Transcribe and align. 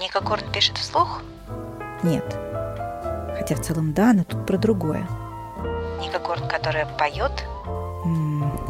Ника 0.00 0.20
Горн 0.20 0.44
пишет 0.52 0.78
вслух? 0.78 1.22
Нет. 2.04 2.24
Хотя 3.36 3.56
в 3.56 3.60
целом 3.60 3.92
да, 3.92 4.12
но 4.12 4.22
тут 4.22 4.46
про 4.46 4.56
другое. 4.56 5.06
Ника 6.00 6.20
Горн, 6.20 6.46
которая 6.48 6.86
поет? 6.86 7.44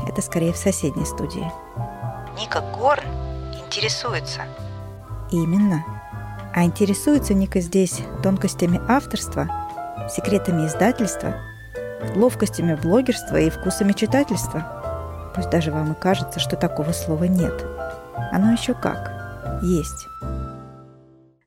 Это 0.08 0.22
скорее 0.22 0.52
в 0.54 0.56
соседней 0.56 1.04
студии. 1.04 1.52
Ника 2.38 2.60
Горн 2.60 3.04
интересуется. 3.52 4.42
Именно. 5.30 5.84
А 6.54 6.64
интересуется 6.64 7.34
Ника 7.34 7.60
здесь 7.60 8.00
тонкостями 8.22 8.80
авторства, 8.88 9.48
секретами 10.08 10.66
издательства, 10.66 11.34
ловкостями 12.16 12.74
блогерства 12.74 13.36
и 13.36 13.50
вкусами 13.50 13.92
читательства. 13.92 15.32
Пусть 15.34 15.50
даже 15.50 15.72
вам 15.72 15.92
и 15.92 15.95
кажется, 15.95 16.40
что 16.40 16.56
такого 16.56 16.92
слова 16.92 17.24
нет. 17.24 17.66
Оно 18.32 18.52
еще 18.52 18.72
как. 18.72 19.12
Есть. 19.62 20.08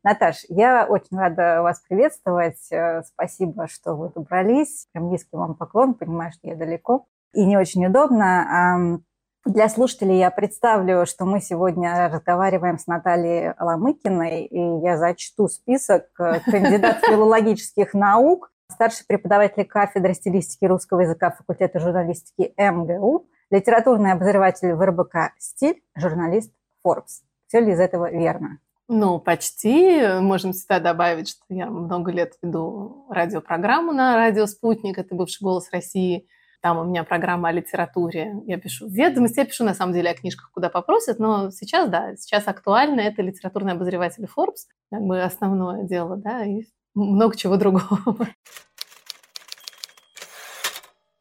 Наташ, 0.03 0.45
я 0.49 0.85
очень 0.87 1.17
рада 1.17 1.61
вас 1.61 1.79
приветствовать. 1.87 2.71
Э, 2.71 3.03
спасибо, 3.03 3.67
что 3.67 3.95
вы 3.95 4.09
добрались. 4.09 4.87
Прям 4.93 5.09
низкий 5.09 5.37
вам 5.37 5.55
поклон. 5.55 5.93
Понимаю, 5.93 6.31
что 6.31 6.47
я 6.47 6.55
далеко 6.55 7.05
и 7.33 7.45
не 7.45 7.57
очень 7.57 7.85
удобно. 7.85 9.01
Для 9.43 9.69
слушателей 9.69 10.19
я 10.19 10.29
представлю, 10.29 11.07
что 11.07 11.25
мы 11.25 11.41
сегодня 11.41 12.09
разговариваем 12.13 12.77
с 12.77 12.85
Натальей 12.85 13.53
Ломыкиной, 13.59 14.45
и 14.45 14.83
я 14.83 14.97
зачту 14.97 15.47
список 15.47 16.05
э, 16.19 16.41
кандидат 16.41 16.99
филологических 17.07 17.95
наук, 17.95 18.51
старший 18.71 19.03
преподаватель 19.07 19.65
кафедры 19.65 20.13
стилистики 20.13 20.65
русского 20.65 21.01
языка 21.01 21.31
факультета 21.31 21.79
журналистики 21.79 22.53
МГУ, 22.55 23.25
литературный 23.49 24.11
обозреватель 24.11 24.73
в 24.73 24.85
РБК 24.85 25.33
«Стиль», 25.39 25.81
журналист 25.95 26.53
Forbes. 26.85 27.23
Все 27.47 27.61
ли 27.61 27.71
из 27.71 27.79
этого 27.79 28.11
верно? 28.11 28.59
Ну, 28.93 29.21
почти. 29.21 30.05
Можем 30.19 30.51
сюда 30.51 30.81
добавить, 30.81 31.29
что 31.29 31.39
я 31.47 31.67
много 31.67 32.11
лет 32.11 32.33
веду 32.41 33.05
радиопрограмму 33.09 33.93
на 33.93 34.17
радио 34.17 34.45
«Спутник», 34.47 34.97
это 34.97 35.15
бывший 35.15 35.41
«Голос 35.41 35.69
России», 35.71 36.27
там 36.61 36.77
у 36.77 36.83
меня 36.83 37.05
программа 37.05 37.47
о 37.47 37.51
литературе. 37.53 38.35
Я 38.45 38.57
пишу 38.57 38.89
ведомости, 38.89 39.39
я 39.39 39.45
пишу 39.45 39.63
на 39.63 39.73
самом 39.73 39.93
деле 39.93 40.09
о 40.09 40.13
книжках, 40.13 40.51
куда 40.51 40.67
попросят, 40.67 41.19
но 41.19 41.51
сейчас, 41.51 41.89
да, 41.89 42.17
сейчас 42.17 42.49
актуально 42.49 42.99
это 42.99 43.21
литературный 43.21 43.71
обозреватель 43.71 44.25
Forbes, 44.25 44.67
как 44.91 45.03
бы 45.03 45.21
основное 45.21 45.83
дело, 45.83 46.17
да, 46.17 46.43
и 46.43 46.63
много 46.93 47.37
чего 47.37 47.55
другого. 47.55 48.27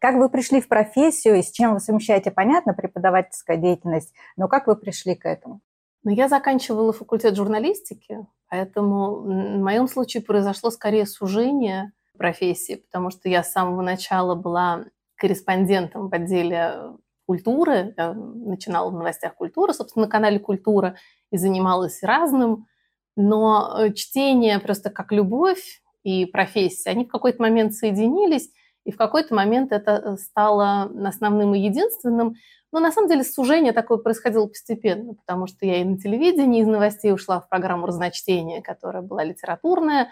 Как 0.01 0.17
вы 0.17 0.29
пришли 0.29 0.61
в 0.61 0.67
профессию 0.67 1.37
и 1.37 1.43
с 1.43 1.53
чем 1.53 1.75
вы 1.75 1.79
совмещаете, 1.79 2.33
понятно, 2.33 2.75
преподавательская 2.75 3.59
деятельность, 3.59 4.13
но 4.37 4.49
как 4.49 4.67
вы 4.67 4.75
пришли 4.75 5.15
к 5.15 5.25
этому? 5.25 5.61
Ну, 6.03 6.11
я 6.11 6.29
заканчивала 6.29 6.93
факультет 6.93 7.37
журналистики, 7.37 8.27
поэтому 8.49 9.17
в 9.17 9.63
моем 9.63 9.87
случае 9.87 10.23
произошло 10.23 10.71
скорее 10.71 11.05
сужение 11.05 11.93
профессии, 12.17 12.77
потому 12.77 13.11
что 13.11 13.29
я 13.29 13.43
с 13.43 13.53
самого 13.53 13.83
начала 13.83 14.35
была 14.35 14.87
корреспондентом 15.17 16.09
в 16.09 16.15
отделе 16.15 16.93
культуры, 17.27 17.95
я 17.97 18.13
начинала 18.13 18.91
в 18.91 18.95
новостях 18.95 19.35
культуры, 19.35 19.73
собственно, 19.73 20.07
на 20.07 20.11
канале 20.11 20.39
«Культура» 20.39 20.97
и 21.31 21.37
занималась 21.37 22.03
разным, 22.03 22.67
но 23.15 23.77
э, 23.79 23.93
чтение 23.93 24.59
просто 24.59 24.91
как 24.91 25.13
любовь 25.13 25.83
и 26.03 26.25
профессия, 26.25 26.91
они 26.91 27.05
в 27.05 27.09
какой-то 27.09 27.41
момент 27.43 27.75
соединились, 27.75 28.51
и 28.85 28.93
в 28.93 28.97
какой-то 28.97 29.35
момент 29.35 29.73
это 29.73 29.93
э, 29.93 30.17
стало 30.17 30.91
основным 31.07 31.55
и 31.55 31.61
единственным. 31.61 32.35
Но 32.73 32.81
на 32.81 32.93
самом 32.93 33.09
деле 33.09 33.25
сужение 33.25 33.73
такое 33.73 33.99
происходило 33.99 34.47
постепенно, 34.47 35.15
потому 35.15 35.47
что 35.47 35.67
я 35.67 35.81
и 35.81 35.85
на 35.85 35.99
телевидении 35.99 36.63
из 36.63 36.67
новостей 36.67 37.13
ушла 37.13 37.41
в 37.41 37.49
программу 37.49 37.87
разночтения, 37.87 38.63
которая 38.63 39.03
была 39.03 39.25
литературная, 39.25 40.11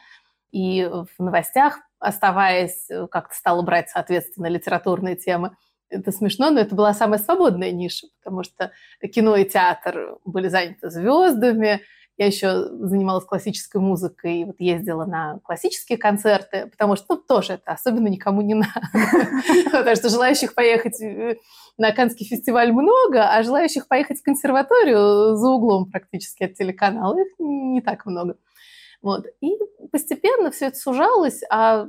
и 0.50 0.88
в 0.90 1.22
новостях, 1.22 1.78
оставаясь, 1.98 2.90
э, 2.90 3.06
как-то 3.08 3.34
стала 3.34 3.62
брать, 3.62 3.88
соответственно, 3.90 4.46
литературные 4.46 5.16
темы. 5.16 5.56
Это 5.90 6.12
смешно, 6.12 6.50
но 6.50 6.60
это 6.60 6.74
была 6.74 6.92
самая 6.92 7.18
свободная 7.18 7.70
ниша, 7.72 8.08
потому 8.22 8.42
что 8.42 8.72
кино 9.12 9.36
и 9.36 9.48
театр 9.48 10.18
были 10.24 10.48
заняты 10.48 10.90
звездами. 10.90 11.80
Я 12.18 12.26
еще 12.26 12.64
занималась 12.64 13.24
классической 13.24 13.80
музыкой, 13.80 14.44
вот 14.44 14.56
ездила 14.58 15.04
на 15.04 15.38
классические 15.44 15.98
концерты, 15.98 16.66
потому 16.66 16.96
что 16.96 17.14
ну, 17.14 17.16
тоже 17.16 17.54
это 17.54 17.70
особенно 17.70 18.08
никому 18.08 18.42
не 18.42 18.54
надо. 18.54 18.82
Потому 19.70 19.94
что 19.94 20.08
желающих 20.08 20.54
поехать 20.54 21.00
э, 21.00 21.36
на 21.76 21.92
Каннский 21.92 22.26
фестиваль 22.26 22.72
много, 22.72 23.28
а 23.30 23.42
желающих 23.44 23.86
поехать 23.86 24.18
в 24.18 24.24
консерваторию 24.24 25.36
за 25.36 25.48
углом 25.48 25.90
практически 25.90 26.42
от 26.42 26.54
телеканала 26.54 27.16
их 27.20 27.28
не 27.38 27.80
так 27.82 28.04
много. 28.04 28.36
Вот. 29.00 29.26
И 29.40 29.56
постепенно 29.92 30.50
все 30.50 30.66
это 30.66 30.76
сужалось, 30.76 31.42
а 31.50 31.86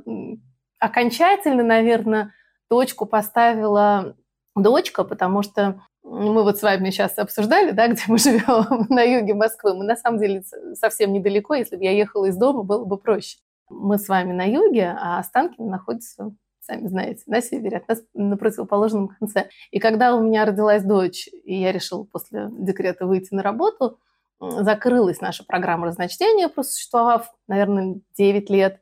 окончательно, 0.78 1.64
наверное, 1.64 2.32
точку 2.68 3.04
поставила 3.04 4.16
дочка, 4.62 5.04
потому 5.04 5.42
что 5.42 5.82
мы 6.02 6.42
вот 6.42 6.58
с 6.58 6.62
вами 6.62 6.90
сейчас 6.90 7.18
обсуждали, 7.18 7.72
да, 7.72 7.88
где 7.88 8.02
мы 8.08 8.18
живем, 8.18 8.86
на 8.88 9.02
юге 9.02 9.34
Москвы. 9.34 9.74
Мы 9.74 9.84
на 9.84 9.96
самом 9.96 10.18
деле 10.18 10.42
совсем 10.74 11.12
недалеко, 11.12 11.54
если 11.54 11.76
бы 11.76 11.84
я 11.84 11.92
ехала 11.92 12.26
из 12.26 12.36
дома, 12.36 12.62
было 12.62 12.84
бы 12.84 12.96
проще. 12.96 13.38
Мы 13.68 13.98
с 13.98 14.08
вами 14.08 14.32
на 14.32 14.44
юге, 14.44 14.96
а 14.98 15.18
Останкино 15.18 15.68
находится, 15.68 16.34
сами 16.60 16.88
знаете, 16.88 17.22
на 17.26 17.40
севере, 17.40 17.78
от 17.78 17.88
нас 17.88 18.02
на 18.14 18.36
противоположном 18.36 19.08
конце. 19.08 19.48
И 19.70 19.78
когда 19.78 20.14
у 20.14 20.22
меня 20.22 20.44
родилась 20.44 20.82
дочь, 20.82 21.28
и 21.28 21.60
я 21.60 21.70
решила 21.70 22.04
после 22.04 22.48
декрета 22.50 23.06
выйти 23.06 23.34
на 23.34 23.42
работу– 23.42 23.98
закрылась 24.40 25.20
наша 25.20 25.44
программа 25.44 25.86
разночтения, 25.86 26.48
просуществовав, 26.48 27.32
наверное, 27.46 28.00
9 28.16 28.50
лет. 28.50 28.80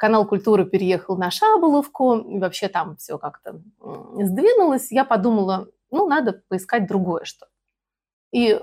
Канал 0.00 0.26
культуры 0.26 0.64
переехал 0.64 1.18
на 1.18 1.30
Шаболовку, 1.30 2.38
вообще 2.38 2.68
там 2.68 2.96
все 2.96 3.18
как-то 3.18 3.60
сдвинулось. 4.18 4.90
Я 4.90 5.04
подумала, 5.04 5.68
ну, 5.90 6.08
надо 6.08 6.42
поискать 6.48 6.86
другое 6.86 7.24
что 7.24 7.48
И 8.32 8.58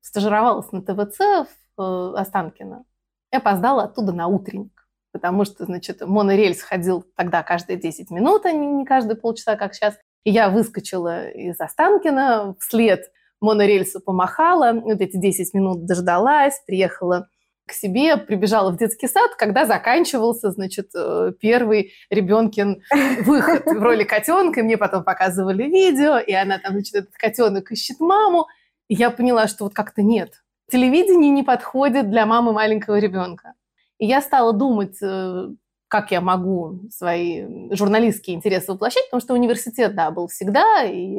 стажировалась 0.00 0.72
на 0.72 0.82
ТВЦ 0.82 1.46
в 1.76 1.80
э, 1.80 2.14
Останкино. 2.18 2.84
Я 3.30 3.38
опоздала 3.38 3.84
оттуда 3.84 4.10
на 4.10 4.26
утренник, 4.26 4.88
потому 5.12 5.44
что, 5.44 5.64
значит, 5.64 6.00
монорельс 6.00 6.60
ходил 6.60 7.04
тогда 7.14 7.44
каждые 7.44 7.78
10 7.78 8.10
минут, 8.10 8.44
а 8.44 8.50
не 8.50 8.84
каждые 8.84 9.16
полчаса, 9.16 9.54
как 9.54 9.74
сейчас. 9.74 9.96
И 10.24 10.32
я 10.32 10.50
выскочила 10.50 11.28
из 11.28 11.60
Останкина 11.60 12.56
вслед 12.58 13.12
монорельсу 13.40 14.00
помахала, 14.00 14.72
вот 14.72 15.00
эти 15.00 15.16
10 15.16 15.54
минут 15.54 15.86
дождалась, 15.86 16.60
приехала 16.66 17.28
к 17.70 17.72
себе, 17.72 18.16
прибежала 18.16 18.70
в 18.70 18.76
детский 18.76 19.06
сад, 19.06 19.36
когда 19.36 19.64
заканчивался, 19.64 20.50
значит, 20.50 20.90
э, 20.94 21.32
первый 21.40 21.92
ребенкин 22.10 22.82
выход 23.24 23.64
в 23.64 23.82
роли 23.82 24.04
котенка. 24.04 24.60
И 24.60 24.62
мне 24.62 24.76
потом 24.76 25.04
показывали 25.04 25.62
видео, 25.62 26.18
и 26.18 26.32
она 26.32 26.58
там, 26.58 26.72
значит, 26.72 26.94
этот 26.94 27.14
котенок 27.14 27.70
ищет 27.70 28.00
маму. 28.00 28.46
И 28.88 28.94
я 28.94 29.10
поняла, 29.10 29.46
что 29.46 29.64
вот 29.64 29.74
как-то 29.74 30.02
нет. 30.02 30.42
Телевидение 30.70 31.30
не 31.30 31.44
подходит 31.44 32.10
для 32.10 32.26
мамы 32.26 32.52
маленького 32.52 32.98
ребенка. 32.98 33.54
И 33.98 34.06
я 34.06 34.20
стала 34.20 34.52
думать, 34.52 34.96
э, 35.00 35.48
как 35.86 36.10
я 36.10 36.20
могу 36.20 36.80
свои 36.90 37.46
журналистские 37.72 38.36
интересы 38.36 38.72
воплощать, 38.72 39.04
потому 39.06 39.20
что 39.20 39.34
университет, 39.34 39.94
да, 39.94 40.10
был 40.10 40.26
всегда, 40.26 40.84
и 40.84 41.18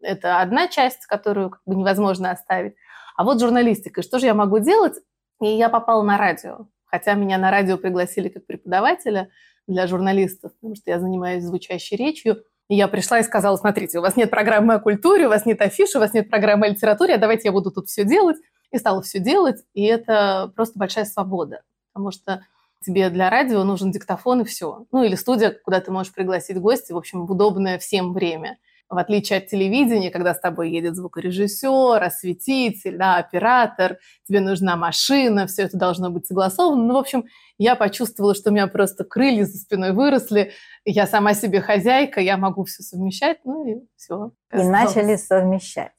это 0.00 0.40
одна 0.40 0.68
часть, 0.68 1.06
которую 1.06 1.50
как 1.50 1.60
бы 1.66 1.74
невозможно 1.74 2.30
оставить. 2.30 2.74
А 3.16 3.24
вот 3.24 3.40
журналистика, 3.40 4.02
что 4.02 4.18
же 4.18 4.26
я 4.26 4.34
могу 4.34 4.60
делать? 4.60 4.94
И 5.40 5.46
я 5.46 5.68
попала 5.68 6.02
на 6.02 6.18
радио. 6.18 6.66
Хотя 6.84 7.14
меня 7.14 7.38
на 7.38 7.50
радио 7.50 7.76
пригласили 7.76 8.28
как 8.28 8.46
преподавателя 8.46 9.30
для 9.66 9.86
журналистов, 9.86 10.52
потому 10.54 10.74
что 10.74 10.90
я 10.90 10.98
занимаюсь 10.98 11.44
звучащей 11.44 11.96
речью. 11.96 12.42
И 12.68 12.74
я 12.74 12.88
пришла 12.88 13.18
и 13.18 13.22
сказала, 13.22 13.56
смотрите, 13.56 13.98
у 13.98 14.02
вас 14.02 14.16
нет 14.16 14.30
программы 14.30 14.74
о 14.74 14.78
культуре, 14.80 15.26
у 15.26 15.30
вас 15.30 15.46
нет 15.46 15.60
афиши, 15.62 15.98
у 15.98 16.00
вас 16.00 16.12
нет 16.12 16.28
программы 16.28 16.66
о 16.66 16.70
литературе, 16.70 17.14
а 17.14 17.18
давайте 17.18 17.48
я 17.48 17.52
буду 17.52 17.70
тут 17.70 17.88
все 17.88 18.04
делать. 18.04 18.36
И 18.70 18.78
стала 18.78 19.00
все 19.00 19.18
делать, 19.18 19.64
и 19.72 19.84
это 19.84 20.52
просто 20.54 20.78
большая 20.78 21.06
свобода, 21.06 21.62
потому 21.92 22.10
что 22.10 22.44
тебе 22.84 23.08
для 23.08 23.30
радио 23.30 23.64
нужен 23.64 23.90
диктофон 23.90 24.42
и 24.42 24.44
все. 24.44 24.86
Ну 24.92 25.02
или 25.02 25.14
студия, 25.14 25.50
куда 25.50 25.80
ты 25.80 25.90
можешь 25.90 26.12
пригласить 26.12 26.58
гостя, 26.58 26.94
в 26.94 26.98
общем, 26.98 27.26
в 27.26 27.32
удобное 27.32 27.78
всем 27.78 28.12
время 28.12 28.58
в 28.88 28.96
отличие 28.96 29.38
от 29.38 29.48
телевидения, 29.48 30.10
когда 30.10 30.34
с 30.34 30.40
тобой 30.40 30.70
едет 30.70 30.96
звукорежиссер, 30.96 32.02
осветитель, 32.02 32.96
да, 32.96 33.16
оператор, 33.16 33.98
тебе 34.26 34.40
нужна 34.40 34.76
машина, 34.76 35.46
все 35.46 35.62
это 35.62 35.76
должно 35.76 36.10
быть 36.10 36.26
согласовано. 36.26 36.82
Ну, 36.82 36.94
в 36.94 36.98
общем, 36.98 37.24
я 37.58 37.74
почувствовала, 37.74 38.34
что 38.34 38.50
у 38.50 38.52
меня 38.52 38.66
просто 38.66 39.04
крылья 39.04 39.44
за 39.44 39.58
спиной 39.58 39.92
выросли, 39.92 40.52
я 40.84 41.06
сама 41.06 41.34
себе 41.34 41.60
хозяйка, 41.60 42.20
я 42.20 42.36
могу 42.36 42.64
все 42.64 42.82
совмещать, 42.82 43.38
ну 43.44 43.66
и 43.66 43.86
все. 43.96 44.32
И 44.52 44.62
начали 44.62 45.16
совмещать. 45.16 45.92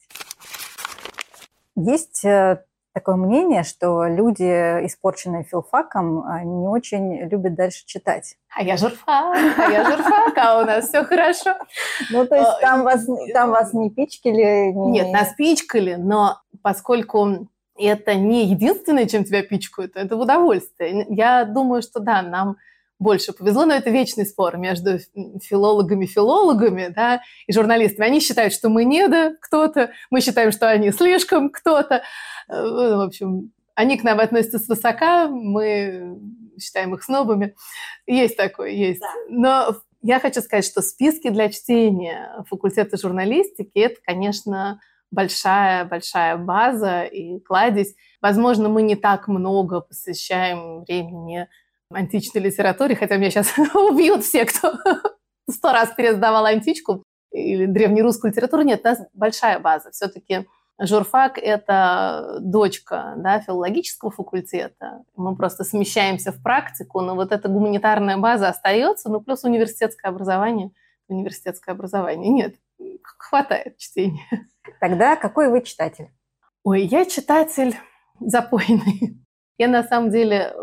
Есть 1.75 2.25
э, 2.25 2.63
такое 2.99 3.15
мнение, 3.15 3.63
что 3.63 4.05
люди, 4.07 4.43
испорченные 4.85 5.45
филфаком, 5.45 6.25
не 6.43 6.67
очень 6.67 7.29
любят 7.29 7.55
дальше 7.55 7.85
читать. 7.85 8.35
А 8.53 8.61
я 8.61 8.75
журфак, 8.75 9.37
а 9.57 9.71
я 9.71 9.85
журфак, 9.85 10.37
а 10.37 10.61
у 10.61 10.65
нас 10.65 10.89
все 10.89 11.05
хорошо. 11.05 11.55
Ну, 12.11 12.27
то 12.27 12.35
есть 12.35 12.59
там 12.59 12.83
вас, 12.83 13.07
там 13.33 13.51
вас 13.51 13.73
не 13.73 13.89
пичкали? 13.89 14.73
Не... 14.73 14.91
Нет, 14.91 15.13
нас 15.13 15.33
пичкали, 15.37 15.95
но 15.95 16.41
поскольку 16.61 17.47
это 17.77 18.15
не 18.15 18.47
единственное, 18.47 19.05
чем 19.05 19.23
тебя 19.23 19.43
пичкают, 19.43 19.95
это 19.95 20.17
в 20.17 20.19
удовольствие. 20.19 21.05
Я 21.07 21.45
думаю, 21.45 21.81
что 21.81 22.01
да, 22.01 22.21
нам 22.21 22.57
больше 22.99 23.33
повезло, 23.33 23.65
но 23.65 23.73
это 23.73 23.89
вечный 23.89 24.25
спор 24.25 24.57
между 24.57 24.99
филологами-филологами 25.41 26.91
да, 26.93 27.21
и 27.47 27.53
журналистами. 27.53 28.07
Они 28.07 28.19
считают, 28.19 28.53
что 28.53 28.69
мы 28.69 28.83
не 28.83 29.07
да 29.07 29.33
кто-то, 29.41 29.91
мы 30.09 30.21
считаем, 30.21 30.51
что 30.51 30.69
они 30.69 30.91
слишком 30.91 31.49
кто-то. 31.49 32.03
Э, 32.49 32.61
в 32.95 33.01
общем, 33.01 33.51
они 33.73 33.97
к 33.97 34.03
нам 34.03 34.19
относятся 34.19 34.59
свысока, 34.59 35.27
мы 35.27 36.19
считаем 36.61 36.93
их 36.93 37.03
снобами. 37.03 37.55
Есть 38.05 38.35
такое, 38.35 38.71
есть. 38.71 38.99
Да. 38.99 39.07
Но 39.29 39.75
я 40.01 40.19
хочу 40.19 40.41
сказать, 40.41 40.65
что 40.65 40.81
списки 40.81 41.29
для 41.29 41.49
чтения 41.49 42.43
факультета 42.49 42.97
журналистики– 42.97 43.71
это, 43.79 43.95
конечно, 44.03 44.81
большая-большая 45.11 46.37
база 46.37 47.03
и 47.03 47.39
кладезь. 47.39 47.95
Возможно, 48.21 48.69
мы 48.69 48.81
не 48.81 48.95
так 48.95 49.27
много 49.27 49.79
посвящаем 49.81 50.81
времени 50.81 51.47
античной 51.91 52.41
литературе, 52.41 52.95
хотя 52.95 53.17
меня 53.17 53.31
сейчас 53.31 53.53
убьют 53.73 54.23
все, 54.23 54.45
кто 54.45 54.73
сто 55.49 55.71
раз 55.71 55.89
пересдавал 55.95 56.45
античку 56.45 57.03
или 57.31 57.65
древнерусскую 57.65 58.31
литературу. 58.31 58.63
Нет, 58.63 58.81
у 58.83 58.87
нас 58.87 58.99
большая 59.13 59.59
база. 59.59 59.91
Все-таки 59.91 60.47
журфак– 60.79 61.37
это 61.41 62.37
дочка 62.41 63.13
да, 63.17 63.39
филологического 63.39 64.11
факультета. 64.11 65.03
Мы 65.15 65.35
просто 65.35 65.63
смещаемся 65.63 66.31
в 66.31 66.41
практику, 66.41 67.01
но 67.01 67.15
вот 67.15 67.31
эта 67.31 67.49
гуманитарная 67.49 68.17
база 68.17 68.49
остается, 68.49 69.09
ну 69.09 69.21
плюс 69.21 69.43
университетское 69.43 70.11
образование. 70.11 70.71
Университетское 71.07 71.73
образование. 71.73 72.29
Нет, 72.29 72.55
хватает 73.17 73.77
чтения. 73.77 74.27
Тогда 74.79 75.15
какой 75.15 75.49
вы 75.49 75.61
читатель? 75.61 76.09
Ой, 76.63 76.83
я 76.83 77.05
читатель 77.05 77.75
запойный. 78.19 79.17
Я 79.57 79.67
на 79.67 79.83
самом 79.83 80.11
деле 80.11 80.53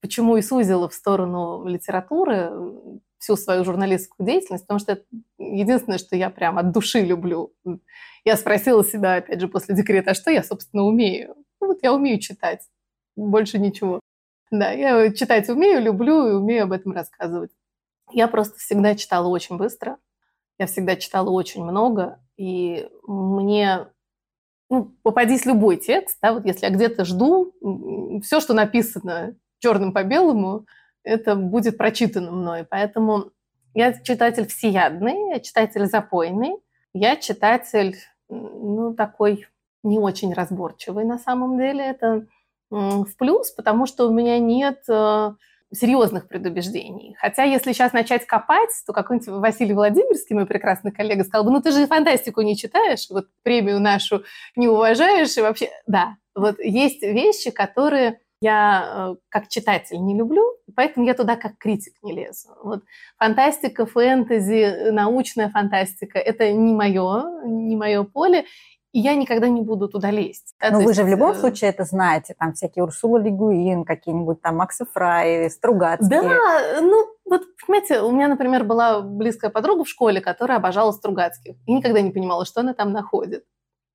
почему 0.00 0.36
и 0.36 0.42
сузила 0.42 0.88
в 0.88 0.94
сторону 0.94 1.66
литературы 1.66 2.50
всю 3.18 3.36
свою 3.36 3.64
журналистскую 3.64 4.26
деятельность, 4.26 4.64
потому 4.64 4.78
что 4.78 4.92
это 4.92 5.04
единственное, 5.38 5.98
что 5.98 6.16
я 6.16 6.30
прям 6.30 6.58
от 6.58 6.72
души 6.72 7.00
люблю. 7.00 7.52
Я 8.24 8.36
спросила 8.36 8.84
себя, 8.84 9.16
опять 9.16 9.40
же, 9.40 9.48
после 9.48 9.74
декрета, 9.74 10.12
а 10.12 10.14
что 10.14 10.30
я, 10.30 10.42
собственно, 10.42 10.84
умею? 10.84 11.34
Ну, 11.60 11.68
вот 11.68 11.78
я 11.82 11.92
умею 11.92 12.20
читать, 12.20 12.60
больше 13.16 13.58
ничего. 13.58 14.00
Да, 14.50 14.70
я 14.70 15.12
читать 15.12 15.48
умею, 15.48 15.82
люблю 15.82 16.28
и 16.28 16.32
умею 16.32 16.64
об 16.64 16.72
этом 16.72 16.92
рассказывать. 16.92 17.50
Я 18.10 18.28
просто 18.28 18.58
всегда 18.58 18.94
читала 18.94 19.28
очень 19.28 19.56
быстро, 19.56 19.98
я 20.58 20.66
всегда 20.66 20.96
читала 20.96 21.30
очень 21.30 21.64
много, 21.64 22.20
и 22.36 22.88
мне 23.06 23.88
ну, 24.70 24.94
попадись 25.02 25.44
любой 25.44 25.76
текст, 25.76 26.18
да, 26.22 26.32
вот 26.32 26.44
если 26.46 26.66
я 26.66 26.72
где-то 26.72 27.04
жду, 27.04 27.52
все, 28.22 28.40
что 28.40 28.54
написано 28.54 29.36
черным 29.58 29.92
по 29.92 30.02
белому, 30.04 30.66
это 31.02 31.34
будет 31.36 31.78
прочитано 31.78 32.30
мной. 32.32 32.64
Поэтому 32.68 33.30
я 33.74 33.92
читатель 33.92 34.46
всеядный, 34.46 35.30
я 35.30 35.40
читатель 35.40 35.86
запойный, 35.86 36.56
я 36.92 37.16
читатель, 37.16 37.96
ну, 38.28 38.94
такой 38.94 39.46
не 39.82 39.98
очень 39.98 40.32
разборчивый 40.32 41.04
на 41.04 41.18
самом 41.18 41.58
деле. 41.58 41.84
Это 41.84 42.26
в 42.70 43.16
плюс, 43.16 43.50
потому 43.50 43.86
что 43.86 44.08
у 44.08 44.12
меня 44.12 44.38
нет 44.38 44.82
э, 44.88 45.32
серьезных 45.72 46.28
предубеждений. 46.28 47.14
Хотя, 47.18 47.44
если 47.44 47.72
сейчас 47.72 47.92
начать 47.92 48.26
копать, 48.26 48.70
то 48.86 48.92
какой-нибудь 48.92 49.28
Василий 49.28 49.74
Владимирский, 49.74 50.34
мой 50.34 50.46
прекрасный 50.46 50.92
коллега, 50.92 51.24
сказал 51.24 51.44
бы, 51.44 51.50
ну 51.50 51.62
ты 51.62 51.72
же 51.72 51.86
фантастику 51.86 52.42
не 52.42 52.56
читаешь, 52.56 53.08
вот 53.10 53.28
премию 53.42 53.80
нашу 53.80 54.22
не 54.56 54.68
уважаешь, 54.68 55.36
и 55.36 55.40
вообще, 55.40 55.70
да, 55.86 56.16
вот 56.34 56.58
есть 56.58 57.02
вещи, 57.02 57.50
которые 57.50 58.20
я 58.40 59.12
э, 59.12 59.16
как 59.28 59.48
читатель 59.48 59.98
не 60.00 60.16
люблю, 60.16 60.44
поэтому 60.76 61.06
я 61.06 61.14
туда 61.14 61.36
как 61.36 61.58
критик 61.58 61.94
не 62.02 62.12
лезу. 62.12 62.48
Вот 62.62 62.82
фантастика, 63.18 63.86
фэнтези, 63.86 64.90
научная 64.90 65.50
фантастика– 65.50 66.18
это 66.20 66.52
не 66.52 66.72
мое, 66.72 67.42
не 67.44 67.76
мое 67.76 68.04
поле, 68.04 68.44
и 68.92 69.00
я 69.00 69.14
никогда 69.14 69.48
не 69.48 69.60
буду 69.60 69.88
туда 69.88 70.10
лезть. 70.10 70.54
Да, 70.60 70.70
Но 70.70 70.78
вы 70.78 70.90
есть, 70.90 70.96
же 70.96 71.04
в 71.04 71.08
любом 71.08 71.32
э... 71.32 71.34
случае 71.34 71.70
это 71.70 71.84
знаете, 71.84 72.34
там 72.38 72.54
всякие 72.54 72.84
Урсула 72.84 73.18
Лигуин, 73.18 73.84
какие-нибудь 73.84 74.40
там 74.40 74.56
Макса 74.56 74.86
Фрай, 74.86 75.50
Стругацкие. 75.50 76.22
Да, 76.22 76.80
ну 76.80 77.06
вот, 77.24 77.42
понимаете, 77.66 78.00
у 78.00 78.10
меня, 78.10 78.28
например, 78.28 78.64
была 78.64 79.02
близкая 79.02 79.50
подруга 79.50 79.84
в 79.84 79.88
школе, 79.88 80.20
которая 80.20 80.58
обожала 80.58 80.92
Стругацких, 80.92 81.56
и 81.66 81.72
никогда 81.72 82.00
не 82.00 82.10
понимала, 82.10 82.46
что 82.46 82.60
она 82.60 82.72
там 82.72 82.92
находит. 82.92 83.44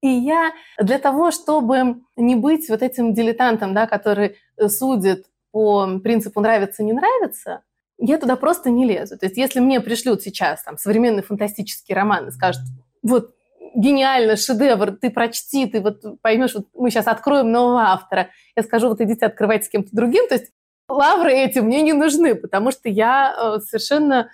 И 0.04 0.10
я 0.10 0.52
для 0.78 1.00
того, 1.00 1.32
чтобы 1.32 2.02
не 2.18 2.36
быть 2.36 2.68
вот 2.70 2.82
этим 2.82 3.14
дилетантом, 3.14 3.74
да, 3.74 3.88
который 3.88 4.36
э, 4.58 4.68
судит 4.68 5.28
по 5.52 5.88
принципу 6.04 6.42
нравится, 6.42 6.84
не 6.84 6.92
нравится, 6.92 7.62
я 7.98 8.18
туда 8.18 8.36
просто 8.36 8.70
не 8.70 8.86
лезу. 8.86 9.18
То 9.18 9.28
есть 9.28 9.38
если 9.38 9.62
мне 9.62 9.80
пришлют 9.80 10.22
сейчас 10.22 10.62
там 10.64 10.78
современный 10.78 11.24
фантастический 11.24 11.96
роман 11.96 12.28
и 12.28 12.32
скажут, 12.32 12.64
вот 13.02 13.34
гениально, 13.76 14.36
шедевр, 14.36 14.92
ты 14.92 15.10
прочти, 15.10 15.68
ты 15.68 15.80
вот 15.80 16.04
поймешь, 16.22 16.54
вот 16.54 16.68
мы 16.74 16.92
сейчас 16.92 17.08
откроем 17.08 17.50
нового 17.54 17.84
автора, 17.84 18.30
я 18.58 18.64
скажу, 18.64 18.90
вот 18.90 19.00
идите 19.00 19.26
открывайте 19.26 19.68
с 19.68 19.70
кем-то 19.70 19.90
другим, 19.94 20.28
то 20.28 20.36
есть 20.36 20.52
лавры 20.90 21.32
эти 21.32 21.60
мне 21.60 21.82
не 21.82 21.94
нужны, 21.94 22.36
потому 22.36 22.72
что 22.72 22.90
я 22.90 23.34
э, 23.34 23.60
совершенно 23.62 24.30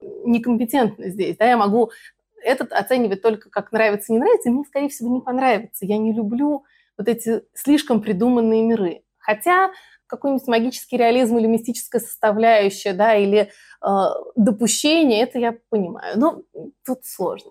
некомпетентна 0.00 1.10
здесь, 1.10 1.36
да, 1.36 1.44
я 1.44 1.56
могу 1.56 1.92
этот 2.42 2.72
оценивать 2.72 3.22
только 3.22 3.50
как 3.50 3.72
нравится, 3.72 4.12
не 4.12 4.18
нравится, 4.18 4.48
и 4.48 4.52
мне, 4.52 4.64
скорее 4.64 4.88
всего, 4.88 5.14
не 5.14 5.20
понравится. 5.20 5.86
Я 5.86 5.98
не 5.98 6.12
люблю 6.12 6.64
вот 6.98 7.08
эти 7.08 7.42
слишком 7.54 8.02
придуманные 8.02 8.62
миры. 8.62 9.02
Хотя 9.18 9.70
какой-нибудь 10.06 10.46
магический 10.46 10.98
реализм 10.98 11.38
или 11.38 11.46
мистическая 11.46 12.00
составляющая, 12.00 12.92
да, 12.92 13.14
или 13.14 13.50
э, 13.82 13.88
допущение, 14.36 15.22
это 15.22 15.38
я 15.38 15.56
понимаю. 15.70 16.18
Но 16.18 16.42
тут 16.84 17.04
сложно. 17.04 17.50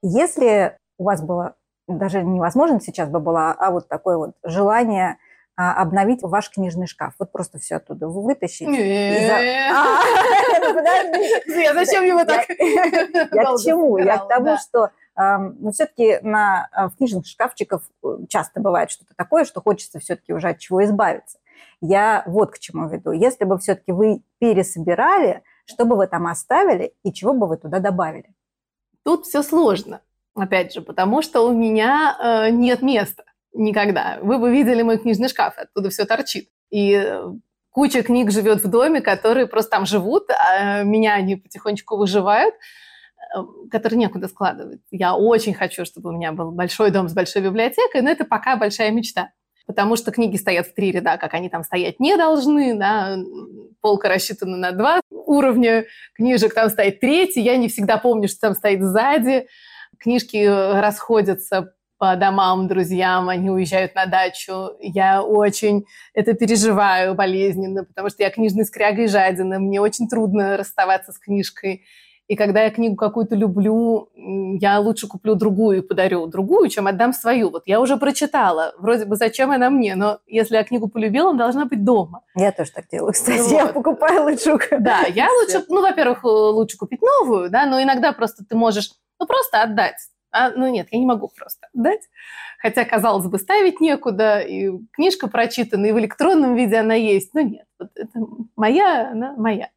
Если 0.00 0.78
у 0.96 1.04
вас 1.04 1.22
было, 1.22 1.56
даже 1.86 2.22
невозможно 2.22 2.80
сейчас 2.80 3.10
бы 3.10 3.20
было, 3.20 3.52
а 3.52 3.70
вот 3.70 3.88
такое 3.88 4.16
вот 4.16 4.32
желание 4.42 5.18
обновить 5.56 6.22
ваш 6.22 6.50
книжный 6.50 6.86
шкаф. 6.86 7.14
Вот 7.18 7.30
просто 7.30 7.58
все 7.58 7.76
оттуда 7.76 8.08
вытащить. 8.08 8.68
А, 8.68 8.72
ну, 11.46 11.74
зачем 11.74 12.04
его 12.04 12.24
так? 12.24 12.48
Я 12.48 13.54
к 13.54 13.60
чему? 13.60 13.98
Я 13.98 14.18
к 14.18 14.28
тому, 14.28 14.56
что 14.58 14.90
но 15.14 15.70
все-таки 15.72 16.20
на, 16.22 16.68
а, 16.72 16.88
в 16.88 16.96
книжных 16.96 17.26
шкафчиках 17.26 17.82
э, 18.02 18.16
часто 18.30 18.60
бывает 18.60 18.90
что-то 18.90 19.12
такое, 19.14 19.44
что 19.44 19.60
хочется 19.60 19.98
все-таки 19.98 20.32
уже 20.32 20.48
от 20.48 20.58
чего 20.58 20.82
избавиться. 20.84 21.38
Я 21.82 22.22
вот 22.26 22.52
к 22.52 22.58
чему 22.58 22.88
веду. 22.88 23.12
Если 23.12 23.44
бы 23.44 23.58
все-таки 23.58 23.92
вы 23.92 24.22
пересобирали, 24.38 25.42
что 25.66 25.84
бы 25.84 25.96
вы 25.96 26.06
там 26.06 26.26
оставили 26.26 26.94
и 27.02 27.12
чего 27.12 27.34
бы 27.34 27.46
вы 27.46 27.58
туда 27.58 27.78
добавили? 27.78 28.34
Тут 29.04 29.26
все 29.26 29.42
сложно, 29.42 30.00
опять 30.34 30.72
же, 30.72 30.80
потому 30.80 31.20
что 31.20 31.46
у 31.46 31.52
меня 31.52 32.16
э, 32.18 32.50
нет 32.50 32.80
места 32.80 33.24
никогда. 33.54 34.18
Вы 34.22 34.38
бы 34.38 34.50
видели 34.50 34.82
мой 34.82 34.98
книжный 34.98 35.28
шкаф, 35.28 35.54
оттуда 35.58 35.90
все 35.90 36.04
торчит. 36.04 36.48
И 36.70 36.94
э, 36.94 37.24
куча 37.70 38.02
книг 38.02 38.30
живет 38.30 38.62
в 38.62 38.68
доме, 38.68 39.00
которые 39.00 39.46
просто 39.46 39.72
там 39.72 39.86
живут, 39.86 40.30
а 40.30 40.82
меня 40.82 41.14
они 41.14 41.36
потихонечку 41.36 41.96
выживают, 41.96 42.54
э, 42.54 43.38
которые 43.70 43.98
некуда 43.98 44.28
складывать. 44.28 44.80
Я 44.90 45.14
очень 45.14 45.54
хочу, 45.54 45.84
чтобы 45.84 46.10
у 46.10 46.12
меня 46.12 46.32
был 46.32 46.50
большой 46.52 46.90
дом 46.90 47.08
с 47.08 47.14
большой 47.14 47.42
библиотекой, 47.42 48.02
но 48.02 48.10
это 48.10 48.24
пока 48.24 48.56
большая 48.56 48.90
мечта. 48.90 49.30
Потому 49.66 49.96
что 49.96 50.10
книги 50.10 50.36
стоят 50.36 50.66
в 50.66 50.74
три 50.74 50.90
ряда, 50.90 51.16
как 51.18 51.34
они 51.34 51.48
там 51.48 51.62
стоять 51.62 52.00
не 52.00 52.16
должны, 52.16 52.76
да, 52.76 53.16
полка 53.80 54.08
рассчитана 54.08 54.56
на 54.56 54.72
два 54.72 55.00
уровня 55.10 55.86
книжек, 56.14 56.52
там 56.52 56.68
стоит 56.68 57.00
третий, 57.00 57.42
я 57.42 57.56
не 57.56 57.68
всегда 57.68 57.96
помню, 57.96 58.28
что 58.28 58.40
там 58.40 58.54
стоит 58.54 58.82
сзади, 58.82 59.46
книжки 59.98 60.36
э, 60.36 60.80
расходятся 60.80 61.74
по 62.02 62.16
домам, 62.16 62.66
друзьям, 62.66 63.28
они 63.28 63.48
уезжают 63.48 63.94
на 63.94 64.06
дачу. 64.06 64.70
Я 64.80 65.22
очень 65.22 65.84
это 66.14 66.32
переживаю 66.32 67.14
болезненно, 67.14 67.84
потому 67.84 68.10
что 68.10 68.24
я 68.24 68.30
книжный 68.30 68.64
скряга 68.64 69.02
и 69.02 69.06
жадина, 69.06 69.60
мне 69.60 69.80
очень 69.80 70.08
трудно 70.08 70.56
расставаться 70.56 71.12
с 71.12 71.18
книжкой. 71.20 71.84
И 72.26 72.34
когда 72.34 72.64
я 72.64 72.70
книгу 72.72 72.96
какую-то 72.96 73.36
люблю, 73.36 74.08
я 74.60 74.80
лучше 74.80 75.06
куплю 75.06 75.36
другую 75.36 75.78
и 75.78 75.80
подарю 75.80 76.26
другую, 76.26 76.70
чем 76.70 76.88
отдам 76.88 77.12
свою. 77.12 77.50
Вот 77.50 77.62
я 77.66 77.80
уже 77.80 77.96
прочитала, 77.96 78.74
вроде 78.78 79.04
бы 79.04 79.14
зачем 79.14 79.52
она 79.52 79.70
мне, 79.70 79.94
но 79.94 80.18
если 80.26 80.56
я 80.56 80.64
книгу 80.64 80.88
полюбила, 80.88 81.30
она 81.30 81.38
должна 81.38 81.66
быть 81.66 81.84
дома. 81.84 82.22
Я 82.34 82.50
тоже 82.50 82.72
так 82.72 82.88
делаю, 82.90 83.12
кстати. 83.12 83.38
Вот. 83.38 83.52
Я 83.52 83.66
покупаю 83.66 84.24
лучше. 84.24 84.58
Да, 84.80 85.02
я 85.02 85.28
лучше, 85.30 85.64
ну, 85.68 85.80
во-первых, 85.80 86.24
лучше 86.24 86.76
купить 86.76 87.00
новую, 87.00 87.48
да, 87.48 87.64
но 87.64 87.80
иногда 87.80 88.10
просто 88.10 88.44
ты 88.44 88.56
можешь, 88.56 88.90
ну, 89.20 89.26
просто 89.28 89.62
отдать 89.62 89.98
а, 90.32 90.50
ну 90.50 90.70
нет, 90.70 90.88
я 90.90 90.98
не 90.98 91.06
могу 91.06 91.28
просто 91.28 91.68
отдать. 91.74 92.00
Хотя, 92.58 92.84
казалось 92.84 93.26
бы, 93.26 93.38
ставить 93.38 93.80
некуда, 93.80 94.40
и 94.40 94.70
книжка 94.92 95.28
прочитана, 95.28 95.86
и 95.86 95.92
в 95.92 95.98
электронном 95.98 96.54
виде 96.54 96.76
она 96.76 96.94
есть. 96.94 97.34
Но 97.34 97.40
нет, 97.40 97.66
вот 97.78 97.90
это 97.94 98.18
моя, 98.56 99.10
она 99.10 99.34
моя. 99.36 99.70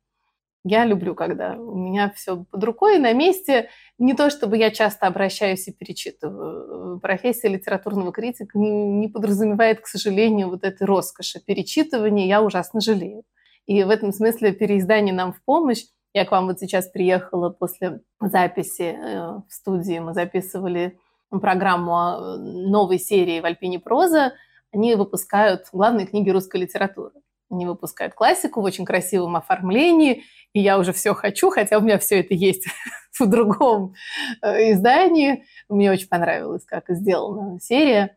Я 0.68 0.84
люблю, 0.84 1.14
когда 1.14 1.54
у 1.54 1.78
меня 1.78 2.12
все 2.16 2.44
под 2.50 2.64
рукой, 2.64 2.98
на 2.98 3.14
месте. 3.14 3.70
Не 4.00 4.16
то, 4.16 4.32
чтобы 4.32 4.58
я 4.58 4.72
часто 4.72 5.06
обращаюсь 5.06 5.68
и 5.68 5.72
перечитываю. 5.72 7.00
Профессия 7.02 7.50
литературного 7.50 8.12
критика 8.12 8.58
не, 8.58 8.72
не 8.72 9.08
подразумевает, 9.08 9.82
к 9.82 9.86
сожалению, 9.86 10.50
вот 10.50 10.64
этой 10.64 10.88
роскоши. 10.88 11.40
Перечитывания 11.40 12.26
я 12.26 12.42
ужасно 12.42 12.82
жалею. 12.82 13.24
И 13.68 13.84
в 13.84 13.92
этом 13.92 14.12
смысле 14.12 14.54
переиздание 14.54 15.14
нам 15.14 15.34
в 15.34 15.44
помощь. 15.44 15.84
Я 16.16 16.24
к 16.24 16.32
вам 16.32 16.48
вот 16.48 16.62
сейчас 16.62 16.88
приехала 16.88 17.50
после 17.50 18.00
записи 18.22 18.98
э, 18.98 19.42
в 19.50 19.50
студии. 19.50 20.00
Мы 20.00 20.14
записывали 20.14 20.98
программу 21.30 22.38
новой 22.38 23.00
серии 23.00 23.42
в 23.42 23.46
Альпине 23.46 23.80
проза. 23.80 24.32
Они 24.72 24.96
выпускают 24.96 25.66
главные 25.74 26.08
книги 26.08 26.30
русской 26.30 26.62
литературы. 26.62 27.12
Они 27.52 27.66
выпускают 27.66 28.14
классику 28.14 28.62
в 28.62 28.64
очень 28.64 28.86
красивом 28.86 29.36
оформлении, 29.36 30.24
и 30.54 30.62
я 30.62 30.80
уже 30.80 30.94
все 30.94 31.14
хочу, 31.14 31.50
хотя 31.50 31.80
у 31.80 31.82
меня 31.82 32.00
все 32.00 32.22
это 32.22 32.34
есть 32.34 32.66
в 33.20 33.28
другом 33.28 33.94
э, 34.42 34.72
издании. 34.72 35.44
Мне 35.68 35.92
очень 35.92 36.08
понравилось, 36.08 36.64
как 36.64 36.86
сделана 36.88 37.60
серия. 37.60 38.16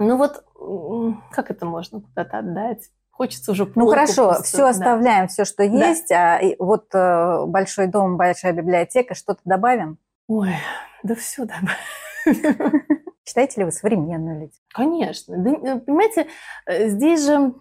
Ну 0.00 0.16
вот, 0.16 0.44
как 1.30 1.52
это 1.52 1.64
можно 1.64 2.00
куда-то 2.00 2.38
отдать? 2.38 2.90
Хочется 3.16 3.52
уже 3.52 3.70
Ну 3.74 3.86
хорошо, 3.86 4.26
просто, 4.26 4.42
все 4.44 4.58
да. 4.58 4.68
оставляем, 4.68 5.28
все, 5.28 5.46
что 5.46 5.66
да. 5.66 5.88
есть. 5.88 6.12
А 6.12 6.38
вот 6.58 6.94
э, 6.94 7.46
большой 7.46 7.86
дом, 7.86 8.18
большая 8.18 8.52
библиотека, 8.52 9.14
что-то 9.14 9.40
добавим? 9.46 9.96
Ой, 10.28 10.50
да 11.02 11.14
все 11.14 11.46
добавим. 11.46 12.82
Читаете 13.24 13.60
ли 13.60 13.64
вы 13.64 13.72
современную 13.72 14.42
литературу? 14.42 14.60
Конечно. 14.74 15.34
Да, 15.38 15.50
э, 15.50 15.78
понимаете, 15.78 16.26
здесь 16.68 17.24
же 17.24 17.54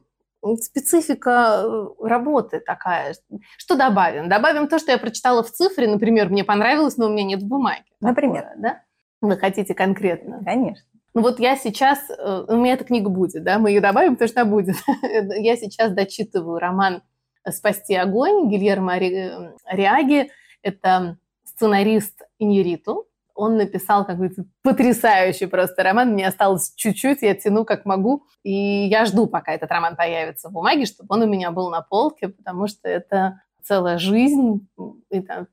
специфика 0.62 1.64
э, 1.64 1.86
работы 2.02 2.60
такая. 2.60 3.16
Что 3.58 3.78
добавим? 3.78 4.28
Добавим 4.28 4.68
то, 4.68 4.78
что 4.78 4.92
я 4.92 4.98
прочитала 4.98 5.42
в 5.42 5.52
цифре, 5.52 5.88
например, 5.88 6.30
мне 6.30 6.44
понравилось, 6.44 6.98
но 6.98 7.06
у 7.06 7.10
меня 7.10 7.24
нет 7.24 7.44
в 7.44 7.48
бумаге. 7.48 7.86
Например, 8.02 8.44
такое, 8.44 8.62
да? 8.62 8.82
Вы 9.22 9.38
хотите 9.38 9.74
конкретно? 9.74 10.44
Конечно. 10.44 10.86
Ну 11.16 11.22
вот 11.22 11.40
я 11.40 11.56
сейчас, 11.56 12.00
э, 12.10 12.46
у 12.50 12.58
меня 12.58 12.74
эта 12.74 12.84
книга 12.84 13.10
будет, 13.10 13.44
да, 13.44 13.58
мы 13.58 13.70
ее 13.70 13.80
добавим, 13.80 14.16
потому 14.16 14.28
что 14.28 14.42
она 14.42 14.52
будет. 14.52 14.76
я 15.38 15.56
сейчас 15.56 15.94
дочитываю 15.94 16.60
роман 16.60 17.02
«Спасти 17.50 17.96
огонь» 17.96 18.50
Гильермо 18.50 18.98
Риаги. 18.98 20.30
Это 20.62 21.18
сценарист 21.46 22.22
Иньериту, 22.38 23.08
он 23.36 23.58
написал 23.58 24.06
какой-то 24.06 24.46
потрясающий 24.64 25.46
просто 25.46 25.84
роман. 25.84 26.14
Мне 26.14 26.28
осталось 26.28 26.74
чуть-чуть, 26.76 27.22
я 27.22 27.36
тяну 27.36 27.66
как 27.66 27.86
могу. 27.86 28.24
И 28.44 28.88
я 28.88 29.06
жду, 29.06 29.28
пока 29.28 29.54
этот 29.54 29.70
роман 29.72 29.96
появится 29.96 30.50
в 30.50 30.54
бумаге, 30.54 30.86
чтобы 30.86 31.14
он 31.14 31.24
у 31.24 31.28
меня 31.28 31.52
был 31.52 31.70
на 31.70 31.82
полке, 31.82 32.30
потому 32.30 32.68
что 32.68 32.88
это 32.88 33.42
целая 33.62 33.98
жизнь. 33.98 34.68
Это 35.10 35.48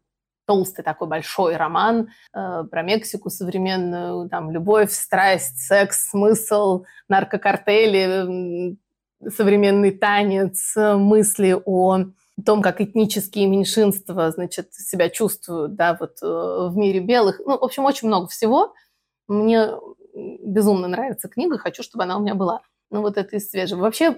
толстый 0.47 0.83
такой 0.83 1.09
большой 1.09 1.57
роман 1.57 2.09
э, 2.35 2.65
про 2.71 2.83
Мексику 2.83 3.31
современную, 3.31 4.29
там 4.29 4.51
любовь, 4.51 4.93
страсть, 4.93 5.59
секс, 5.61 6.11
смысл, 6.11 6.85
наркокартели, 7.09 8.77
современный 9.29 9.93
танец, 9.93 10.75
мысли 10.77 11.57
о 11.65 12.05
о 12.39 12.43
том, 12.43 12.63
как 12.63 12.81
этнические 12.81 13.47
меньшинства, 13.47 14.31
значит, 14.31 14.73
себя 14.75 15.09
чувствуют, 15.09 15.75
да, 15.75 15.97
вот 15.99 16.19
э, 16.23 16.27
в 16.27 16.77
мире 16.77 17.01
белых. 17.01 17.41
Ну, 17.45 17.59
в 17.59 17.63
общем, 17.63 17.85
очень 17.85 18.09
много 18.09 18.27
всего. 18.29 18.73
Мне 19.29 19.69
безумно 20.15 20.89
нравится 20.89 21.29
книга, 21.29 21.59
хочу, 21.59 21.83
чтобы 21.83 22.05
она 22.05 22.17
у 22.17 22.21
меня 22.21 22.35
была. 22.35 22.63
Ну, 22.91 23.03
вот 23.03 23.17
это 23.19 23.37
из 23.37 23.51
свежего. 23.51 23.81
Вообще, 23.81 24.17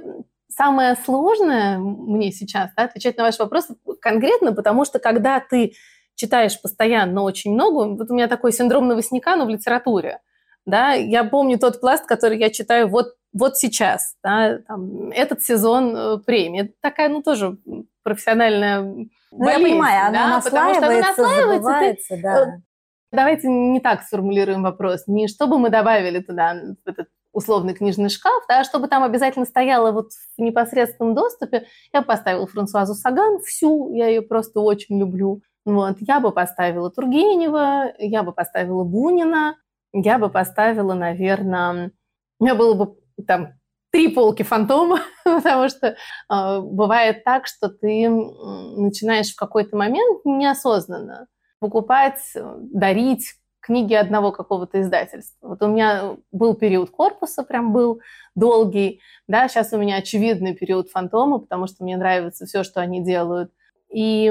самое 0.48 0.96
сложное 0.96 1.78
мне 1.78 2.32
сейчас, 2.32 2.70
да, 2.76 2.84
отвечать 2.84 3.16
на 3.16 3.24
ваш 3.24 3.38
вопрос 3.38 3.68
конкретно, 4.00 4.52
потому 4.52 4.84
что 4.84 4.98
когда 4.98 5.40
ты 5.40 5.74
читаешь 6.14 6.60
постоянно 6.60 7.22
очень 7.22 7.52
много, 7.52 7.96
вот 7.96 8.10
у 8.10 8.14
меня 8.14 8.28
такой 8.28 8.52
синдром 8.52 8.88
новостника, 8.88 9.36
но 9.36 9.46
в 9.46 9.48
литературе, 9.48 10.20
да, 10.66 10.92
я 10.92 11.24
помню 11.24 11.58
тот 11.58 11.80
пласт, 11.80 12.06
который 12.06 12.38
я 12.38 12.50
читаю 12.50 12.88
вот, 12.88 13.14
вот 13.32 13.56
сейчас, 13.56 14.16
да, 14.22 14.58
там, 14.66 15.10
этот 15.10 15.42
сезон 15.42 15.94
э, 15.96 16.18
премии. 16.18 16.62
Это 16.62 16.72
такая, 16.80 17.08
ну, 17.08 17.22
тоже 17.22 17.58
профессиональная 18.02 18.80
ну, 18.80 19.08
болезнь. 19.30 19.60
я 19.62 19.68
понимаю, 19.68 20.06
она 20.08 20.28
да, 20.28 20.40
потому 20.40 20.74
что 20.74 20.86
она 20.86 21.00
наслаивается, 21.00 22.14
ты... 22.16 22.22
да. 22.22 22.40
Э, 22.40 22.46
давайте 23.12 23.48
не 23.48 23.80
так 23.80 24.02
сформулируем 24.04 24.62
вопрос. 24.62 25.04
Не 25.06 25.28
чтобы 25.28 25.58
мы 25.58 25.68
добавили 25.68 26.20
туда 26.20 26.56
этот 26.86 27.08
условный 27.32 27.74
книжный 27.74 28.08
шкаф, 28.08 28.44
да, 28.48 28.60
а 28.60 28.64
чтобы 28.64 28.88
там 28.88 29.02
обязательно 29.02 29.44
стояло 29.44 29.90
вот 29.92 30.12
в 30.38 30.40
непосредственном 30.40 31.14
доступе, 31.14 31.66
я 31.92 32.00
поставила 32.00 32.46
Франсуазу 32.46 32.94
Саган 32.94 33.40
всю, 33.40 33.92
я 33.92 34.06
ее 34.06 34.22
просто 34.22 34.60
очень 34.60 34.98
люблю. 34.98 35.42
Вот. 35.64 35.96
Я 36.00 36.20
бы 36.20 36.30
поставила 36.30 36.90
Тургенева, 36.90 37.92
я 37.98 38.22
бы 38.22 38.32
поставила 38.32 38.84
Бунина, 38.84 39.56
я 39.92 40.18
бы 40.18 40.28
поставила, 40.28 40.94
наверное, 40.94 41.92
у 42.38 42.44
меня 42.44 42.54
было 42.54 42.74
бы 42.74 42.96
там 43.26 43.54
три 43.90 44.08
полки 44.08 44.42
фантома, 44.42 45.00
потому 45.24 45.68
что 45.68 45.88
э, 45.88 46.60
бывает 46.60 47.24
так, 47.24 47.46
что 47.46 47.68
ты 47.68 48.08
начинаешь 48.10 49.32
в 49.32 49.36
какой-то 49.36 49.76
момент 49.76 50.24
неосознанно 50.24 51.28
покупать, 51.60 52.20
дарить 52.34 53.34
книги 53.60 53.94
одного 53.94 54.32
какого-то 54.32 54.82
издательства. 54.82 55.48
Вот 55.48 55.62
у 55.62 55.68
меня 55.68 56.16
был 56.32 56.54
период 56.54 56.90
корпуса, 56.90 57.42
прям 57.44 57.72
был 57.72 58.00
долгий, 58.34 59.00
да, 59.26 59.48
сейчас 59.48 59.72
у 59.72 59.78
меня 59.78 59.96
очевидный 59.96 60.54
период 60.54 60.90
фантома, 60.90 61.38
потому 61.38 61.66
что 61.66 61.82
мне 61.82 61.96
нравится 61.96 62.44
все, 62.44 62.62
что 62.64 62.80
они 62.80 63.02
делают. 63.02 63.52
И 63.90 64.30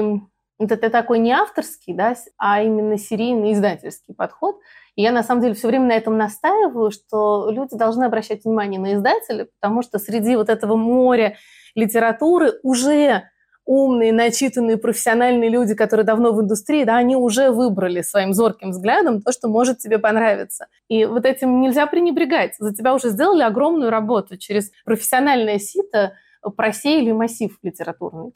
это, 0.58 0.74
это 0.74 0.90
такой 0.90 1.18
не 1.18 1.32
авторский, 1.32 1.94
да, 1.94 2.14
а 2.38 2.62
именно 2.62 2.98
серийный 2.98 3.52
издательский 3.52 4.14
подход– 4.14 4.58
и 4.96 5.02
я, 5.02 5.12
на 5.12 5.22
самом 5.22 5.42
деле, 5.42 5.54
все 5.54 5.68
время 5.68 5.86
на 5.86 5.92
этом 5.92 6.16
настаиваю, 6.16 6.90
что 6.90 7.50
люди 7.50 7.76
должны 7.76 8.04
обращать 8.04 8.44
внимание 8.44 8.80
на 8.80 8.94
издателя, 8.94 9.48
потому 9.60 9.82
что 9.82 9.98
среди 9.98 10.36
вот 10.36 10.48
этого 10.48 10.76
моря 10.76 11.36
литературы 11.74 12.52
уже 12.62 13.24
умные, 13.66 14.12
начитанные, 14.12 14.76
профессиональные 14.76 15.48
люди, 15.48 15.74
которые 15.74 16.04
давно 16.04 16.32
в 16.32 16.40
индустрии, 16.40 16.84
да, 16.84 16.96
они 16.96 17.16
уже 17.16 17.50
выбрали 17.50 18.02
своим 18.02 18.34
зорким 18.34 18.70
взглядом 18.70 19.22
то, 19.22 19.32
что 19.32 19.48
может 19.48 19.78
тебе 19.78 19.98
понравиться. 19.98 20.66
И 20.88 21.06
вот 21.06 21.24
этим 21.24 21.60
нельзя 21.60 21.86
пренебрегать. 21.86 22.54
За 22.58 22.74
тебя 22.74 22.94
уже 22.94 23.08
сделали 23.08 23.42
огромную 23.42 23.90
работу. 23.90 24.36
Через 24.36 24.70
профессиональное 24.84 25.58
сито 25.58 26.12
просеяли 26.56 27.10
массив 27.12 27.56
литературный. 27.62 28.32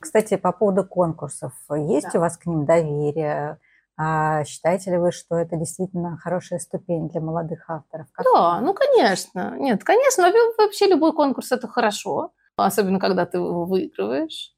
Кстати, 0.00 0.36
по 0.36 0.52
поводу 0.52 0.84
конкурсов. 0.84 1.52
Есть 1.70 2.12
да. 2.12 2.18
у 2.18 2.22
вас 2.22 2.38
к 2.38 2.46
ним 2.46 2.64
доверие? 2.64 3.58
А 4.02 4.44
считаете 4.44 4.92
ли 4.92 4.96
вы, 4.96 5.12
что 5.12 5.36
это 5.36 5.56
действительно 5.56 6.16
хорошая 6.16 6.58
ступень 6.58 7.10
для 7.10 7.20
молодых 7.20 7.68
авторов? 7.68 8.06
Как 8.12 8.24
да, 8.24 8.60
ну 8.60 8.72
конечно. 8.72 9.56
Нет, 9.58 9.84
конечно, 9.84 10.32
вообще 10.56 10.86
любой 10.86 11.12
конкурс 11.12 11.52
это 11.52 11.68
хорошо, 11.68 12.32
особенно 12.56 12.98
когда 12.98 13.26
ты 13.26 13.36
его 13.36 13.66
выигрываешь. 13.66 14.54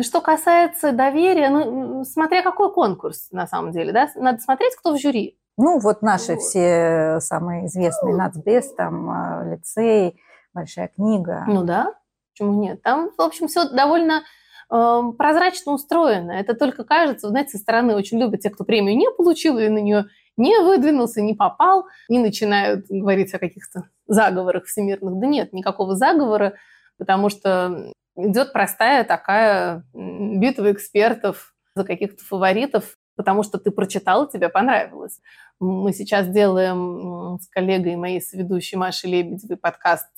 Что 0.00 0.22
касается 0.22 0.92
доверия, 0.92 1.50
ну, 1.50 2.02
смотря 2.04 2.42
какой 2.42 2.72
конкурс 2.72 3.28
на 3.30 3.46
самом 3.46 3.72
деле, 3.72 3.92
да, 3.92 4.08
надо 4.16 4.40
смотреть, 4.40 4.74
кто 4.76 4.94
в 4.94 4.98
жюри. 4.98 5.38
Ну, 5.58 5.80
вот 5.80 6.00
наши 6.00 6.34
вот. 6.34 6.40
все 6.40 7.18
самые 7.20 7.66
известные 7.66 8.12
ну, 8.12 8.18
нацбес, 8.18 8.72
там, 8.74 9.10
а, 9.10 9.44
лицей, 9.44 10.18
большая 10.54 10.88
книга. 10.88 11.44
Ну 11.46 11.64
да, 11.64 11.94
почему 12.32 12.54
нет? 12.62 12.82
Там, 12.82 13.10
в 13.16 13.20
общем, 13.20 13.48
все 13.48 13.68
довольно 13.68 14.22
прозрачно 14.68 15.72
устроено. 15.72 16.32
Это 16.32 16.54
только 16.54 16.84
кажется, 16.84 17.28
знаете, 17.28 17.50
со 17.50 17.58
стороны 17.58 17.94
очень 17.94 18.20
любят 18.20 18.40
те, 18.40 18.50
кто 18.50 18.64
премию 18.64 18.96
не 18.96 19.10
получил 19.10 19.58
или 19.58 19.68
на 19.68 19.78
нее 19.78 20.06
не 20.36 20.58
выдвинулся, 20.60 21.20
не 21.20 21.34
попал, 21.34 21.86
не 22.08 22.18
начинают 22.18 22.86
говорить 22.88 23.34
о 23.34 23.38
каких-то 23.38 23.88
заговорах 24.06 24.64
всемирных. 24.66 25.18
Да 25.18 25.26
нет, 25.26 25.52
никакого 25.52 25.96
заговора, 25.96 26.54
потому 26.98 27.28
что 27.28 27.92
идет 28.16 28.52
простая 28.52 29.04
такая 29.04 29.84
битва 29.94 30.72
экспертов 30.72 31.54
за 31.74 31.84
каких-то 31.84 32.22
фаворитов, 32.24 32.96
потому 33.16 33.42
что 33.42 33.58
ты 33.58 33.70
прочитал, 33.70 34.28
тебе 34.28 34.48
понравилось. 34.48 35.20
Мы 35.60 35.92
сейчас 35.92 36.28
делаем 36.28 37.38
с 37.40 37.48
коллегой 37.48 37.96
моей 37.96 38.20
соведущей 38.20 38.76
Машей 38.78 39.10
Лебедевой 39.10 39.56
подкаст 39.56 40.08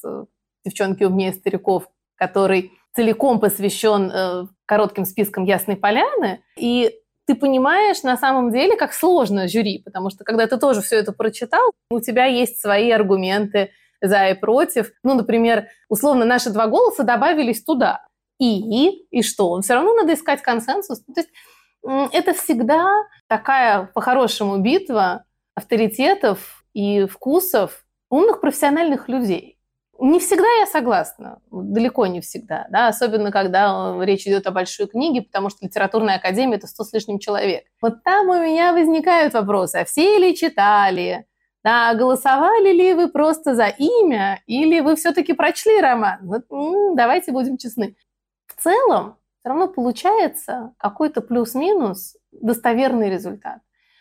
«Девчонки 0.65 1.05
умнее 1.05 1.33
стариков», 1.33 1.89
который 2.17 2.73
целиком 2.95 3.41
посвящен 3.41 4.11
э, 4.11 4.47
коротким 4.67 5.05
спискам 5.05 5.45
Ясной 5.45 5.77
Поляны, 5.77 6.43
и 6.57 6.93
ты 7.27 7.35
понимаешь 7.37 8.03
на 8.03 8.17
самом 8.17 8.51
деле, 8.51 8.77
как 8.77 8.93
сложно 8.93 9.47
жюри, 9.47 9.83
потому 9.85 10.11
что 10.11 10.25
когда 10.25 10.47
ты 10.47 10.57
тоже 10.57 10.83
все 10.83 10.97
это 10.97 11.13
прочитал, 11.13 11.71
у 11.91 12.01
тебя 12.01 12.25
есть 12.25 12.61
свои 12.61 12.91
аргументы 12.91 13.71
за 14.01 14.31
и 14.31 14.35
против. 14.35 14.91
Ну, 15.05 15.15
например, 15.15 15.69
условно, 15.89 16.25
наши 16.25 16.51
два 16.51 16.67
голоса 16.67 17.05
добавились 17.05 17.63
туда. 17.63 18.05
И, 18.41 19.07
и 19.11 19.23
что? 19.23 19.61
Все 19.61 19.75
равно 19.75 19.95
надо 19.95 20.15
искать 20.15 20.43
консенсус. 20.43 21.05
То 21.05 21.21
есть 21.21 21.31
это 21.83 22.35
всегда 22.35 22.91
такая, 23.29 23.91
по-хорошему, 23.95 24.59
битва 24.59 25.25
авторитетов 25.55 26.65
и 26.73 27.07
вкусов 27.07 27.85
умных 28.09 28.41
профессиональных 28.41 29.09
людей 29.09 29.60
Не 30.03 30.19
всегда 30.19 30.49
я 30.61 30.67
согласна, 30.67 31.43
далеко 31.51 32.07
не 32.07 32.23
всегда, 32.23 32.67
да, 32.71 32.89
особенно 32.89 33.31
когда 33.31 33.97
э, 33.99 34.05
речь 34.07 34.27
идет 34.27 34.47
о 34.47 34.51
большой 34.51 34.87
книге, 34.87 35.21
потому 35.21 35.51
что 35.51 35.67
литературная 35.67 36.17
академия– 36.17 36.57
это 36.57 36.67
сто 36.67 36.85
с 36.85 36.93
лишним 36.95 37.19
человек. 37.19 37.65
Вот 37.83 38.03
там 38.03 38.31
у 38.31 38.35
меня 38.35 38.73
возникают 38.73 39.35
вопросы, 39.35 39.77
а 39.77 39.85
все 39.85 40.17
ли 40.19 40.35
читали, 40.35 41.27
да, 41.63 41.93
голосовали 41.93 42.73
ли 42.73 42.95
вы 42.95 43.09
просто 43.09 43.55
за 43.55 43.67
имя, 43.67 44.43
или 44.47 44.81
вы 44.81 44.97
все-таки 44.97 45.35
прочли 45.35 45.79
роман? 45.83 46.19
Вот, 46.23 46.45
давайте 46.97 47.31
будем 47.31 47.59
честны. 47.59 47.95
В 48.47 48.59
целом, 48.59 49.19
все 49.41 49.51
равно 49.51 49.69
получается 49.69 50.73
какой-то 50.79 51.21
плюс-минус 51.21 52.17
достоверный 52.33 53.11
результат. 53.11 53.59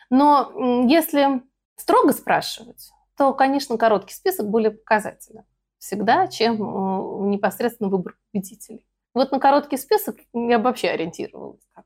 Но 0.09 0.85
если 0.87 1.41
строго 1.75 2.13
спрашивать, 2.13 2.89
то, 3.17 3.33
конечно, 3.33 3.77
короткий 3.77 4.13
список 4.13 4.47
более 4.47 4.71
показателен 4.71 5.43
всегда, 5.79 6.27
чем 6.27 6.55
э, 6.61 7.29
непосредственно 7.29 7.89
выбор 7.89 8.15
победителей. 8.31 8.85
Вот 9.13 9.31
на 9.31 9.39
короткий 9.39 9.77
список 9.77 10.17
я 10.33 10.59
вообще 10.59 10.89
ориентировалась. 10.89 11.61
Так. 11.73 11.85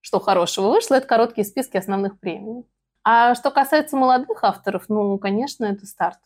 Что 0.00 0.20
хорошего 0.20 0.68
вышло, 0.68 0.94
это 0.94 1.06
короткие 1.06 1.44
списки 1.44 1.76
основных 1.76 2.20
премий. 2.20 2.64
А 3.02 3.34
что 3.34 3.50
касается 3.50 3.96
молодых 3.96 4.44
авторов, 4.44 4.84
ну, 4.88 5.18
конечно, 5.18 5.64
это 5.64 5.86
старт. 5.86 6.18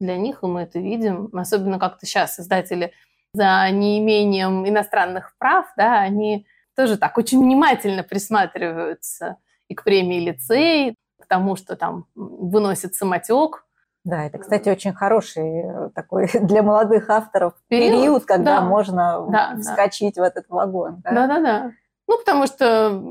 Для 0.00 0.16
них, 0.16 0.42
и 0.42 0.46
мы 0.46 0.62
это 0.62 0.78
видим. 0.78 1.30
Особенно 1.32 1.78
как-то 1.78 2.06
сейчас 2.06 2.38
издатели 2.38 2.92
за 3.32 3.70
неимением 3.70 4.68
иностранных 4.68 5.36
прав, 5.38 5.66
да, 5.76 6.00
они 6.00 6.46
тоже 6.74 6.96
так 6.96 7.16
очень 7.16 7.40
внимательно 7.42 8.02
присматриваются 8.02 9.36
и 9.68 9.74
к 9.74 9.84
премии 9.84 10.18
лицей, 10.18 10.96
к 11.20 11.26
тому, 11.26 11.54
что 11.54 11.76
там 11.76 12.06
выносит 12.14 12.94
самотек, 12.94 13.64
да, 14.04 14.24
это, 14.24 14.38
кстати, 14.38 14.68
очень 14.68 14.94
хороший 14.94 15.60
э, 15.60 15.90
такой 15.94 16.28
для 16.42 16.62
молодых 16.62 17.10
авторов 17.10 17.54
период, 17.68 18.00
период 18.00 18.24
когда 18.24 18.60
да. 18.60 18.62
можно 18.62 19.26
да, 19.30 19.56
вскочить 19.60 20.14
да. 20.14 20.22
в 20.22 20.24
этот 20.24 20.48
вагон. 20.48 21.02
Да-да-да. 21.04 21.72
Ну, 22.08 22.18
потому 22.18 22.46
что 22.46 23.02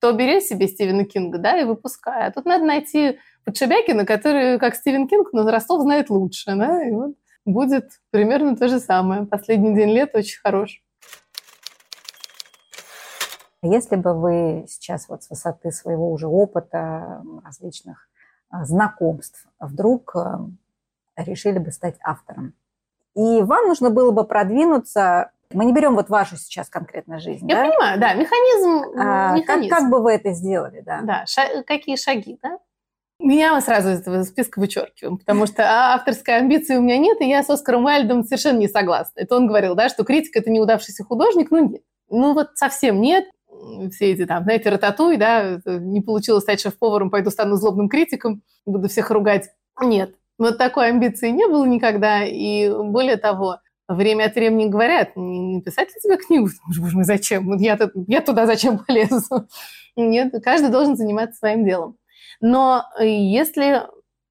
то 0.00 0.12
бери 0.12 0.40
себе 0.40 0.66
Стивена 0.68 1.04
Кинга, 1.04 1.38
да, 1.38 1.58
и 1.58 1.64
выпускай. 1.64 2.26
А 2.26 2.30
тут 2.30 2.46
надо 2.46 2.64
найти 2.64 3.18
Подшибякина, 3.44 4.04
который, 4.06 4.58
как 4.58 4.74
Стивен 4.74 5.08
Кинг, 5.08 5.28
но 5.32 5.48
Ростов 5.50 5.82
знает 5.82 6.10
лучше, 6.10 6.54
да, 6.56 6.86
и 6.86 6.90
вот 6.90 7.14
будет 7.44 7.90
примерно 8.10 8.56
то 8.56 8.68
же 8.68 8.80
самое. 8.80 9.26
Последний 9.26 9.74
день 9.74 9.90
лета 9.90 10.18
очень 10.18 10.40
хорош. 10.40 10.82
Если 13.62 13.96
бы 13.96 14.12
вы 14.12 14.66
сейчас 14.68 15.08
вот 15.08 15.22
с 15.22 15.30
высоты 15.30 15.70
своего 15.70 16.10
уже 16.12 16.26
опыта 16.26 17.22
различных 17.44 18.08
знакомств 18.62 19.46
вдруг 19.58 20.14
э, 20.16 20.38
решили 21.16 21.58
бы 21.58 21.72
стать 21.72 21.96
автором. 22.02 22.54
И 23.14 23.42
вам 23.42 23.68
нужно 23.68 23.90
было 23.90 24.10
бы 24.10 24.24
продвинуться. 24.24 25.30
Мы 25.52 25.64
не 25.64 25.72
берем 25.72 25.94
вот 25.94 26.08
вашу 26.08 26.36
сейчас 26.36 26.68
конкретно 26.68 27.20
жизнь. 27.20 27.48
Я 27.48 27.56
да? 27.56 27.68
понимаю, 27.68 28.00
да, 28.00 28.14
механизм. 28.14 28.98
А, 28.98 29.36
механизм. 29.36 29.70
Как, 29.70 29.78
как 29.80 29.90
бы 29.90 30.02
вы 30.02 30.12
это 30.12 30.32
сделали, 30.32 30.80
да? 30.80 31.00
Да, 31.02 31.24
ша- 31.26 31.62
какие 31.64 31.96
шаги, 31.96 32.38
да? 32.42 32.58
Меня 33.20 33.60
сразу 33.60 33.90
из 33.90 34.00
этого 34.00 34.24
списка 34.24 34.58
вычеркиваем, 34.58 35.18
потому 35.18 35.46
что 35.46 35.62
авторской 35.62 36.36
амбиции 36.36 36.76
у 36.76 36.82
меня 36.82 36.98
нет, 36.98 37.20
и 37.20 37.28
я 37.28 37.44
с 37.44 37.50
Оскаром 37.50 37.84
Уайльдом 37.84 38.24
совершенно 38.24 38.58
не 38.58 38.68
согласна. 38.68 39.20
Это 39.20 39.36
он 39.36 39.46
говорил, 39.46 39.76
да, 39.76 39.88
что 39.88 40.04
критик– 40.04 40.36
это 40.36 40.50
неудавшийся 40.50 41.04
художник, 41.04 41.50
ну 41.52 41.68
нет. 41.68 41.82
Ну 42.10 42.34
вот 42.34 42.50
совсем 42.56 43.00
нет 43.00 43.24
все 43.90 44.12
эти 44.12 44.26
там, 44.26 44.44
знаете, 44.44 44.70
рататуй, 44.70 45.16
да, 45.16 45.60
не 45.64 46.00
получилось 46.00 46.42
стать 46.42 46.60
шеф-поваром, 46.60 47.10
пойду 47.10 47.30
стану 47.30 47.56
злобным 47.56 47.88
критиком, 47.88 48.42
буду 48.66 48.88
всех 48.88 49.10
ругать. 49.10 49.50
Нет, 49.80 50.14
вот 50.38 50.58
такой 50.58 50.88
амбиции 50.88 51.30
не 51.30 51.46
было 51.46 51.64
никогда, 51.64 52.24
и 52.24 52.70
более 52.70 53.16
того, 53.16 53.58
время 53.88 54.24
от 54.24 54.34
времени 54.34 54.68
говорят, 54.68 55.16
не 55.16 55.56
написать 55.56 55.88
ли 55.88 56.00
тебе 56.00 56.16
книгу? 56.16 56.48
Боже 56.66 56.96
мой, 56.96 57.04
зачем? 57.04 57.54
Я, 57.56 57.78
я 58.08 58.20
туда 58.20 58.46
зачем 58.46 58.78
полезу? 58.78 59.46
Нет, 59.96 60.32
каждый 60.42 60.70
должен 60.70 60.96
заниматься 60.96 61.38
своим 61.38 61.64
делом. 61.64 61.96
Но 62.40 62.84
если 62.98 63.82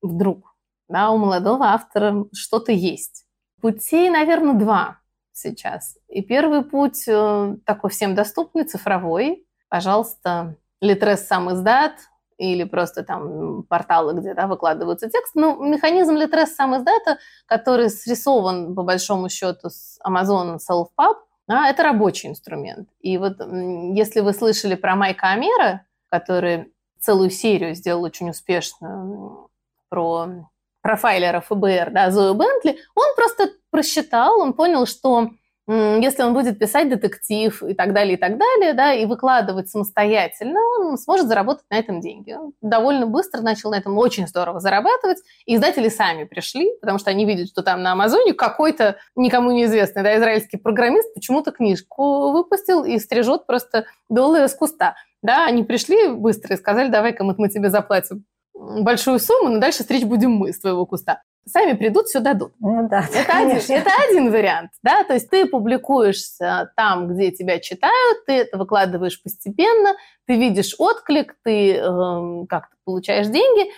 вдруг 0.02 0.54
да, 0.90 1.10
у 1.10 1.18
молодого 1.18 1.68
автора 1.68 2.26
что-то 2.34 2.72
есть, 2.72 3.26
путей, 3.62 4.10
наверное, 4.10 4.54
два 4.54 5.00
сейчас. 5.34 5.98
И 6.08 6.22
первый 6.22 6.64
путь 6.64 7.04
э, 7.08 7.56
такой 7.66 7.90
всем 7.90 8.16
доступный, 8.16 8.64
цифровой. 8.64 9.46
Пожалуйста, 9.70 10.56
Литрес 10.82 11.26
сам 11.26 11.52
издат 11.52 11.94
или 12.38 12.64
просто 12.64 13.04
там 13.04 13.64
порталы, 13.64 14.14
где 14.20 14.34
да, 14.34 14.48
выкладываются 14.48 15.10
тексты. 15.10 15.40
Ну, 15.40 15.64
механизм 15.64 16.16
Литрес 16.16 16.56
сам 16.56 16.76
издата, 16.78 17.20
который 17.46 17.90
срисован 17.90 18.76
по 18.76 18.84
большому 18.84 19.30
счету 19.30 19.70
с 19.70 20.00
Amazon 20.06 20.58
Self-Pub, 20.58 21.16
да, 21.48 21.70
это 21.70 21.84
рабочий 21.84 22.30
инструмент. 22.30 22.90
И 23.02 23.18
вот 23.18 23.38
если 23.40 24.22
вы 24.22 24.34
слышали 24.34 24.76
про 24.76 24.96
Майка 24.96 25.32
Амера, 25.32 25.86
который 26.10 26.74
целую 27.00 27.30
серию 27.30 27.76
сделал 27.76 28.04
очень 28.04 28.30
успешную 28.30 29.50
про 29.90 30.50
профайлера 30.82 31.42
ФБР, 31.42 31.92
да, 31.92 32.12
Зою 32.12 32.34
Бентли, 32.34 32.78
он 32.96 33.16
просто 33.16 33.50
просчитал, 33.74 34.40
он 34.40 34.54
понял, 34.54 34.86
что 34.86 35.32
если 35.66 36.24
он 36.24 36.34
будет 36.34 36.60
писать 36.60 36.90
детектив 36.90 37.64
и 37.64 37.74
так 37.74 37.94
далее, 37.94 38.16
и 38.16 38.18
так 38.18 38.38
далее, 38.38 38.74
да, 38.74 38.94
и 38.94 39.06
выкладывать 39.06 39.70
самостоятельно, 39.70 40.60
он 40.80 40.98
сможет 40.98 41.28
заработать 41.28 41.64
на 41.70 41.76
этом 41.76 42.02
деньги. 42.02 42.34
Он 42.34 42.52
довольно 42.62 43.08
быстро 43.08 43.42
начал 43.42 43.72
на 43.72 43.76
этом 43.76 43.98
очень 43.98 44.28
здорово 44.28 44.60
зарабатывать, 44.60 45.20
и 45.46 45.56
издатели 45.56 45.88
сами 45.88 46.26
пришли, 46.26 46.70
потому 46.82 47.00
что 47.00 47.12
они 47.12 47.26
видят, 47.26 47.48
что 47.48 47.64
там 47.64 47.82
на 47.82 47.94
Амазоне 47.94 48.34
какой-то 48.34 48.98
никому 49.16 49.52
неизвестный 49.52 50.04
да, 50.04 50.18
израильский 50.18 50.58
программист 50.58 51.14
почему-то 51.14 51.52
книжку 51.52 52.32
выпустил 52.32 52.84
и 52.84 53.00
стрижет 53.00 53.48
просто 53.48 53.86
доллары 54.10 54.50
с 54.50 54.54
куста. 54.54 54.96
Да, 55.22 55.46
они 55.46 55.64
пришли 55.64 56.10
быстро 56.10 56.56
и 56.56 56.60
сказали, 56.60 56.90
давай-ка 56.90 57.24
мы, 57.24 57.36
мы 57.38 57.48
тебе 57.48 57.70
заплатим 57.70 58.26
большую 58.54 59.20
сумму, 59.20 59.50
но 59.50 59.60
дальше 59.60 59.84
стричь 59.84 60.04
будем 60.04 60.32
мы 60.32 60.52
с 60.52 60.60
твоего 60.60 60.86
куста 60.86 61.22
сами 61.46 61.74
придут, 61.74 62.08
все 62.08 62.20
дадут. 62.20 62.54
Ну 62.60 62.88
да, 62.90 63.06
это, 63.14 63.38
один, 63.38 63.58
это 63.58 63.90
один 64.10 64.32
вариант, 64.32 64.72
да, 64.82 65.04
то 65.04 65.14
есть 65.14 65.30
ты 65.30 65.46
публикуешься 65.46 66.72
там, 66.76 67.08
где 67.14 67.32
тебя 67.32 67.60
читают, 67.60 68.26
ты 68.26 68.34
это 68.34 68.58
выкладываешь 68.58 69.22
постепенно, 69.22 69.96
ты 70.26 70.38
видишь 70.38 70.76
отклик, 70.78 71.36
ты 71.44 71.76
э, 71.76 72.46
как-то 72.48 72.76
получаешь 72.86 73.28
деньги. 73.28 73.72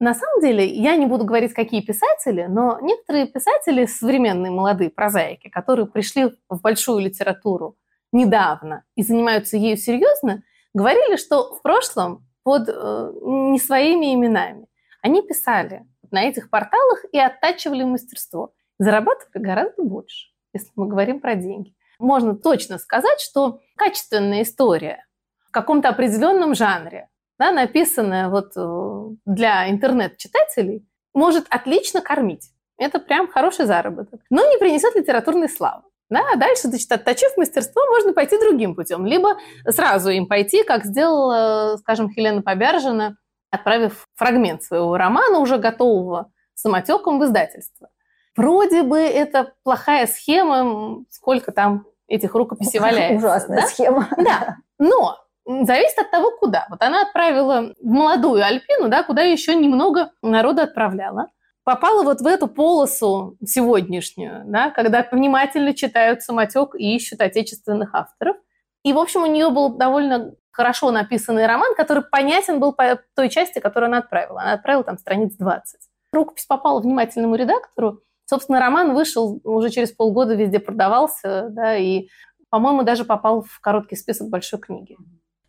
На 0.00 0.14
самом 0.14 0.40
деле, 0.40 0.64
я 0.64 0.94
не 0.96 1.06
буду 1.06 1.24
говорить, 1.24 1.54
какие 1.54 1.80
писатели, 1.80 2.46
но 2.48 2.78
некоторые 2.80 3.26
писатели, 3.26 3.86
современные 3.86 4.52
молодые 4.52 4.90
прозаики, 4.90 5.48
которые 5.48 5.86
пришли 5.86 6.26
в 6.48 6.60
большую 6.60 7.00
литературу 7.00 7.76
недавно 8.12 8.84
и 8.94 9.02
занимаются 9.02 9.56
ею 9.56 9.76
серьезно, 9.76 10.42
говорили, 10.72 11.16
что 11.16 11.56
в 11.56 11.62
прошлом 11.62 12.26
под 12.44 12.68
э, 12.68 13.12
не 13.22 13.58
своими 13.58 14.14
именами 14.14 14.68
они 15.02 15.22
писали 15.22 15.86
на 16.12 16.24
этих 16.24 16.50
порталах 16.50 17.04
и 17.12 17.18
оттачивали 17.18 17.84
мастерство. 17.84 18.52
Зарабатывали 18.78 19.42
гораздо 19.42 19.82
больше, 19.82 20.28
если 20.52 20.70
мы 20.76 20.86
говорим 20.86 21.20
про 21.20 21.34
деньги. 21.34 21.74
Можно 21.98 22.36
точно 22.36 22.78
сказать, 22.78 23.20
что 23.20 23.60
качественная 23.76 24.42
история 24.42 25.04
в 25.46 25.50
каком-то 25.50 25.88
определенном 25.88 26.54
жанре, 26.54 27.08
да, 27.38 27.50
написанная 27.50 28.28
вот 28.28 28.52
э, 28.56 29.16
для 29.26 29.68
интернет-читателей, 29.70 30.86
может 31.12 31.46
отлично 31.50 32.00
кормить. 32.00 32.50
Это 32.76 33.00
прям 33.00 33.28
хороший 33.28 33.66
заработок. 33.66 34.20
Но 34.30 34.46
не 34.46 34.58
принесет 34.58 34.94
литературной 34.94 35.48
славы. 35.48 35.82
Да, 36.10 36.22
а 36.32 36.36
дальше, 36.36 36.68
значит, 36.68 36.90
отточив 36.90 37.36
мастерство, 37.36 37.82
можно 37.86 38.14
пойти 38.14 38.38
другим 38.38 38.74
путем. 38.74 39.04
Либо 39.04 39.36
сразу 39.68 40.08
им 40.08 40.26
пойти, 40.26 40.64
как 40.64 40.84
сделала, 40.84 41.76
скажем, 41.78 42.10
Хелена 42.10 42.40
Побяржина 42.40 43.18
отправив 43.50 44.06
фрагмент 44.14 44.62
своего 44.62 44.96
романа, 44.96 45.38
уже 45.38 45.58
готового, 45.58 46.30
самотеком 46.54 47.18
в 47.18 47.24
издательство. 47.24 47.88
Вроде 48.36 48.82
бы 48.82 48.98
это 48.98 49.52
плохая 49.64 50.06
схема, 50.06 51.04
сколько 51.10 51.52
там 51.52 51.86
этих 52.06 52.34
рукописей 52.34 52.80
валяется. 52.80 53.26
Ужасная 53.26 53.60
да? 53.62 53.66
схема. 53.66 54.08
Да, 54.16 54.56
но 54.78 55.16
зависит 55.44 55.98
от 55.98 56.10
того, 56.10 56.30
куда. 56.38 56.66
Вот 56.70 56.82
она 56.82 57.02
отправила 57.02 57.72
в 57.80 57.86
молодую 57.86 58.44
Альпину, 58.44 58.88
да, 58.88 59.02
куда 59.02 59.22
еще 59.22 59.54
немного 59.54 60.10
народа 60.22 60.64
отправляла. 60.64 61.28
Попала 61.64 62.02
вот 62.02 62.20
в 62.20 62.26
эту 62.26 62.48
полосу 62.48 63.36
сегодняшнюю, 63.44 64.42
да, 64.46 64.70
когда 64.70 65.06
внимательно 65.10 65.74
читают 65.74 66.22
самотек 66.22 66.74
и 66.74 66.96
ищут 66.96 67.20
отечественных 67.20 67.94
авторов. 67.94 68.36
И, 68.84 68.92
в 68.92 68.98
общем, 68.98 69.22
у 69.22 69.26
нее 69.26 69.50
был 69.50 69.76
довольно 69.76 70.32
хорошо 70.58 70.90
написанный 70.90 71.46
роман, 71.46 71.76
который 71.76 72.02
понятен 72.02 72.58
был 72.58 72.72
по 72.72 72.98
той 73.14 73.28
части, 73.28 73.60
которую 73.60 73.86
она 73.86 73.98
отправила. 73.98 74.40
Она 74.42 74.54
отправила 74.54 74.82
там 74.82 74.98
страниц 74.98 75.36
20. 75.36 75.80
Рукопись 76.12 76.46
попала 76.46 76.80
внимательному 76.80 77.36
редактору. 77.36 78.00
Собственно, 78.26 78.58
роман 78.58 78.92
вышел 78.92 79.40
уже 79.44 79.70
через 79.70 79.92
полгода, 79.92 80.34
везде 80.34 80.58
продавался, 80.58 81.46
да, 81.50 81.76
и, 81.76 82.08
по-моему, 82.50 82.82
даже 82.82 83.04
попал 83.04 83.42
в 83.42 83.60
короткий 83.60 83.94
список 83.94 84.30
большой 84.30 84.58
книги. 84.58 84.96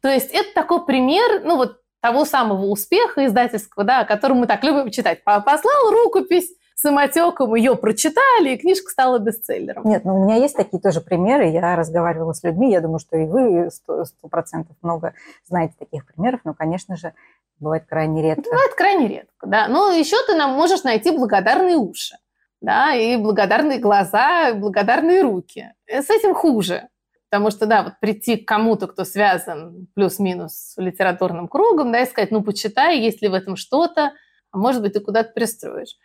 То 0.03 0.09
есть 0.09 0.31
это 0.31 0.53
такой 0.53 0.85
пример, 0.85 1.41
ну 1.43 1.57
вот 1.57 1.79
того 2.01 2.23
самого 2.23 2.67
успеха 2.67 3.25
издательского, 3.25 3.83
да, 3.83 4.01
о 4.01 4.05
котором 4.05 4.37
мы 4.37 4.47
так 4.47 4.63
любим 4.63 4.91
читать. 4.91 5.23
Послал 5.23 5.91
рукопись, 5.91 6.53
самотеком 6.81 7.55
ее 7.55 7.75
прочитали, 7.75 8.51
и 8.51 8.57
книжка 8.57 8.89
стала 8.89 9.19
бестселлером. 9.19 9.83
Нет, 9.85 10.05
ну 10.05 10.19
у 10.19 10.23
меня 10.23 10.35
есть 10.35 10.55
такие 10.55 10.81
тоже 10.81 11.01
примеры. 11.01 11.47
Я 11.47 11.75
разговаривала 11.75 12.33
с 12.33 12.43
людьми, 12.43 12.71
я 12.71 12.81
думаю, 12.81 12.99
что 12.99 13.17
и 13.17 13.25
вы 13.25 13.69
сто 13.71 14.27
процентов 14.29 14.75
много 14.81 15.13
знаете 15.45 15.75
таких 15.77 16.05
примеров, 16.05 16.41
но, 16.43 16.53
конечно 16.53 16.95
же, 16.95 17.13
бывает 17.59 17.85
крайне 17.87 18.21
редко. 18.21 18.43
Бывает 18.43 18.73
крайне 18.75 19.07
редко, 19.07 19.47
да. 19.47 19.67
Но 19.67 19.91
еще 19.91 20.15
ты 20.25 20.35
нам 20.35 20.51
можешь 20.51 20.83
найти 20.83 21.11
благодарные 21.11 21.75
уши, 21.75 22.15
да, 22.61 22.93
и 22.93 23.17
благодарные 23.17 23.79
глаза, 23.79 24.49
и 24.49 24.53
благодарные 24.53 25.21
руки. 25.21 25.73
С 25.87 26.09
этим 26.09 26.33
хуже. 26.33 26.87
Потому 27.29 27.51
что, 27.51 27.67
да, 27.67 27.83
вот 27.83 27.93
прийти 27.99 28.37
к 28.37 28.47
кому-то, 28.47 28.87
кто 28.87 29.03
связан 29.03 29.87
плюс-минус 29.93 30.53
с 30.53 30.77
литературным 30.77 31.47
кругом, 31.47 31.91
да, 31.91 32.01
и 32.01 32.07
сказать, 32.07 32.31
ну, 32.31 32.41
почитай, 32.41 32.97
есть 32.99 33.21
ли 33.21 33.27
в 33.27 33.35
этом 33.35 33.55
что-то, 33.55 34.13
а 34.51 34.57
может 34.57 34.81
быть, 34.81 34.93
ты 34.93 34.99
куда-то 34.99 35.31
пристроишь. 35.33 35.95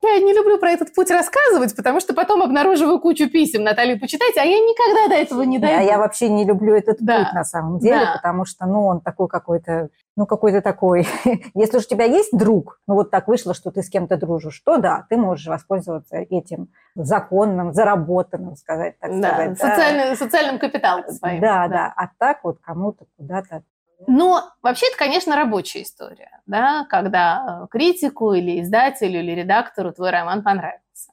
Я 0.00 0.20
не 0.20 0.32
люблю 0.32 0.58
про 0.58 0.70
этот 0.70 0.94
путь 0.94 1.10
рассказывать, 1.10 1.74
потому 1.74 1.98
что 1.98 2.14
потом 2.14 2.42
обнаруживаю 2.42 3.00
кучу 3.00 3.28
писем. 3.28 3.64
Наталья, 3.64 3.98
почитайте, 3.98 4.40
а 4.40 4.44
я 4.44 4.58
никогда 4.58 5.08
до 5.08 5.20
этого 5.20 5.42
не 5.42 5.58
дойду. 5.58 5.76
А 5.76 5.82
я 5.82 5.98
вообще 5.98 6.28
не 6.28 6.44
люблю 6.44 6.72
этот 6.74 6.98
да. 7.00 7.18
путь 7.24 7.34
на 7.34 7.44
самом 7.44 7.80
деле, 7.80 8.04
да. 8.04 8.12
потому 8.14 8.44
что, 8.44 8.66
ну, 8.66 8.86
он 8.86 9.00
такой 9.00 9.26
какой-то, 9.26 9.88
ну, 10.16 10.26
какой-то 10.26 10.60
такой. 10.60 11.08
Если 11.54 11.78
уж 11.78 11.84
у 11.84 11.88
тебя 11.88 12.04
есть 12.04 12.30
друг, 12.36 12.80
ну, 12.86 12.94
вот 12.94 13.10
так 13.10 13.26
вышло, 13.26 13.54
что 13.54 13.72
ты 13.72 13.82
с 13.82 13.90
кем-то 13.90 14.16
дружишь, 14.16 14.60
то 14.64 14.78
да, 14.78 15.04
ты 15.10 15.16
можешь 15.16 15.46
воспользоваться 15.46 16.16
этим 16.16 16.68
законным, 16.94 17.72
заработанным, 17.72 18.54
сказать, 18.54 18.98
так 19.00 19.20
да, 19.20 19.32
сказать. 19.32 19.58
Социальный, 19.58 20.10
да. 20.10 20.16
Социальным 20.16 20.58
капиталом 20.60 21.08
своим. 21.08 21.40
Да, 21.40 21.66
да, 21.66 21.68
да. 21.68 21.94
А 21.96 22.08
так 22.18 22.44
вот 22.44 22.58
кому-то 22.60 23.04
куда-то 23.16 23.62
но 24.06 24.52
вообще 24.62 24.86
это, 24.86 24.96
конечно, 24.96 25.34
рабочая 25.34 25.82
история, 25.82 26.40
да, 26.46 26.86
когда 26.88 27.62
э, 27.64 27.66
критику 27.70 28.32
или 28.32 28.60
издателю 28.60 29.20
или 29.20 29.32
редактору 29.32 29.92
твой 29.92 30.10
роман 30.10 30.42
понравился. 30.42 31.12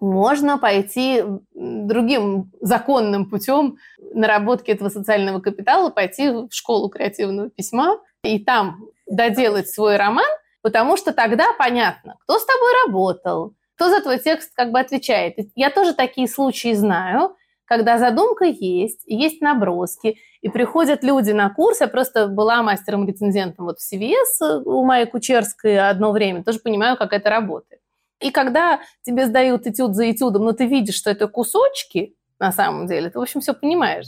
Можно 0.00 0.58
пойти 0.58 1.24
другим 1.54 2.52
законным 2.60 3.28
путем 3.28 3.78
наработки 4.14 4.70
этого 4.70 4.88
социального 4.88 5.40
капитала, 5.40 5.90
пойти 5.90 6.30
в 6.30 6.48
школу 6.50 6.88
креативного 6.88 7.50
письма 7.50 7.98
и 8.22 8.38
там 8.38 8.84
доделать 9.06 9.68
свой 9.68 9.96
роман, 9.96 10.28
потому 10.62 10.96
что 10.96 11.12
тогда 11.12 11.52
понятно, 11.58 12.16
кто 12.20 12.38
с 12.38 12.44
тобой 12.44 12.70
работал, 12.86 13.54
кто 13.76 13.90
за 13.90 14.00
твой 14.00 14.18
текст 14.18 14.52
как 14.54 14.72
бы 14.72 14.80
отвечает. 14.80 15.36
Я 15.54 15.70
тоже 15.70 15.94
такие 15.94 16.28
случаи 16.28 16.74
знаю, 16.74 17.36
когда 17.64 17.98
задумка 17.98 18.44
есть, 18.44 19.02
есть 19.06 19.40
наброски, 19.40 20.18
и 20.40 20.48
приходят 20.48 21.02
люди 21.02 21.32
на 21.32 21.50
курс. 21.50 21.80
Я 21.80 21.88
просто 21.88 22.28
была 22.28 22.62
мастером-рецензентом 22.62 23.66
вот 23.66 23.78
в 23.78 23.92
CVS 23.92 24.62
у 24.64 24.84
Майи 24.84 25.04
Кучерской 25.04 25.78
одно 25.78 26.12
время, 26.12 26.44
тоже 26.44 26.60
понимаю, 26.60 26.96
как 26.96 27.12
это 27.12 27.30
работает. 27.30 27.80
И 28.20 28.30
когда 28.30 28.80
тебе 29.02 29.26
сдают 29.26 29.66
этюд 29.66 29.94
за 29.94 30.10
этюдом, 30.10 30.44
но 30.44 30.52
ты 30.52 30.66
видишь, 30.66 30.96
что 30.96 31.10
это 31.10 31.28
кусочки 31.28 32.14
на 32.40 32.52
самом 32.52 32.86
деле, 32.86 33.10
ты, 33.10 33.18
в 33.18 33.22
общем, 33.22 33.40
все 33.40 33.54
понимаешь. 33.54 34.06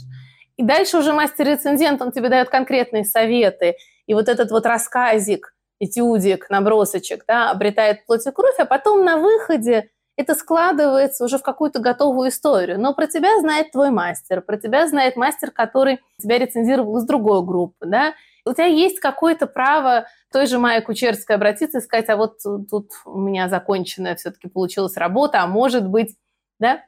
И 0.57 0.63
дальше 0.63 0.97
уже 0.97 1.13
мастер-рецензент, 1.13 2.01
он 2.01 2.11
тебе 2.11 2.29
дает 2.29 2.49
конкретные 2.49 3.03
советы. 3.03 3.75
И 4.05 4.13
вот 4.13 4.29
этот 4.29 4.51
вот 4.51 4.65
рассказик, 4.65 5.55
этюдик, 5.79 6.49
набросочек, 6.49 7.23
да, 7.27 7.51
обретает 7.51 8.05
плоть 8.05 8.25
и 8.25 8.31
кровь, 8.31 8.59
а 8.59 8.65
потом 8.65 9.03
на 9.03 9.17
выходе 9.17 9.89
это 10.15 10.35
складывается 10.35 11.23
уже 11.25 11.37
в 11.37 11.43
какую-то 11.43 11.79
готовую 11.79 12.29
историю. 12.29 12.79
Но 12.79 12.93
про 12.93 13.07
тебя 13.07 13.39
знает 13.39 13.71
твой 13.71 13.89
мастер, 13.89 14.41
про 14.41 14.57
тебя 14.57 14.87
знает 14.87 15.15
мастер, 15.15 15.51
который 15.51 15.99
тебя 16.21 16.37
рецензировал 16.37 16.97
из 16.97 17.05
другой 17.05 17.43
группы, 17.43 17.85
да. 17.85 18.13
У 18.45 18.53
тебя 18.53 18.65
есть 18.65 18.99
какое-то 18.99 19.45
право 19.47 20.07
той 20.31 20.47
же 20.47 20.57
Майя 20.57 20.81
Кучерской 20.81 21.35
обратиться 21.35 21.77
и 21.77 21.81
сказать, 21.81 22.09
а 22.09 22.17
вот 22.17 22.39
тут 22.41 22.91
у 23.05 23.19
меня 23.19 23.49
законченная 23.49 24.15
все-таки 24.15 24.47
получилась 24.47 24.97
работа, 24.97 25.41
а 25.41 25.47
может 25.47 25.87
быть, 25.87 26.15
да. 26.59 26.83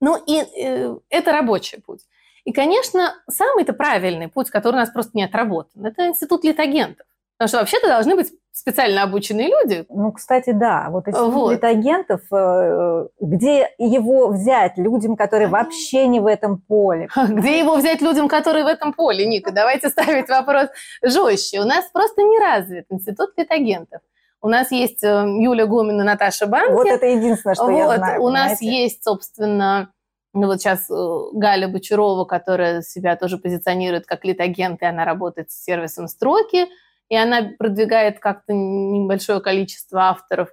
Ну 0.00 0.16
и 0.26 0.40
э, 0.40 0.96
это 1.08 1.32
рабочий 1.32 1.80
путь. 1.80 2.02
И, 2.44 2.52
конечно, 2.52 3.14
самый-то 3.28 3.72
правильный 3.72 4.28
путь, 4.28 4.50
который 4.50 4.76
у 4.76 4.78
нас 4.78 4.90
просто 4.90 5.12
не 5.14 5.24
отработан, 5.24 5.84
это 5.84 6.06
институт 6.06 6.44
литагентов. 6.44 7.06
Потому 7.36 7.48
что 7.48 7.58
вообще-то 7.58 7.88
должны 7.88 8.16
быть 8.16 8.32
специально 8.52 9.02
обученные 9.02 9.48
люди. 9.48 9.84
Ну, 9.88 10.12
кстати, 10.12 10.50
да. 10.50 10.88
Вот 10.90 11.08
эти 11.08 11.16
вот. 11.16 11.62
агентов, 11.64 12.20
э, 12.32 13.06
где 13.20 13.68
его 13.78 14.28
взять 14.28 14.76
людям, 14.76 15.16
которые 15.16 15.48
вообще 15.48 16.06
не 16.06 16.20
в 16.20 16.26
этом 16.26 16.58
поле? 16.58 17.08
Где 17.28 17.58
его 17.58 17.76
взять 17.76 18.02
людям, 18.02 18.28
которые 18.28 18.64
в 18.64 18.68
этом 18.68 18.92
поле, 18.92 19.26
Ника? 19.26 19.50
Давайте 19.54 19.88
ставить 19.88 20.28
вопрос 20.28 20.68
жестче. 21.02 21.60
У 21.60 21.64
нас 21.64 21.86
просто 21.92 22.22
не 22.22 22.38
развит 22.38 22.86
институт 22.90 23.30
литагентов. 23.36 24.00
У 24.42 24.48
нас 24.48 24.70
есть 24.72 25.04
э, 25.04 25.06
Юля 25.06 25.66
Гомина, 25.66 26.02
Наташа 26.02 26.46
Банки. 26.46 26.72
Вот 26.72 26.86
это 26.86 27.06
единственное, 27.06 27.54
что 27.54 27.66
вот. 27.66 27.76
я 27.76 27.96
знаю. 27.96 28.20
У 28.20 28.26
понимаете? 28.26 28.50
нас 28.50 28.62
есть, 28.62 29.04
собственно, 29.04 29.92
ну 30.32 30.46
вот 30.46 30.60
сейчас 30.60 30.90
э, 30.90 31.18
Галя 31.34 31.68
Бочарова, 31.68 32.24
которая 32.24 32.82
себя 32.82 33.16
тоже 33.16 33.36
позиционирует 33.36 34.06
как 34.06 34.24
литагент, 34.24 34.82
и 34.82 34.86
она 34.86 35.04
работает 35.04 35.50
с 35.50 35.62
сервисом 35.62 36.08
строки 36.08 36.68
и 37.10 37.16
она 37.16 37.50
продвигает 37.58 38.20
как-то 38.20 38.54
небольшое 38.54 39.40
количество 39.40 40.08
авторов. 40.08 40.48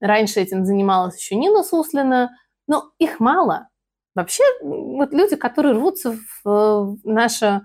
Раньше 0.00 0.40
этим 0.40 0.66
занималась 0.66 1.18
еще 1.18 1.36
Нина 1.36 1.62
Суслина, 1.62 2.30
но 2.66 2.90
их 2.98 3.20
мало. 3.20 3.68
Вообще, 4.14 4.42
вот 4.60 5.12
люди, 5.12 5.36
которые 5.36 5.74
рвутся 5.74 6.16
в 6.44 6.96
наше 7.04 7.62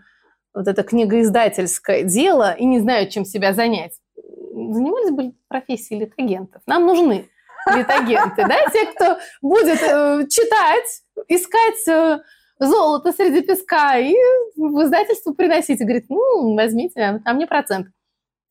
вот 0.54 0.68
это 0.68 0.84
книгоиздательское 0.84 2.04
дело 2.04 2.54
и 2.54 2.66
не 2.66 2.80
знают, 2.80 3.10
чем 3.10 3.26
себя 3.26 3.52
занять, 3.52 4.00
занимались 4.16 5.12
бы 5.12 5.34
профессией 5.48 6.02
литагентов. 6.02 6.62
Нам 6.68 6.86
нужны 6.86 7.28
литагенты, 7.76 8.48
да, 8.48 8.58
те, 8.72 8.86
кто 8.86 9.18
будет 9.42 9.82
э, 9.82 10.28
читать, 10.30 11.02
искать 11.28 11.88
э, 11.88 12.20
золото 12.60 13.12
среди 13.12 13.42
песка 13.42 13.98
и 13.98 14.14
в 14.56 14.84
издательство 14.84 15.34
приносить. 15.34 15.82
И 15.82 15.84
говорит, 15.84 16.06
ну, 16.10 16.54
возьмите, 16.56 17.22
а 17.26 17.34
мне 17.34 17.48
процент. 17.48 17.88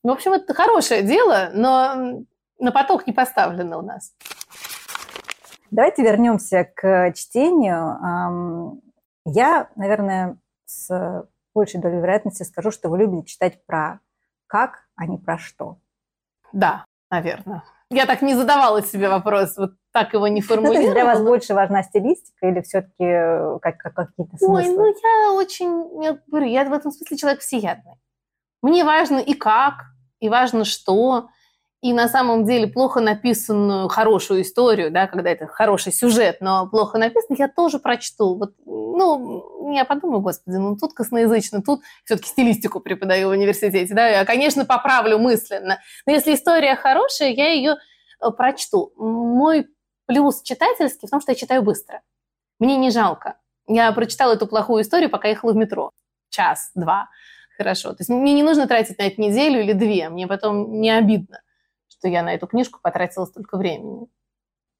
В 0.04 0.10
общем, 0.10 0.34
это 0.34 0.52
хорошее 0.52 1.02
дело, 1.02 1.48
но 1.54 2.24
на 2.58 2.72
поток 2.72 3.06
не 3.06 3.14
поставлено 3.14 3.78
у 3.78 3.82
нас. 3.82 4.12
Давайте 5.70 6.02
вернемся 6.02 6.70
к 6.76 7.12
чтению. 7.14 8.80
Я, 9.24 9.70
наверное, 9.76 10.36
с 10.66 11.26
большей 11.54 11.80
долей 11.80 11.96
вероятности 11.96 12.42
скажу, 12.42 12.70
что 12.70 12.90
вы 12.90 12.98
любите 12.98 13.26
читать 13.26 13.64
про 13.64 14.00
как, 14.46 14.84
а 14.94 15.06
не 15.06 15.16
про 15.16 15.38
что. 15.38 15.78
Да, 16.52 16.84
наверное. 17.10 17.64
Я 17.90 18.04
так 18.04 18.20
не 18.20 18.34
задавала 18.34 18.82
себе 18.82 19.08
вопрос, 19.08 19.56
вот 19.56 19.72
так 19.90 20.12
его 20.12 20.28
не 20.28 20.42
формулировала. 20.42 20.86
Ну, 20.86 20.92
для 20.92 21.04
вас 21.06 21.22
больше 21.22 21.54
важна 21.54 21.82
стилистика 21.82 22.46
или 22.46 22.60
все-таки 22.60 23.04
э, 23.04 23.58
как, 23.62 23.78
как, 23.78 23.94
какие-то 23.94 24.36
смыслы? 24.36 24.54
Ой, 24.56 24.68
ну 24.68 24.86
я 24.86 25.32
очень, 25.32 26.02
я 26.02 26.18
говорю, 26.26 26.46
я 26.46 26.64
в 26.64 26.72
этом 26.72 26.92
смысле 26.92 27.16
человек 27.16 27.40
всеядный. 27.40 27.94
Мне 28.62 28.84
важно 28.84 29.18
и 29.18 29.34
как, 29.34 29.93
и 30.24 30.28
важно 30.30 30.64
что. 30.64 31.28
И 31.82 31.92
на 31.92 32.08
самом 32.08 32.46
деле 32.46 32.66
плохо 32.66 33.00
написанную 33.00 33.88
хорошую 33.88 34.40
историю, 34.40 34.90
да, 34.90 35.06
когда 35.06 35.28
это 35.28 35.46
хороший 35.46 35.92
сюжет, 35.92 36.38
но 36.40 36.66
плохо 36.66 36.96
написан, 36.96 37.36
я 37.38 37.46
тоже 37.46 37.78
прочту. 37.78 38.38
Вот, 38.38 38.54
ну, 38.64 39.70
я 39.74 39.84
подумаю, 39.84 40.22
господи, 40.22 40.56
ну 40.56 40.78
тут 40.78 40.94
косноязычно, 40.94 41.60
тут 41.60 41.82
все-таки 42.06 42.30
стилистику 42.30 42.80
преподаю 42.80 43.28
в 43.28 43.32
университете, 43.32 43.92
да, 43.92 44.08
я, 44.08 44.24
конечно, 44.24 44.64
поправлю 44.64 45.18
мысленно. 45.18 45.78
Но 46.06 46.12
если 46.14 46.34
история 46.34 46.74
хорошая, 46.74 47.32
я 47.32 47.52
ее 47.52 47.72
э, 47.74 48.30
прочту. 48.30 48.94
Мой 48.96 49.66
плюс 50.06 50.40
читательский 50.40 51.06
в 51.06 51.10
том, 51.10 51.20
что 51.20 51.32
я 51.32 51.36
читаю 51.36 51.60
быстро. 51.60 52.00
Мне 52.58 52.78
не 52.78 52.90
жалко. 52.90 53.36
Я 53.66 53.92
прочитала 53.92 54.32
эту 54.32 54.46
плохую 54.46 54.84
историю, 54.84 55.10
пока 55.10 55.28
ехала 55.28 55.52
в 55.52 55.56
метро. 55.56 55.90
Час, 56.30 56.70
два 56.74 57.10
хорошо. 57.56 57.90
То 57.90 57.98
есть 58.00 58.10
мне 58.10 58.34
не 58.34 58.42
нужно 58.42 58.66
тратить 58.66 58.98
на 58.98 59.04
это 59.04 59.20
неделю 59.20 59.60
или 59.60 59.72
две, 59.72 60.08
мне 60.08 60.26
потом 60.26 60.80
не 60.80 60.90
обидно, 60.90 61.40
что 61.88 62.08
я 62.08 62.22
на 62.22 62.34
эту 62.34 62.46
книжку 62.46 62.80
потратила 62.82 63.24
столько 63.24 63.56
времени. 63.56 64.06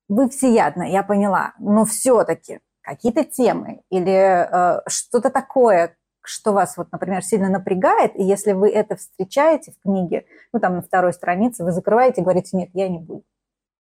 Вы 0.09 0.29
всеядно, 0.29 0.83
я 0.83 1.03
поняла, 1.03 1.55
но 1.59 1.85
все-таки 1.85 2.61
какие-то 2.83 3.25
темы 3.25 3.83
или 3.89 4.13
э, 4.13 4.83
что-то 4.87 5.31
такое, 5.31 5.97
что 6.23 6.53
вас, 6.53 6.77
вот, 6.77 6.93
например, 6.93 7.23
сильно 7.23 7.49
напрягает, 7.49 8.15
и 8.17 8.23
если 8.23 8.53
вы 8.53 8.71
это 8.71 8.97
встречаете 8.97 9.73
в 9.73 9.83
книге, 9.83 10.27
ну, 10.53 10.61
там, 10.61 10.77
на 10.77 10.83
второй 10.83 11.13
странице, 11.13 11.65
вы 11.65 11.73
закрываете 11.73 12.21
и 12.21 12.25
говорите, 12.25 12.57
нет, 12.57 12.71
я 12.75 12.89
не 12.89 12.99
буду. 12.99 13.25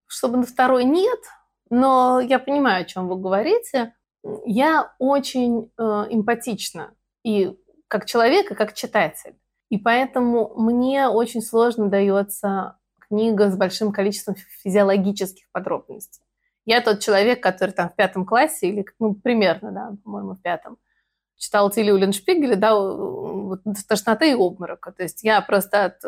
Чтобы 0.06 0.38
на 0.38 0.46
второй 0.46 0.84
нет, 0.84 1.20
но 1.70 2.20
я 2.20 2.38
понимаю, 2.38 2.82
о 2.82 2.84
чем 2.84 3.08
вы 3.08 3.16
говорите. 3.16 3.94
Я 4.46 4.94
очень 4.98 5.70
э, 5.76 5.82
эмпатична 5.82 6.94
и 7.24 7.58
как 7.94 8.06
человек 8.06 8.50
и 8.50 8.56
как 8.56 8.74
читатель. 8.74 9.36
И 9.68 9.78
поэтому 9.78 10.52
мне 10.56 11.06
очень 11.06 11.40
сложно 11.40 11.88
дается 11.88 12.76
книга 12.98 13.52
с 13.52 13.56
большим 13.56 13.92
количеством 13.92 14.34
физиологических 14.64 15.44
подробностей. 15.52 16.20
Я 16.64 16.80
тот 16.80 16.98
человек, 16.98 17.40
который 17.40 17.70
там 17.70 17.88
в 17.88 17.94
пятом 17.94 18.26
классе, 18.26 18.66
или 18.66 18.84
ну, 18.98 19.14
примерно, 19.14 19.70
да, 19.70 19.92
по-моему, 20.02 20.34
в 20.34 20.42
пятом, 20.42 20.78
читала 21.36 21.70
Тилли 21.70 21.90
Уленшпигеля, 21.90 22.56
да, 22.56 22.74
вот, 22.74 23.60
тошноты 23.88 24.30
и 24.30 24.34
обморока. 24.34 24.92
То 24.92 25.02
есть 25.02 25.22
я 25.24 25.40
просто 25.40 25.84
от, 25.86 26.02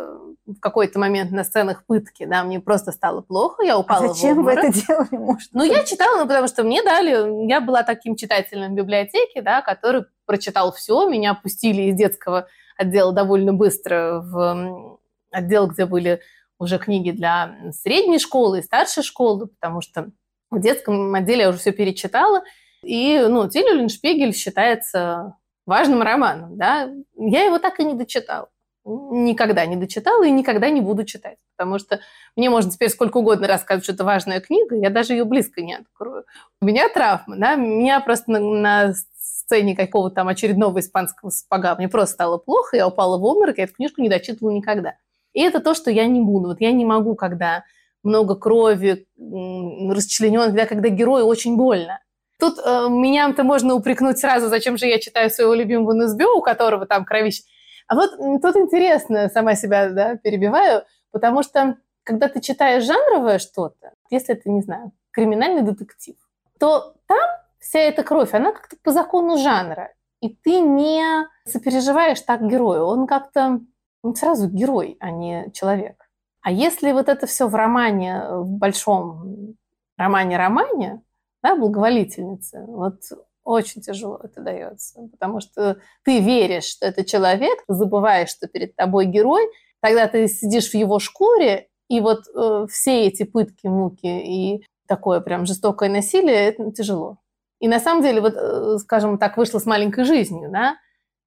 в 0.47 0.61
какой-то 0.61 0.99
момент 0.99 1.31
на 1.31 1.45
сценах 1.45 1.85
пытки, 1.87 2.25
да, 2.25 2.45
мне 2.45 2.61
просто 2.61 2.93
стало 2.93 3.21
плохо, 3.21 3.63
я 3.63 3.79
упала 3.79 4.07
а 4.07 4.09
зачем 4.09 4.37
в 4.37 4.39
обморок. 4.41 4.63
вы 4.63 4.69
это 4.69 4.87
делали? 4.87 5.09
Может, 5.13 5.51
ну, 5.53 5.65
я 5.65 5.85
читала, 5.85 6.23
ну, 6.23 6.27
потому 6.27 6.49
что 6.49 6.63
мне 6.63 6.83
дали, 6.83 7.47
я 7.49 7.61
была 7.61 7.83
таким 7.83 8.17
читателем 8.17 8.73
в 8.73 8.77
библиотеке, 8.77 9.43
да, 9.43 9.63
который 9.63 10.05
прочитал 10.25 10.73
все, 10.73 11.09
меня 11.09 11.35
пустили 11.35 11.83
из 11.83 11.97
детского 11.97 12.47
отдела 12.77 13.13
довольно 13.13 13.53
быстро 13.53 14.21
в 14.25 14.99
отдел, 15.31 15.67
где 15.67 15.87
были 15.87 16.21
уже 16.59 16.79
книги 16.79 17.11
для 17.11 17.55
средней 17.73 18.19
школы 18.19 18.61
и 18.61 18.63
старшей 18.63 19.03
школы, 19.03 19.49
потому 19.49 19.81
что 19.81 20.11
в 20.51 20.61
детском 20.61 21.15
отделе 21.15 21.43
я 21.43 21.49
уже 21.51 21.59
все 21.59 21.73
перечитала, 21.73 22.43
и, 22.87 23.27
ну, 23.29 23.49
Тиль 23.49 23.89
Шпигель 23.89 24.35
считается 24.35 25.37
важным 25.67 26.03
романом, 26.03 26.57
да. 26.57 26.91
Я 27.17 27.45
его 27.45 27.59
так 27.59 27.81
и 27.81 27.85
не 27.85 27.95
дочитала. 27.95 28.49
Никогда 28.85 29.67
не 29.67 29.77
дочитала 29.77 30.25
и 30.25 30.31
никогда 30.31 30.71
не 30.71 30.81
буду 30.81 31.05
читать. 31.05 31.39
Потому 31.57 31.79
что 31.79 32.01
мне 32.37 32.49
можно 32.49 32.71
теперь 32.71 32.91
сколько 32.91 33.17
угодно 33.17 33.49
рассказывать, 33.49 33.85
что 33.85 33.95
это 33.95 34.05
важная 34.05 34.41
книга, 34.41 34.77
я 34.77 34.91
даже 34.91 35.15
ее 35.15 35.25
близко 35.25 35.61
не 35.63 35.75
открою. 35.75 36.25
У 36.61 36.67
меня 36.67 36.89
травма, 36.89 37.37
да, 37.37 37.57
меня 37.57 38.01
просто 38.01 38.31
на, 38.31 38.41
на 38.41 38.95
сцене 39.19 39.75
какого-то 39.75 40.17
там 40.17 40.29
очередного 40.29 40.79
испанского 40.81 41.31
сапога 41.31 41.75
мне 41.77 41.89
просто 41.89 42.15
стало 42.15 42.39
плохо, 42.39 42.77
я 42.77 42.87
упала 42.87 43.19
в 43.19 43.25
обморок, 43.25 43.59
я 43.59 43.65
эту 43.65 43.75
книжку 43.75 44.03
не 44.03 44.09
дочитывала 44.09 44.53
никогда. 44.53 44.95
И 45.33 45.43
это 45.43 45.61
то, 45.61 45.75
что 45.75 45.91
я 45.91 46.07
не 46.07 46.21
буду. 46.21 46.49
Вот 46.49 46.61
я 46.61 46.73
не 46.73 46.85
могу, 46.85 47.15
когда 47.15 47.65
много 48.03 48.37
крови, 48.37 49.07
расчленен, 49.19 50.47
когда, 50.47 50.67
когда 50.67 50.89
герою 50.89 51.27
очень 51.27 51.57
больно. 51.57 52.01
Тут 52.39 52.59
э, 52.59 52.89
меня-то 52.89 53.45
можно 53.45 53.75
упрекнуть 53.75 54.19
сразу, 54.19 54.49
зачем 54.49 54.77
же 54.77 54.87
я 54.87 54.99
читаю 54.99 55.31
своего 55.31 55.55
любимого 55.55 55.95
НСБ, 55.95 56.25
у 56.27 56.43
которого 56.43 56.87
там 56.87 57.05
кровище. 57.05 57.43
А 57.89 57.95
вот 57.95 58.17
тут 58.43 58.57
интересно, 58.57 59.29
сама 59.29 59.55
себя 59.55 59.91
да, 59.91 60.17
перебиваю, 60.17 60.85
потому 61.13 61.43
что 61.43 61.77
когда 62.03 62.29
ты 62.29 62.41
читаешь 62.41 62.85
жанровое 62.85 63.39
что-то, 63.39 63.93
если 64.11 64.35
это, 64.35 64.51
не 64.51 64.61
знаю, 64.63 64.93
криминальный 65.13 65.63
детектив, 65.63 66.17
то 66.59 66.95
там 67.07 67.19
вся 67.59 67.81
эта 67.81 68.03
кровь, 68.03 68.35
она 68.35 68.53
как-то 68.53 68.77
по 68.83 68.93
закону 68.93 69.39
жанра. 69.39 69.93
И 70.21 70.29
ты 70.29 70.61
не 70.61 71.27
сопереживаешь 71.45 72.21
так 72.21 72.43
герою. 72.43 72.87
Он 72.87 73.07
как-то 73.07 73.61
он 74.03 74.15
сразу 74.15 74.49
герой, 74.49 74.97
а 75.01 75.11
не 75.11 75.51
человек. 75.53 76.09
А 76.41 76.53
если 76.53 76.93
вот 76.93 77.09
это 77.09 77.27
все 77.27 77.49
в 77.49 77.55
романе, 77.55 78.23
в 78.29 78.51
большом 78.51 79.57
романе-романе, 79.99 81.03
да, 81.43 81.57
благоволительницы. 81.57 82.65
Вот 82.67 83.01
очень 83.45 83.81
тяжело 83.81 84.21
это 84.23 84.41
дается, 84.41 85.09
потому 85.13 85.41
что 85.41 85.79
ты 86.05 86.21
веришь, 86.21 86.65
что 86.65 86.87
это 86.87 87.05
человек, 87.05 87.61
забываешь, 87.69 88.31
что 88.31 88.49
перед 88.49 88.75
тобой 88.75 89.07
герой, 89.07 89.49
тогда 89.81 90.09
ты 90.09 90.27
сидишь 90.27 90.71
в 90.71 90.75
его 90.75 90.99
шкуре, 90.99 91.69
и 91.89 92.01
вот 92.01 92.25
э, 92.35 92.67
все 92.69 93.07
эти 93.07 93.23
пытки, 93.23 93.69
муки 93.69 94.07
и 94.07 94.67
такое 94.89 95.21
прям 95.21 95.47
жестокое 95.47 95.89
насилие, 95.89 96.49
это 96.49 96.73
тяжело. 96.73 97.19
И 97.61 97.69
на 97.69 97.79
самом 97.79 98.03
деле, 98.03 98.21
вот, 98.21 98.35
э, 98.37 98.79
скажем 98.79 99.19
так, 99.19 99.37
вышло 99.37 99.59
с 99.59 99.67
маленькой 99.67 100.05
жизнью, 100.05 100.51
да, 100.51 100.77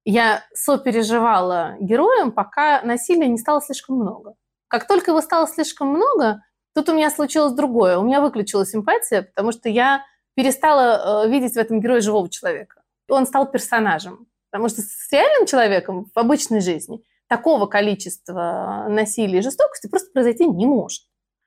я 0.04 0.44
сопереживала 0.54 1.76
героям, 1.80 2.32
пока 2.32 2.82
насилия 2.82 3.28
не 3.28 3.38
стало 3.38 3.60
слишком 3.60 3.96
много. 3.96 4.34
Как 4.68 4.86
только 4.86 5.10
его 5.10 5.20
стало 5.20 5.46
слишком 5.48 5.88
много, 5.88 6.42
Тут 6.74 6.88
у 6.88 6.94
меня 6.94 7.10
случилось 7.10 7.52
другое. 7.52 7.98
У 7.98 8.04
меня 8.04 8.20
выключилась 8.20 8.70
симпатия, 8.70 9.22
потому 9.22 9.52
что 9.52 9.68
я 9.68 10.04
перестала 10.34 11.24
э, 11.24 11.28
видеть 11.28 11.54
в 11.54 11.58
этом 11.58 11.80
герое 11.80 12.00
живого 12.00 12.28
человека. 12.28 12.82
Он 13.08 13.26
стал 13.26 13.50
персонажем. 13.50 14.26
Потому 14.50 14.68
что 14.68 14.82
с 14.82 15.12
реальным 15.12 15.46
человеком 15.46 16.10
в 16.12 16.18
обычной 16.18 16.60
жизни 16.60 17.02
такого 17.28 17.66
количества 17.66 18.86
насилия 18.88 19.38
и 19.38 19.42
жестокости 19.42 19.86
просто 19.86 20.10
произойти 20.12 20.46
не 20.46 20.66
может. 20.66 21.02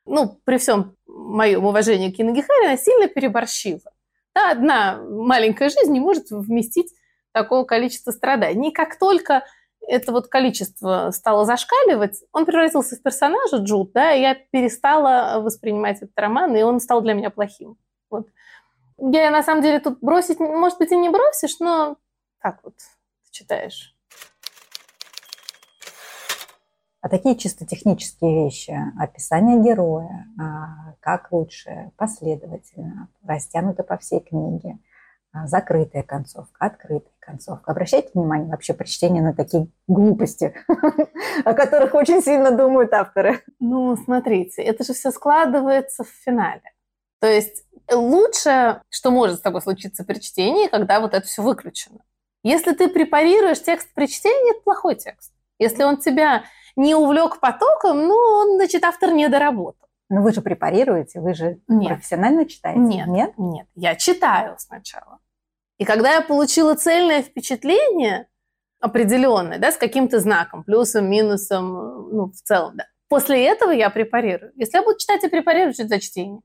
Ну, 0.05 0.39
при 0.45 0.57
всем 0.57 0.95
моем 1.05 1.65
уважении 1.65 2.11
к 2.11 2.17
Киногихаре, 2.17 2.67
она 2.67 2.77
сильно 2.77 3.07
переборщила. 3.07 3.91
Да, 4.33 4.51
одна 4.51 5.01
маленькая 5.01 5.69
жизнь 5.69 5.91
не 5.91 5.99
может 5.99 6.31
вместить 6.31 6.93
такого 7.33 7.65
количества 7.65 8.11
страданий. 8.11 8.69
И 8.69 8.73
как 8.73 8.97
только 8.97 9.43
это 9.87 10.11
вот 10.11 10.27
количество 10.27 11.11
стало 11.11 11.45
зашкаливать, 11.45 12.23
он 12.31 12.45
превратился 12.45 12.95
в 12.95 13.01
персонажа 13.01 13.57
Джуд, 13.57 13.91
да, 13.93 14.13
и 14.13 14.21
я 14.21 14.35
перестала 14.35 15.41
воспринимать 15.41 15.97
этот 15.97 16.17
роман, 16.17 16.55
и 16.55 16.61
он 16.61 16.79
стал 16.79 17.01
для 17.01 17.13
меня 17.13 17.29
плохим. 17.29 17.77
Вот. 18.09 18.27
Я 18.97 19.31
на 19.31 19.43
самом 19.43 19.61
деле 19.61 19.79
тут 19.79 19.99
бросить, 20.01 20.39
может 20.39 20.77
быть, 20.77 20.91
и 20.91 20.95
не 20.95 21.09
бросишь, 21.09 21.59
но 21.59 21.97
так 22.41 22.59
вот 22.63 22.75
читаешь. 23.31 23.95
А 27.01 27.09
такие 27.09 27.35
чисто 27.35 27.65
технические 27.65 28.45
вещи, 28.45 28.73
описание 28.97 29.61
героя, 29.61 30.25
а, 30.39 30.93
как 31.01 31.33
лучше, 31.33 31.91
последовательно, 31.97 33.09
растянуто 33.23 33.83
по 33.83 33.97
всей 33.97 34.21
книге– 34.21 34.77
закрытая 35.45 36.03
концовка, 36.03 36.53
открытая 36.59 37.13
концовка. 37.19 37.71
Обращайте 37.71 38.11
внимание 38.13 38.49
вообще 38.49 38.73
при 38.73 38.85
чтении 38.85 39.21
на 39.21 39.33
такие 39.33 39.67
глупости, 39.87 40.53
о 41.45 41.53
которых 41.53 41.93
очень 41.95 42.21
сильно 42.21 42.51
думают 42.51 42.93
авторы. 42.93 43.41
Ну, 43.59 43.95
смотрите, 43.97 44.61
это 44.61 44.83
же 44.83 44.93
все 44.93 45.11
складывается 45.11 46.03
в 46.03 46.09
финале. 46.09 46.73
То 47.19 47.27
есть 47.27 47.65
лучше, 47.91 48.81
что 48.89 49.11
может 49.11 49.37
с 49.37 49.41
тобой 49.41 49.61
случиться 49.61 50.03
при 50.03 50.19
чтении, 50.19 50.67
когда 50.67 50.99
вот 50.99 51.13
это 51.13 51.25
все 51.25 51.41
выключено. 51.41 51.99
Если 52.43 52.73
ты 52.73 52.89
препарируешь 52.89 53.61
текст 53.61 53.93
при 53.93 54.07
чтении, 54.07 54.51
это 54.51 54.61
плохой 54.63 54.95
текст. 54.95 55.33
Если 55.59 55.83
он 55.83 55.97
тебя 55.97 56.43
не 56.75 56.95
увлек 56.95 57.39
потоком, 57.39 58.07
ну, 58.07 58.15
он, 58.15 58.55
значит, 58.57 58.83
автор 58.83 59.13
не 59.13 59.29
доработал. 59.29 59.87
Но 60.09 60.21
вы 60.21 60.33
же 60.33 60.41
препарируете, 60.41 61.21
вы 61.21 61.33
же 61.33 61.59
нет. 61.67 61.87
профессионально 61.87 62.45
читаете. 62.45 62.79
Нет, 62.79 63.07
нет, 63.07 63.33
нет. 63.37 63.67
Я 63.75 63.95
читаю 63.95 64.55
сначала. 64.59 65.19
И 65.83 65.85
когда 65.85 66.13
я 66.13 66.21
получила 66.21 66.75
цельное 66.75 67.21
впечатление 67.21 68.29
определенное, 68.79 69.59
да, 69.59 69.69
с 69.69 69.75
каким-то 69.75 70.21
знаком, 70.21 70.63
плюсом, 70.63 71.09
минусом, 71.09 72.09
ну, 72.09 72.27
в 72.27 72.41
целом, 72.41 72.77
да, 72.77 72.85
после 73.09 73.45
этого 73.45 73.71
я 73.71 73.89
препарирую. 73.89 74.53
Если 74.55 74.77
я 74.77 74.83
буду 74.83 74.97
читать 74.97 75.25
и 75.25 75.27
препарировать 75.27 75.75
за 75.75 75.99
чтение, 75.99 76.39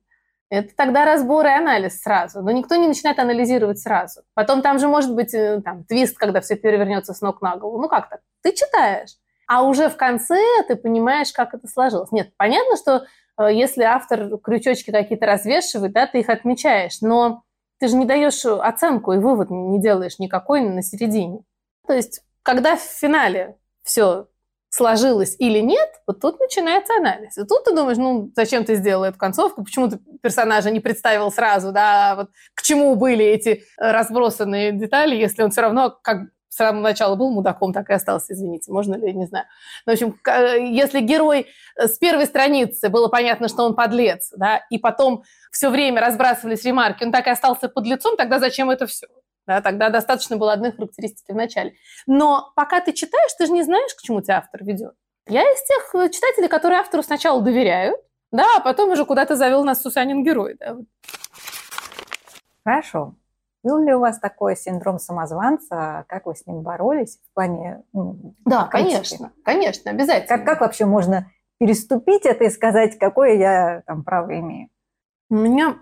это 0.51 0.75
тогда 0.75 1.05
разбор 1.05 1.47
и 1.47 1.51
анализ 1.51 2.01
сразу. 2.01 2.43
Но 2.43 2.51
никто 2.51 2.75
не 2.75 2.89
начинает 2.89 3.21
анализировать 3.21 3.79
сразу. 3.79 4.23
Потом 4.35 4.61
там 4.61 4.81
же 4.81 4.89
может 4.89 5.15
быть 5.15 5.33
э, 5.35 5.63
там, 5.65 5.85
твист, 5.85 6.19
когда 6.19 6.41
все 6.41 6.57
перевернется 6.57 7.15
с 7.15 7.21
ног 7.21 7.41
на 7.41 7.57
голову. 7.57 7.81
Ну 7.81 7.89
как 7.89 8.11
так? 8.11 8.23
Ты 8.43 8.51
читаешь. 8.51 9.11
А 9.47 9.63
уже 9.63 9.89
в 9.89 9.97
конце 9.97 10.43
ты 10.67 10.75
понимаешь, 10.75 11.33
как 11.33 11.55
это 11.55 11.69
сложилось. 11.69 12.11
Нет, 12.11 12.33
понятно, 12.37 12.77
что 12.77 13.05
э, 13.41 13.55
если 13.55 13.85
автор 13.85 14.37
крючочки 14.39 14.91
какие-то 14.91 15.27
развешивает, 15.27 15.93
да, 15.93 16.09
ты 16.09 16.19
их 16.19 16.29
отмечаешь. 16.29 17.01
Но 17.03 17.45
ты 17.79 17.89
же 17.89 17.97
не 17.97 18.05
даешь 18.05 18.45
оценку 18.45 19.13
и 19.13 19.19
вывод 19.19 19.51
не 19.51 19.81
делаешь 19.81 20.19
никакой 20.19 20.63
на 20.63 20.83
середине. 20.83 21.41
То 21.87 21.95
есть, 21.95 22.23
когда 22.43 22.77
в 22.77 22.81
финале 22.81 23.57
все 23.83 24.29
сложилось 24.71 25.35
или 25.39 25.61
нет, 25.61 25.89
вот 26.07 26.21
тут 26.21 26.39
начинается 26.41 26.95
анализ. 26.95 27.39
И 27.39 27.45
тут 27.45 27.65
ты 27.65 27.75
думаешь, 27.75 27.97
ну, 27.97 28.31
зачем 28.37 28.65
ты 28.65 28.75
сделал 28.75 29.05
эту 29.05 29.19
концовку, 29.19 29.65
почему 29.65 29.89
ты 29.89 29.99
персонажа 30.23 30.71
не 30.71 30.81
представил 30.81 31.33
сразу, 31.33 31.73
да, 31.73 32.17
вот 32.17 32.31
к 32.55 32.63
чему 32.63 32.95
были 32.97 33.25
эти 33.25 33.65
разбросанные 33.79 34.73
детали, 34.73 35.17
если 35.17 35.43
он 35.43 35.51
все 35.51 35.63
равно 35.63 35.97
как 36.03 36.29
с 36.49 36.57
самого 36.57 36.83
начала 36.83 37.15
был 37.15 37.31
мудаком, 37.31 37.73
так 37.73 37.91
и 37.91 37.93
остался, 37.93 38.33
извините, 38.33 38.73
можно 38.73 38.95
ли, 38.95 39.13
не 39.13 39.27
знаю. 39.27 39.47
Ну, 39.87 39.93
в 39.93 39.95
общем, 39.95 40.19
если 40.75 41.01
герой 41.01 41.47
э, 41.77 41.87
с 41.87 41.99
первой 41.99 42.27
страницы 42.27 42.89
было 42.89 43.09
понятно, 43.09 43.49
что 43.49 43.65
он 43.65 43.75
подлец, 43.75 44.33
да, 44.37 44.63
и 44.71 44.79
потом 44.79 45.25
все 45.53 45.71
время 45.71 46.01
разбрасывались 46.01 46.65
ремарки, 46.65 47.05
он 47.05 47.13
так 47.13 47.27
и 47.27 47.31
остался 47.31 47.69
подлецом, 47.69 48.17
тогда 48.17 48.39
зачем 48.39 48.71
это 48.71 48.87
все? 48.87 49.07
Да, 49.47 49.63
тогда 49.63 49.89
достаточно 49.89 50.37
было 50.37 50.53
одной 50.53 50.73
характеристики 50.73 51.33
в 51.33 51.37
начале. 51.37 51.73
Но 52.07 52.53
пока 52.55 52.81
ты 52.81 52.93
читаешь, 52.93 53.33
ты 53.39 53.47
же 53.47 53.53
не 53.53 53.63
знаешь, 53.63 53.95
к 53.95 54.03
чему 54.03 54.21
тебя 54.21 54.39
автор 54.39 54.63
ведет. 54.63 54.93
Я 55.27 55.43
из 55.43 55.63
тех 55.67 55.95
э, 55.95 56.11
читателей, 56.11 56.49
которые 56.49 56.81
автору 56.81 57.03
сначала 57.03 57.41
доверяют, 57.41 57.99
да, 58.31 58.47
а 58.57 58.61
потом 58.61 58.91
уже 58.91 59.05
куда-то 59.05 59.37
завел 59.37 59.65
нас 59.65 59.81
Сусанин 59.81 60.23
герой. 60.23 60.57
Да. 60.59 60.77
Хорошо. 62.65 63.15
Был 63.69 63.81
ли 63.85 63.93
у 63.93 64.01
вас 64.01 64.19
такой 64.19 64.57
синдром 64.57 64.99
самозванца? 64.99 66.07
Как 66.09 66.25
вы 66.25 66.35
с 66.35 66.47
ним 66.47 66.63
боролись 66.63 67.19
в 67.19 67.35
плане 67.35 67.83
ну, 67.93 68.35
Да, 68.47 68.67
критики? 68.67 68.93
конечно, 68.95 69.33
конечно, 69.45 69.91
обязательно. 69.91 70.39
Как, 70.39 70.47
как 70.47 70.61
вообще 70.63 70.87
можно 70.87 71.31
переступить 71.59 72.25
это 72.25 72.45
и 72.45 72.49
сказать, 72.49 72.99
какое 72.99 73.35
я 73.35 73.83
там 73.87 74.05
право 74.05 74.39
имею? 74.41 74.71
У 75.29 75.35
меня 75.35 75.77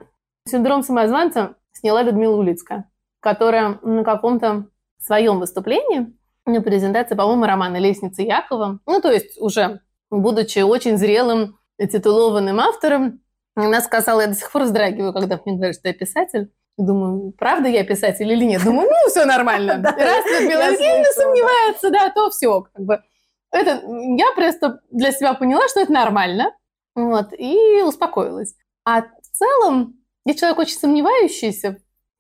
синдром 0.49 0.83
самозванца 0.83 1.55
сняла 1.71 2.03
Людмила 2.03 2.35
Улицкая, 2.35 2.91
которая 3.21 3.79
на 3.83 4.03
каком-то 4.03 4.67
своем 4.99 5.39
выступлении, 5.39 6.13
на 6.45 6.61
презентации, 6.63 7.15
по-моему, 7.15 7.45
романа 7.45 7.77
«Лестница 7.77 8.23
Якова», 8.23 8.81
ну, 8.85 9.01
то 9.01 9.13
есть 9.13 9.41
уже 9.41 9.81
будучи 10.11 10.59
очень 10.59 10.99
зрелым, 10.99 11.57
титулованным 11.79 12.59
автором, 12.59 13.21
она 13.55 13.81
сказала, 13.81 14.23
я 14.23 14.27
до 14.27 14.35
сих 14.35 14.51
пор 14.51 14.63
вздрагиваю, 14.65 15.13
когда 15.13 15.41
мне 15.45 15.55
говорят, 15.55 15.77
что 15.77 15.87
я 15.87 15.95
писатель, 15.95 16.51
Думаю, 16.77 17.33
правда 17.33 17.69
я 17.69 17.85
писатель 17.85 18.31
или 18.31 18.45
нет? 18.45 18.63
Думаю, 18.63 18.89
ну, 18.91 19.11
все 19.11 19.25
нормально. 19.25 19.83
Раз 19.83 20.27
Людмила 20.27 20.71
Евгеньевна 20.71 21.13
сомневается, 21.13 21.91
да, 21.91 22.11
то 22.11 22.31
все. 22.31 22.63
Как 22.63 22.85
бы. 22.85 23.03
это, 23.51 23.83
я 24.17 24.33
просто 24.35 24.81
для 24.91 25.13
себя 25.13 25.33
поняла, 25.35 25.67
что 25.69 25.81
это 25.81 25.93
нормально. 25.93 26.53
Вот, 26.95 27.33
и 27.39 27.83
успокоилась. 27.83 28.55
А 28.85 29.03
в 29.03 29.31
целом, 29.33 29.95
я 30.25 30.35
человек 30.35 30.59
очень 30.59 30.79
сомневающийся. 30.79 31.79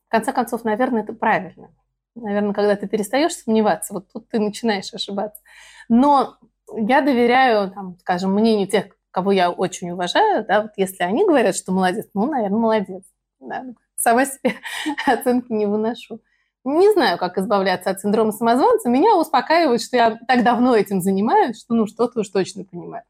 В 0.09 0.11
конце 0.11 0.33
концов, 0.33 0.64
наверное, 0.64 1.03
это 1.03 1.12
правильно. 1.12 1.71
Наверное, 2.14 2.55
когда 2.55 2.77
ты 2.77 2.88
перестаешь 2.88 3.35
сомневаться, 3.35 3.92
вот 3.92 4.11
тут 4.12 4.29
ты 4.29 4.38
начинаешь 4.38 4.92
ошибаться. 4.92 5.42
Но 5.88 6.38
я 6.75 7.03
доверяю, 7.03 7.71
там, 7.71 7.99
скажем, 8.01 8.33
мнению 8.33 8.69
тех, 8.69 8.87
кого 9.11 9.33
я 9.33 9.51
очень 9.51 9.90
уважаю, 9.90 10.45
да, 10.47 10.62
вот 10.62 10.73
если 10.77 11.03
они 11.03 11.25
говорят, 11.25 11.57
что 11.57 11.73
молодец, 11.73 12.07
ну, 12.12 12.27
наверное, 12.27 12.59
молодец. 12.59 13.03
Да. 13.40 13.64
Сама 13.96 14.26
себе 14.26 14.54
оценки 15.06 15.52
не 15.52 15.66
выношу. 15.66 16.20
Не 16.64 16.92
знаю, 16.92 17.16
как 17.16 17.38
избавляться 17.38 17.90
от 17.90 18.00
синдрома 18.00 18.32
самозванца. 18.32 18.88
Меня 18.88 19.16
успокаивает, 19.16 19.80
что 19.80 19.96
я 19.96 20.18
так 20.26 20.42
давно 20.42 20.74
этим 20.74 21.00
занимаюсь, 21.00 21.61
что 21.61 21.74
ну 21.74 21.87
что-то 21.87 22.20
уж 22.20 22.28
точно 22.28 22.64
понимаю. 22.64 23.04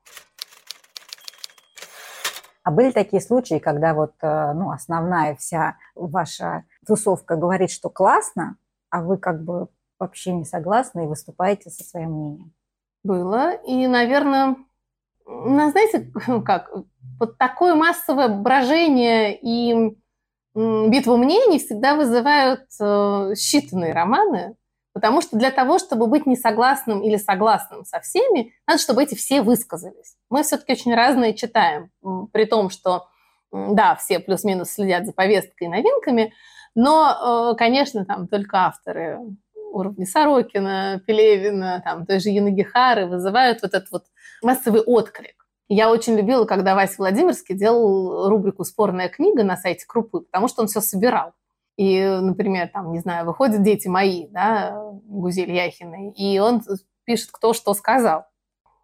А 2.62 2.70
были 2.70 2.90
такие 2.90 3.22
случаи, 3.22 3.58
когда 3.58 3.94
вот 3.94 4.12
э, 4.22 4.52
ну, 4.52 4.72
основная 4.72 5.36
вся 5.36 5.76
ваша 5.94 6.64
тусовка 6.84 7.36
говорит, 7.36 7.70
что 7.70 7.88
классно, 7.88 8.56
а 8.90 9.02
вы 9.02 9.18
как 9.18 9.44
бы 9.44 9.68
вообще 9.98 10.32
не 10.32 10.44
согласны 10.44 11.04
и 11.04 11.08
выступаете 11.08 11.70
со 11.70 11.84
своим 11.84 12.10
мнением? 12.10 12.52
Было. 13.04 13.54
И, 13.54 13.86
наверное, 13.86 14.56
ну, 15.26 15.70
знаете, 15.70 16.10
как, 16.44 16.72
вот 17.20 17.38
такое 17.38 17.74
массовое 17.74 18.28
брожение 18.28 19.38
и 19.40 19.96
битву 20.56 21.16
мнений 21.16 21.58
всегда 21.58 21.94
вызывают 21.94 22.62
э, 22.80 22.84
считанные 23.34 23.92
романы, 23.92 24.56
потому 24.94 25.20
что 25.20 25.36
для 25.36 25.50
того, 25.50 25.78
чтобы 25.78 26.06
быть 26.06 26.24
несогласным 26.24 27.02
или 27.02 27.16
согласным 27.16 27.84
со 27.84 28.00
всеми, 28.00 28.54
надо, 28.66 28.80
чтобы 28.80 29.02
эти 29.02 29.14
все 29.14 29.42
высказались. 29.42 30.16
Мы 30.30 30.42
все-таки 30.42 30.72
очень 30.72 30.94
разные 30.94 31.34
читаем, 31.34 31.90
при 32.32 32.46
том, 32.46 32.70
что, 32.70 33.06
да, 33.52 33.96
все 33.96 34.18
плюс-минус 34.18 34.70
следят 34.70 35.04
за 35.04 35.12
повесткой 35.12 35.64
и 35.64 35.68
новинками, 35.68 36.32
но, 36.74 37.52
э, 37.52 37.56
конечно, 37.56 38.06
там 38.06 38.26
только 38.26 38.66
авторы 38.66 39.18
уровня 39.72 40.06
Сорокина, 40.06 41.02
Пелевина, 41.06 41.82
там, 41.84 42.06
той 42.06 42.18
же 42.18 42.30
Янагихары 42.30 43.06
вызывают 43.06 43.60
вот 43.60 43.74
этот 43.74 43.90
вот 43.90 44.04
массовый 44.42 44.80
отклик. 44.80 45.45
Я 45.68 45.90
очень 45.90 46.14
любила, 46.16 46.44
когда 46.44 46.74
Вася 46.74 46.94
Владимирский 46.98 47.56
делал 47.56 48.28
рубрику 48.28 48.64
«Спорная 48.64 49.08
книга» 49.08 49.42
на 49.42 49.56
сайте 49.56 49.84
Крупы, 49.86 50.20
потому 50.20 50.46
что 50.46 50.62
он 50.62 50.68
все 50.68 50.80
собирал. 50.80 51.32
И, 51.76 52.02
например, 52.02 52.68
там, 52.68 52.92
не 52.92 53.00
знаю, 53.00 53.26
выходят 53.26 53.62
«Дети 53.62 53.88
мои», 53.88 54.28
да, 54.28 54.80
Гузель 55.04 55.52
Яхиной, 55.52 56.12
и 56.12 56.38
он 56.38 56.62
пишет, 57.04 57.30
кто 57.32 57.52
что 57.52 57.74
сказал. 57.74 58.26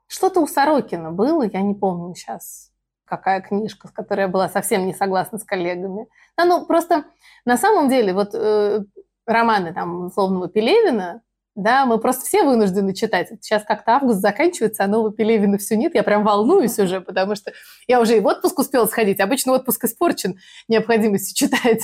Что-то 0.08 0.40
у 0.40 0.46
Сорокина 0.46 1.10
было, 1.10 1.44
я 1.44 1.62
не 1.62 1.74
помню 1.74 2.14
сейчас, 2.14 2.70
какая 3.04 3.40
книжка, 3.40 3.88
с 3.88 3.92
которой 3.92 4.22
я 4.22 4.28
была 4.28 4.48
совсем 4.48 4.84
не 4.84 4.92
согласна 4.92 5.38
с 5.38 5.44
коллегами. 5.44 6.08
Да, 6.36 6.44
ну, 6.44 6.66
просто 6.66 7.04
на 7.44 7.56
самом 7.56 7.88
деле 7.88 8.12
вот 8.12 8.34
э, 8.34 8.80
романы 9.24 9.72
там 9.72 10.06
условного 10.06 10.48
Пелевина, 10.48 11.22
да, 11.54 11.84
мы 11.84 11.98
просто 11.98 12.24
все 12.24 12.44
вынуждены 12.44 12.94
читать. 12.94 13.28
Сейчас 13.42 13.62
как-то 13.64 13.92
август 13.92 14.20
заканчивается, 14.20 14.84
а 14.84 14.86
нового 14.86 15.12
Пелевина 15.12 15.58
все 15.58 15.76
нет. 15.76 15.94
Я 15.94 16.02
прям 16.02 16.24
волнуюсь 16.24 16.78
уже, 16.78 17.02
потому 17.02 17.34
что 17.34 17.52
я 17.86 18.00
уже 18.00 18.16
и 18.16 18.20
в 18.20 18.26
отпуск 18.26 18.58
успела 18.58 18.86
сходить. 18.86 19.20
Обычно 19.20 19.52
отпуск 19.52 19.84
испорчен 19.84 20.38
необходимостью 20.68 21.34
читать 21.48 21.82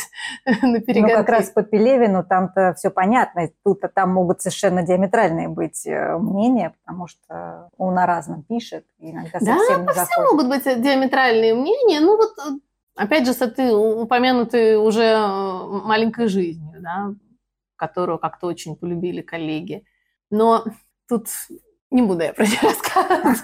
на 0.62 0.81
перегонке. 0.81 1.16
Ну, 1.16 1.20
как 1.20 1.28
раз 1.28 1.50
по 1.50 1.62
Пелевину 1.62 2.24
там-то 2.24 2.74
все 2.78 2.90
понятно. 2.90 3.50
Тут 3.62 3.83
там 3.94 4.11
могут 4.11 4.40
совершенно 4.40 4.83
диаметральные 4.83 5.48
быть 5.48 5.87
э, 5.87 6.16
мнения, 6.16 6.74
потому 6.83 7.07
что 7.07 7.68
он 7.76 7.98
о 7.98 8.07
разном 8.07 8.44
пишет. 8.44 8.87
Иногда 8.98 9.38
да, 9.40 9.59
совсем 9.59 9.85
по 9.85 9.92
всем 9.92 10.24
могут 10.31 10.48
быть 10.48 10.64
диаметральные 10.64 11.54
мнения. 11.54 12.00
Ну 12.00 12.16
вот, 12.16 12.31
э, 12.38 12.59
опять 12.96 13.26
же, 13.26 13.35
ты 13.35 13.70
упомянутый 13.70 14.76
уже 14.76 15.02
э, 15.02 15.66
маленькой 15.85 16.28
жизнью, 16.28 16.81
да, 16.81 17.12
которую 17.79 18.19
как-то 18.19 18.47
очень 18.47 18.77
полюбили 18.77 19.23
коллеги. 19.23 19.85
Но 20.31 20.64
тут 21.09 21.29
не 21.91 22.03
буду 22.03 22.23
я 22.23 22.35
про 22.35 22.45
нее 22.45 22.59
рассказывать. 22.62 23.38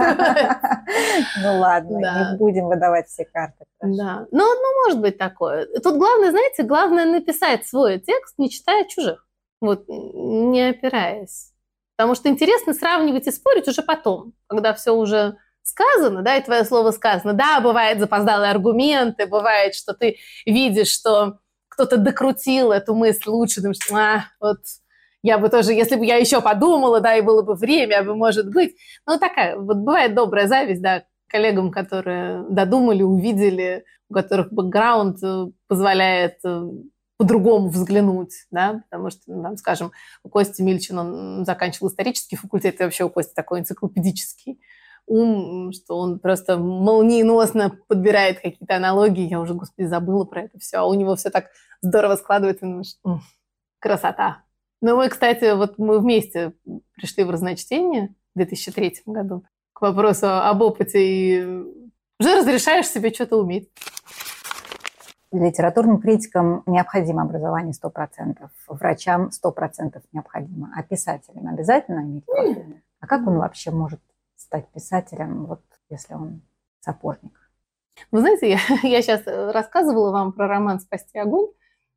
Ну 1.42 1.58
ладно, 1.60 1.96
не 1.96 2.38
будем 2.38 2.66
выдавать 2.66 3.08
все 3.08 3.24
карты. 3.24 3.64
Да, 3.80 4.26
ну, 4.30 4.44
ну 4.44 4.84
может 4.84 5.00
быть 5.00 5.16
такое. 5.16 5.66
Тут 5.82 5.96
главное, 5.96 6.30
знаете, 6.30 6.62
главное 6.62 7.06
написать 7.06 7.66
свой 7.66 7.98
текст, 7.98 8.34
не 8.38 8.50
читая 8.50 8.84
чужих, 8.84 9.26
вот 9.60 9.84
не 9.88 10.68
опираясь. 10.68 11.52
Потому 11.96 12.14
что 12.14 12.28
интересно 12.28 12.74
сравнивать 12.74 13.26
и 13.26 13.32
спорить 13.32 13.68
уже 13.68 13.82
потом, 13.82 14.34
когда 14.48 14.74
все 14.74 14.90
уже 14.90 15.36
сказано, 15.62 16.22
да, 16.22 16.36
и 16.36 16.44
твое 16.44 16.64
слово 16.64 16.90
сказано. 16.90 17.32
Да, 17.32 17.60
бывает 17.60 17.98
запоздалые 17.98 18.50
аргументы, 18.50 19.26
бывает, 19.26 19.74
что 19.74 19.94
ты 19.94 20.18
видишь, 20.44 20.90
что 20.90 21.38
кто-то 21.74 21.96
докрутил 21.96 22.72
эту 22.72 22.94
мысль 22.94 23.28
лучше, 23.28 23.60
думаешь, 23.60 23.78
а, 23.92 24.26
вот 24.40 24.58
я 25.22 25.38
бы 25.38 25.48
тоже, 25.48 25.72
если 25.72 25.96
бы 25.96 26.06
я 26.06 26.16
еще 26.16 26.40
подумала, 26.40 27.00
да, 27.00 27.16
и 27.16 27.20
было 27.20 27.42
бы 27.42 27.54
время, 27.54 28.04
бы, 28.04 28.14
может 28.14 28.50
быть. 28.50 28.76
Ну, 29.06 29.18
такая, 29.18 29.56
вот 29.56 29.78
бывает 29.78 30.14
добрая 30.14 30.46
зависть, 30.46 30.82
да, 30.82 31.04
коллегам, 31.28 31.70
которые 31.72 32.44
додумали, 32.48 33.02
увидели, 33.02 33.84
у 34.08 34.14
которых 34.14 34.52
бэкграунд 34.52 35.22
э, 35.24 35.46
позволяет 35.66 36.38
э, 36.44 36.62
по-другому 37.16 37.70
взглянуть, 37.70 38.34
да, 38.50 38.82
потому 38.90 39.10
что, 39.10 39.22
ну, 39.26 39.42
там, 39.42 39.56
скажем, 39.56 39.90
у 40.22 40.28
Кости 40.28 40.62
Мильчин, 40.62 40.98
он 40.98 41.44
заканчивал 41.44 41.88
исторический 41.88 42.36
факультет, 42.36 42.80
и 42.80 42.84
вообще 42.84 43.04
у 43.04 43.10
Кости 43.10 43.32
такой 43.34 43.60
энциклопедический 43.60 44.60
ум, 45.06 45.72
что 45.72 45.98
он 45.98 46.18
просто 46.18 46.58
молниеносно 46.58 47.78
подбирает 47.88 48.40
какие-то 48.40 48.76
аналогии. 48.76 49.28
Я 49.28 49.40
уже, 49.40 49.54
господи, 49.54 49.86
забыла 49.86 50.24
про 50.24 50.42
это 50.42 50.58
все. 50.58 50.78
А 50.78 50.86
у 50.86 50.94
него 50.94 51.16
все 51.16 51.30
так 51.30 51.46
здорово 51.80 52.16
складывается. 52.16 52.66
Ну, 52.66 52.84
красота. 53.78 54.42
Ну, 54.80 54.96
мы, 54.96 55.08
кстати, 55.08 55.54
вот 55.54 55.78
мы 55.78 55.98
вместе 55.98 56.52
пришли 56.94 57.24
в 57.24 57.30
разночтение 57.30 58.14
в 58.34 58.38
2003 58.38 59.02
году 59.06 59.44
к 59.72 59.80
вопросу 59.80 60.26
об 60.28 60.62
опыте 60.62 60.98
и 61.00 61.42
уже 62.20 62.36
разрешаешь 62.36 62.86
себе 62.86 63.12
что-то 63.12 63.36
уметь. 63.38 63.70
Литературным 65.32 66.00
критикам 66.00 66.62
необходимо 66.66 67.22
образование 67.22 67.72
100%, 67.72 68.48
врачам 68.68 69.30
100% 69.30 70.00
необходимо, 70.12 70.70
а 70.76 70.82
писателям 70.84 71.48
обязательно 71.48 72.00
иметь 72.00 72.24
профильное? 72.24 72.82
А 73.00 73.06
как 73.06 73.26
он 73.26 73.38
вообще 73.38 73.72
может 73.72 74.00
стать 74.54 74.70
писателем, 74.70 75.46
вот 75.46 75.62
если 75.90 76.14
он 76.14 76.42
сапожник? 76.78 77.50
Вы 78.12 78.20
знаете, 78.20 78.50
я, 78.50 78.58
я 78.88 79.02
сейчас 79.02 79.22
рассказывала 79.26 80.12
вам 80.12 80.32
про 80.32 80.46
роман 80.46 80.78
«Спасти 80.78 81.18
огонь», 81.18 81.48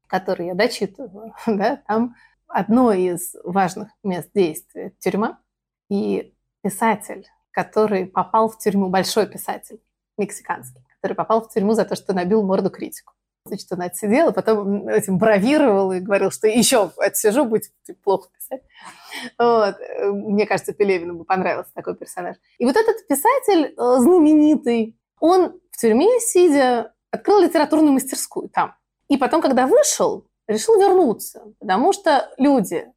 который 0.07 0.47
я 0.47 0.55
дочитываю. 0.55 1.35
Да? 1.45 1.77
Там 1.87 2.15
одно 2.47 2.91
из 2.93 3.35
важных 3.43 3.89
мест 4.03 4.31
действия– 4.33 4.91
тюрьма. 4.99 5.39
И 5.89 6.33
писатель, 6.63 7.27
который 7.51 8.07
попал 8.07 8.49
в 8.49 8.57
тюрьму, 8.57 8.89
большой 8.89 9.27
писатель, 9.27 9.79
мексиканский, 10.17 10.81
который 10.95 11.13
попал 11.13 11.41
в 11.41 11.49
тюрьму 11.49 11.73
за 11.73 11.85
то, 11.85 11.95
что 11.95 12.13
набил 12.13 12.41
морду 12.41 12.71
критику. 12.71 13.13
Значит, 13.47 13.71
он 13.71 13.81
отсидел, 13.81 14.29
а 14.29 14.31
потом 14.31 14.87
этим 14.87 15.17
бравировал 15.17 15.91
и 15.91 15.99
говорил, 15.99 16.31
что 16.31 16.47
еще 16.47 16.91
отсижу, 16.97 17.45
будет 17.45 17.71
плохо 18.03 18.29
писать. 18.35 18.61
Вот. 19.37 19.75
Мне 20.11 20.45
кажется, 20.45 20.73
Пелевину 20.73 21.15
бы 21.15 21.25
понравился 21.25 21.71
такой 21.73 21.95
персонаж. 21.95 22.37
И 22.57 22.65
вот 22.65 22.75
этот 22.75 23.07
писатель 23.07 23.73
э, 23.75 23.97
знаменитый, 23.99 24.97
он 25.19 25.59
в 25.71 25.77
тюрьме, 25.77 26.19
сидя, 26.19 26.93
открыл 27.11 27.39
литературную 27.39 27.93
мастерскую 27.93 28.49
там. 28.49 28.75
И 29.07 29.17
потом, 29.17 29.41
когда 29.41 29.67
вышел, 29.67 30.25
решил 30.47 30.79
вернуться, 30.79 31.43
потому 31.59 31.93
что 31.93 32.29
люди, 32.37 32.91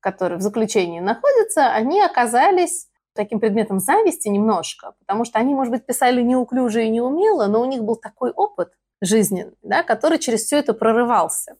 которые 0.00 0.38
в 0.38 0.42
заключении 0.42 1.00
находятся, 1.00 1.72
они 1.72 2.00
оказались 2.00 2.88
таким 3.14 3.40
предметом 3.40 3.78
зависти 3.78 4.28
немножко, 4.28 4.94
потому 4.98 5.24
что 5.24 5.38
они, 5.38 5.54
может 5.54 5.72
быть, 5.72 5.86
писали 5.86 6.22
неуклюже 6.22 6.84
и 6.84 6.90
неумело, 6.90 7.46
но 7.46 7.60
у 7.60 7.64
них 7.64 7.82
был 7.82 7.96
такой 7.96 8.30
опыт 8.30 8.72
жизненный, 9.02 9.52
да, 9.62 9.82
который 9.82 10.18
через 10.18 10.44
все 10.44 10.58
это 10.58 10.72
прорывался. 10.72 11.56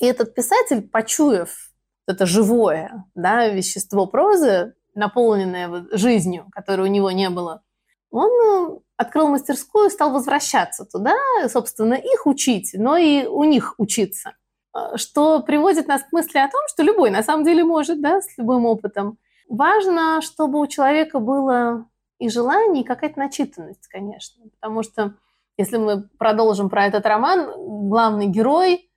И 0.00 0.06
этот 0.06 0.34
писатель, 0.34 0.82
почуяв 0.82 1.70
это 2.06 2.26
живое 2.26 3.04
да, 3.14 3.48
вещество 3.48 4.06
прозы, 4.06 4.74
наполненное 4.94 5.86
жизнью, 5.92 6.46
которой 6.50 6.88
у 6.88 6.92
него 6.92 7.10
не 7.10 7.28
было, 7.30 7.62
он 8.10 8.30
э, 8.30 8.78
открыл 8.96 9.28
мастерскую 9.28 9.88
и 9.88 9.92
стал 9.92 10.10
возвращаться 10.12 10.86
туда, 10.86 11.14
собственно, 11.48 11.94
их 11.94 12.26
учить, 12.26 12.70
но 12.74 12.96
и 12.96 13.26
у 13.26 13.44
них 13.44 13.74
учиться. 13.78 14.34
Э, 14.74 14.96
что 14.96 15.42
приводит 15.42 15.86
нас 15.86 16.02
к 16.02 16.12
мысли 16.12 16.38
о 16.38 16.48
том, 16.48 16.60
что 16.68 16.82
любой 16.82 17.10
на 17.10 17.22
самом 17.22 17.44
деле 17.44 17.62
может, 17.62 18.00
да, 18.00 18.22
с 18.22 18.38
любым 18.38 18.64
опытом. 18.64 19.18
Важно, 19.48 20.20
чтобы 20.22 20.60
у 20.60 20.66
человека 20.66 21.18
было 21.18 21.86
и 22.18 22.28
желание, 22.28 22.82
и 22.82 22.86
какая-то 22.86 23.18
начитанность, 23.18 23.86
конечно. 23.88 24.44
Потому 24.58 24.82
что 24.82 25.14
если 25.56 25.76
мы 25.76 26.08
продолжим 26.18 26.68
про 26.68 26.86
этот 26.86 27.06
роман, 27.06 27.50
главный 27.88 28.26
герой 28.26 28.90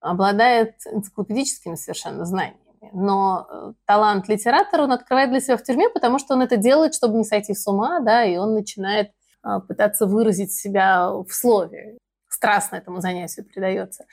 обладает 0.00 0.74
энциклопедическими 0.86 1.74
совершенно 1.74 2.24
знаниями. 2.24 2.60
Но 2.92 3.46
э, 3.50 3.72
талант 3.86 4.28
литератора 4.28 4.84
он 4.84 4.92
открывает 4.92 5.30
для 5.30 5.40
себя 5.40 5.56
в 5.56 5.62
тюрьме, 5.62 5.88
потому 5.88 6.18
что 6.18 6.34
он 6.34 6.42
это 6.42 6.56
делает, 6.56 6.94
чтобы 6.94 7.18
не 7.18 7.24
сойти 7.24 7.52
с 7.52 7.66
ума, 7.66 8.00
да, 8.00 8.24
и 8.24 8.36
он 8.36 8.54
начинает 8.54 9.10
а, 9.42 9.60
пытаться 9.60 10.06
выразить 10.06 10.52
себя 10.52 11.10
в 11.10 11.30
слове. 11.30 11.98
Страстно 12.28 12.76
этому 12.76 13.00
занятию 13.00 13.46
придается. 13.46 14.04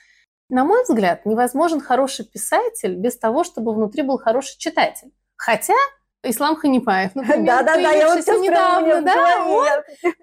На 0.48 0.64
мой 0.64 0.82
взгляд, 0.84 1.26
невозможен 1.26 1.80
хороший 1.80 2.24
писатель 2.24 2.96
без 2.96 3.18
того, 3.18 3.44
чтобы 3.44 3.74
внутри 3.74 4.02
был 4.02 4.18
хороший 4.18 4.58
читатель. 4.58 5.12
Хотя 5.36 5.74
Ислам 6.22 6.56
Ханипаев, 6.56 7.14
например, 7.14 7.46
Да-да-да, 7.46 7.90
я 7.92 8.08
вот 8.08 8.26
недавно, 8.26 9.02
да, 9.02 9.44
он 9.46 9.68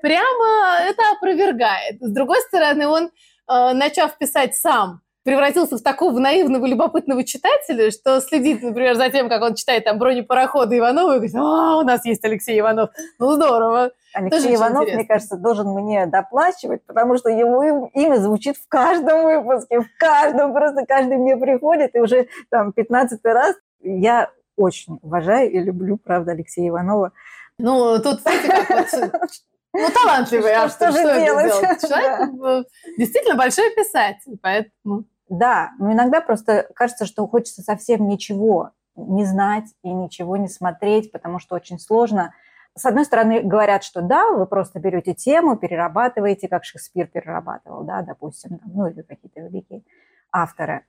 прямо 0.02 0.80
это 0.82 1.02
опровергает. 1.16 2.02
С 2.02 2.12
другой 2.12 2.41
стороны, 2.41 2.88
он, 2.88 3.12
э, 3.50 3.74
начав 3.74 4.18
писать 4.18 4.56
сам, 4.56 5.04
превратился 5.24 5.78
в 5.78 5.82
такого 5.82 6.20
наивного, 6.20 6.66
любопытного 6.66 7.24
читателя, 7.24 7.91
что 7.91 8.20
следит, 8.22 8.62
например, 8.62 8.96
за 8.96 9.10
тем, 9.10 9.30
как 9.30 9.41
он 9.41 9.56
читает 9.56 9.86
там 9.86 9.98
бронепароходы 9.98 10.78
Иванова, 10.78 11.14
и 11.14 11.16
говорит, 11.16 11.36
а, 11.36 11.78
у 11.78 11.84
нас 11.84 12.06
есть 12.06 12.24
Алексей 12.26 12.60
Иванов, 12.60 12.89
ну 13.20 13.32
здорово. 13.32 13.91
Алексей 14.14 14.41
Тоже 14.41 14.56
Иванов, 14.56 14.86
мне 14.86 15.06
кажется, 15.06 15.38
должен 15.38 15.70
мне 15.70 16.06
доплачивать, 16.06 16.86
потому 16.86 17.18
что 17.18 17.30
его 17.30 17.89
имя 17.94 18.18
звучит 18.18 18.58
в 18.58 18.68
каждом 18.68 19.24
выпуске, 19.24 19.80
в 19.80 19.88
каждом, 19.98 20.54
просто 20.54 20.86
каждый 20.86 21.18
мне 21.18 21.38
приходит, 21.38 21.96
и 21.96 22.00
уже 22.00 22.28
там 22.50 22.74
15 22.74 23.20
раз 23.24 23.56
я 23.82 24.30
очень 24.56 24.99
уважаю 25.01 25.51
и 25.51 25.60
люблю, 25.60 25.97
правда, 25.97 26.32
Алексея 26.32 26.70
Иванова. 26.70 27.12
Ну, 27.58 27.99
тут, 28.01 28.22
знаете, 28.22 28.47
как 28.47 28.70
вот, 28.70 29.32
ну, 29.74 29.88
талантливый 29.93 30.51
автор, 30.51 30.91
что, 30.91 30.99
что, 30.99 31.10
что 31.10 31.26
делать? 31.26 31.62
делать? 31.62 31.82
Человек 31.88 32.39
да. 32.39 32.64
действительно 32.97 33.36
большой 33.36 33.74
писатель, 33.76 34.38
поэтому... 34.41 35.06
Да, 35.30 35.72
но 35.80 35.91
иногда 35.93 36.22
просто 36.22 36.68
кажется, 36.76 37.06
что 37.06 37.28
хочется 37.28 37.62
совсем 37.62 38.08
ничего 38.08 38.72
не 38.95 39.26
знать 39.26 39.66
и 39.84 39.89
ничего 39.89 40.38
не 40.38 40.47
смотреть, 40.47 41.12
потому 41.12 41.39
что 41.39 41.56
очень 41.56 41.80
сложно. 41.80 42.34
С 42.76 42.86
одной 42.86 43.06
стороны, 43.06 43.41
говорят, 43.41 43.84
что 43.84 44.01
да, 44.01 44.32
вы 44.32 44.45
просто 44.45 44.80
берете 44.80 45.14
тему, 45.14 45.58
перерабатываете, 45.58 46.47
как 46.47 46.66
Шекспир 46.66 47.08
перерабатывал, 47.08 47.84
да, 47.84 48.01
допустим, 48.01 48.60
ну 48.66 48.88
или 48.88 49.01
какие-то 49.01 49.41
великие 49.41 49.84
авторы. 50.32 50.86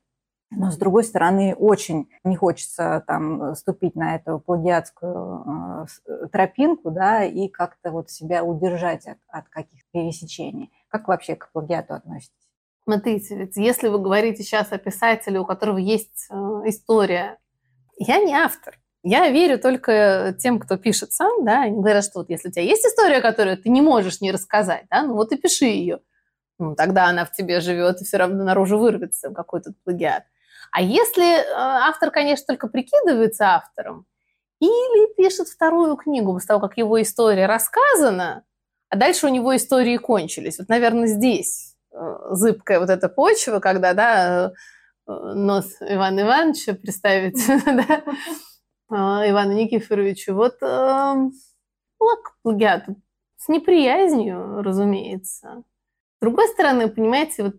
Но, 0.50 0.70
с 0.70 0.76
другой 0.76 1.04
стороны, 1.04 1.54
очень 1.54 2.08
не 2.22 2.36
хочется 2.36 3.02
там 3.06 3.54
ступить 3.54 3.96
на 3.96 4.16
эту 4.16 4.38
плагиатскую 4.38 5.86
э, 6.06 6.26
тропинку, 6.30 6.90
да, 6.90 7.24
и 7.24 7.48
как-то 7.48 7.90
вот 7.90 8.10
себя 8.10 8.44
удержать 8.44 9.06
от, 9.06 9.18
от 9.28 9.48
каких-то 9.48 9.86
пересечений. 9.92 10.70
Как 10.88 11.08
вообще 11.08 11.34
к 11.34 11.50
плагиату 11.52 11.94
относитесь? 11.94 12.34
Смотрите, 12.84 13.36
ведь 13.36 13.56
если 13.56 13.88
вы 13.88 13.98
говорите 13.98 14.42
сейчас 14.42 14.70
о 14.70 14.78
писателе, 14.78 15.40
у 15.40 15.46
которого 15.46 15.78
есть 15.78 16.26
э, 16.30 16.34
история, 16.66 17.38
я 17.96 18.18
не 18.18 18.34
автор. 18.34 18.78
Я 19.02 19.28
верю 19.30 19.58
только 19.58 20.34
тем, 20.38 20.58
кто 20.58 20.76
пишет 20.76 21.12
сам, 21.12 21.44
да, 21.44 21.62
они 21.62 21.80
говорят, 21.80 22.04
что 22.04 22.20
вот 22.20 22.30
если 22.30 22.48
у 22.48 22.52
тебя 22.52 22.62
есть 22.62 22.86
история, 22.86 23.20
которую 23.20 23.58
ты 23.58 23.68
не 23.68 23.82
можешь 23.82 24.20
не 24.20 24.32
рассказать, 24.32 24.86
да, 24.90 25.02
ну 25.02 25.14
вот 25.14 25.32
и 25.32 25.36
пиши 25.36 25.66
ее. 25.66 26.00
Ну, 26.58 26.74
тогда 26.74 27.06
она 27.06 27.24
в 27.24 27.32
тебе 27.32 27.60
живет 27.60 28.00
и 28.00 28.04
все 28.04 28.16
равно 28.16 28.44
наружу 28.44 28.78
вырвется 28.78 29.30
какой-то 29.30 29.72
плагиат. 29.84 30.24
А 30.74 30.82
если 30.82 31.38
э, 31.38 31.44
автор, 31.52 32.10
конечно, 32.10 32.46
только 32.48 32.66
прикидывается 32.66 33.54
автором, 33.54 34.06
или 34.58 35.14
пишет 35.14 35.46
вторую 35.46 35.94
книгу 35.94 36.32
после 36.32 36.48
того, 36.48 36.60
как 36.60 36.76
его 36.76 37.00
история 37.00 37.46
рассказана, 37.46 38.44
а 38.88 38.96
дальше 38.96 39.26
у 39.26 39.28
него 39.28 39.54
истории 39.54 39.96
кончились. 39.98 40.58
Вот, 40.58 40.68
наверное, 40.68 41.06
здесь 41.06 41.76
э, 41.92 41.96
зыбкая 42.30 42.80
вот 42.80 42.90
эта 42.90 43.08
почва, 43.08 43.60
когда, 43.60 43.94
да, 43.94 44.52
э, 45.06 45.12
нос 45.12 45.76
Ивана 45.78 46.22
Ивановича 46.22 46.74
представить 46.74 47.46
да, 47.66 48.02
Ивану 49.30 49.52
Никифоровичу. 49.52 50.34
Вот 50.34 50.56
э, 50.60 51.14
плагиат 52.42 52.86
с 53.36 53.46
неприязнью, 53.46 54.60
разумеется. 54.60 55.62
С 56.16 56.20
другой 56.20 56.48
стороны, 56.48 56.88
понимаете, 56.88 57.44
вот 57.44 57.56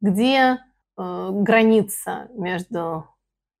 где 0.00 0.58
граница 0.98 2.28
между 2.34 3.06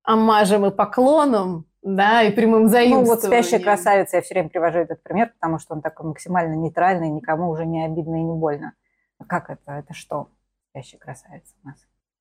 аммажем 0.02 0.66
и 0.66 0.70
поклоном, 0.70 1.66
да, 1.82 2.22
и 2.22 2.32
прямым 2.32 2.68
заимствованием. 2.68 3.06
Ну, 3.06 3.14
вот 3.14 3.22
«Спящая 3.22 3.60
красавица», 3.60 4.16
я 4.16 4.22
все 4.22 4.34
время 4.34 4.48
привожу 4.48 4.78
этот 4.78 5.02
пример, 5.02 5.32
потому 5.34 5.58
что 5.58 5.74
он 5.74 5.82
такой 5.82 6.06
максимально 6.06 6.54
нейтральный, 6.54 7.08
никому 7.08 7.50
уже 7.50 7.66
не 7.66 7.84
обидно 7.84 8.16
и 8.16 8.22
не 8.22 8.34
больно. 8.34 8.74
А 9.18 9.24
как 9.24 9.50
это? 9.50 9.72
Это 9.72 9.94
что, 9.94 10.30
«Спящая 10.70 10.98
красавица» 10.98 11.54
у 11.62 11.68
нас? 11.68 11.76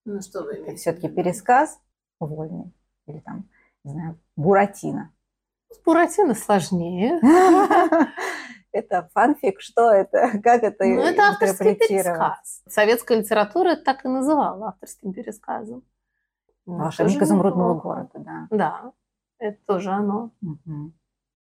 Ну, 0.05 0.21
что 0.21 0.43
вы 0.43 0.57
имеете? 0.57 0.75
Все-таки 0.75 1.07
пересказ 1.09 1.79
вольный 2.19 2.73
или 3.07 3.19
там, 3.19 3.49
не 3.83 3.91
знаю, 3.91 4.19
Буратино. 4.35 5.11
С 5.69 5.79
Буратино 5.83 6.33
сложнее. 6.35 7.19
это 8.71 9.09
фанфик, 9.13 9.61
что 9.61 9.91
это, 9.91 10.39
как 10.43 10.63
это 10.63 10.85
Ну, 10.85 11.01
это 11.01 11.29
авторский 11.29 11.75
пересказ. 11.75 12.63
Советская 12.67 13.19
литература 13.19 13.69
это 13.69 13.83
так 13.83 14.05
и 14.05 14.07
называла 14.07 14.69
авторским 14.69 15.13
пересказом. 15.13 15.83
Волшебник 16.65 17.21
изумрудного 17.21 17.75
города, 17.75 18.09
да. 18.15 18.47
Да, 18.51 18.91
это 19.39 19.57
тоже 19.65 19.91
оно. 19.91 20.31
Угу. 20.41 20.91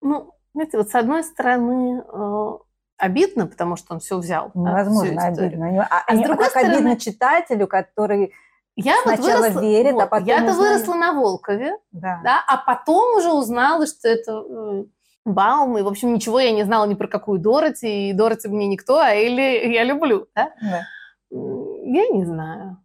Ну, 0.02 0.34
знаете, 0.54 0.78
вот 0.78 0.90
с 0.90 0.96
одной 0.96 1.24
стороны, 1.24 2.04
э, 2.08 2.52
обидно, 2.98 3.48
потому 3.48 3.76
что 3.76 3.96
он 3.96 4.00
все 4.00 4.18
взял. 4.18 4.52
Невозможно 4.54 5.16
да, 5.16 5.26
обидно. 5.28 5.88
А, 5.90 6.04
а 6.06 6.16
с 6.16 6.20
другой 6.20 6.46
как 6.46 6.50
стороны, 6.50 6.74
обидно 6.76 6.98
читателю, 6.98 7.68
который 7.68 8.34
я 8.76 8.96
сначала 9.04 9.38
вот 9.38 9.40
выросла, 9.40 9.62
верит, 9.62 9.92
а 9.92 9.94
вот, 9.94 10.04
а 10.04 10.08
потом 10.08 10.28
Я-то 10.28 10.54
выросла 10.54 10.94
на 10.96 11.14
Волкове, 11.14 11.78
да. 11.92 12.22
да, 12.24 12.44
а 12.46 12.58
потом 12.58 13.18
уже 13.18 13.32
узнала, 13.32 13.88
что 13.88 14.10
это 14.10 14.32
э, 14.32 14.86
Баум, 15.26 15.78
и, 15.78 15.82
в 15.82 15.88
общем, 15.88 16.14
ничего 16.14 16.40
я 16.40 16.52
не 16.52 16.64
знала 16.64 16.86
ни 16.86 16.94
про 16.94 17.08
какую 17.08 17.40
Дороти, 17.40 18.10
и 18.10 18.14
Дороти 18.14 18.48
мне 18.48 18.68
никто, 18.68 19.00
а 19.00 19.10
Элли 19.10 19.68
я 19.74 19.84
люблю, 19.84 20.28
да? 20.36 20.54
да. 20.62 20.88
Я 21.32 22.08
не 22.10 22.26
знаю. 22.26 22.78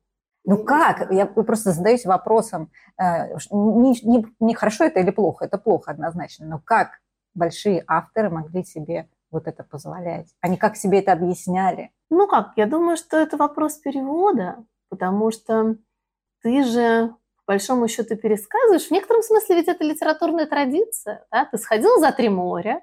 Ну 0.45 0.65
как? 0.65 1.13
Я 1.13 1.27
просто 1.27 1.73
задаюсь 1.73 2.07
вопросом, 2.07 2.71
э, 2.99 3.35
не, 3.51 3.93
не, 4.03 4.27
не 4.41 4.55
хорошо 4.55 4.85
это 4.85 5.01
или 5.01 5.11
плохо, 5.11 5.45
это 5.45 5.59
плохо 5.59 5.91
однозначно, 5.91 6.47
но 6.47 6.59
как 6.59 7.01
большие 7.35 7.85
авторы 7.87 8.31
могли 8.31 8.65
себе 8.65 9.09
вот 9.31 9.47
это 9.47 9.63
позволять? 9.63 10.35
Они 10.41 10.57
как 10.57 10.77
себе 10.77 11.01
это 11.01 11.13
объясняли? 11.13 11.91
Ну 12.09 12.27
как, 12.27 12.53
я 12.57 12.67
думаю, 12.67 12.97
что 12.97 13.19
это 13.19 13.37
вопрос 13.37 13.75
перевода, 13.75 14.65
потому 14.89 15.31
что 15.31 15.77
ты 16.43 16.65
же 16.65 17.15
большому 17.51 17.89
счету 17.89 18.15
пересказываешь. 18.17 18.87
В 18.87 18.91
некотором 18.93 19.23
смысле 19.23 19.57
ведь 19.57 19.67
это 19.67 19.83
литературная 19.83 20.47
традиция. 20.47 21.27
Да? 21.33 21.47
Ты 21.47 21.59
сходил 21.59 21.99
за 21.99 22.13
три 22.13 22.29
моря, 22.29 22.81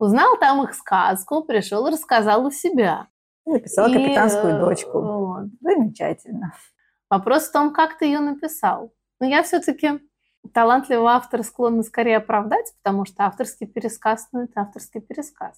узнал 0.00 0.36
там 0.36 0.64
их 0.64 0.74
сказку, 0.74 1.44
пришел 1.44 1.86
и 1.86 1.92
рассказал 1.92 2.44
у 2.44 2.50
себя. 2.50 3.06
Написал 3.46 3.88
и, 3.88 3.92
капитанскую 3.92 4.58
дочку. 4.58 5.00
Вот. 5.00 5.44
Замечательно. 5.60 6.54
Вопрос 7.08 7.44
в 7.48 7.52
том, 7.52 7.72
как 7.72 7.98
ты 7.98 8.06
ее 8.06 8.18
написал. 8.18 8.92
Но 9.20 9.28
я 9.28 9.44
все-таки 9.44 10.00
талантливого 10.52 11.12
автора 11.12 11.44
склонна 11.44 11.84
скорее 11.84 12.16
оправдать, 12.16 12.72
потому 12.82 13.04
что 13.04 13.26
авторский 13.26 13.68
пересказ, 13.68 14.26
ну, 14.32 14.42
это 14.42 14.62
авторский 14.62 15.00
пересказ. 15.00 15.56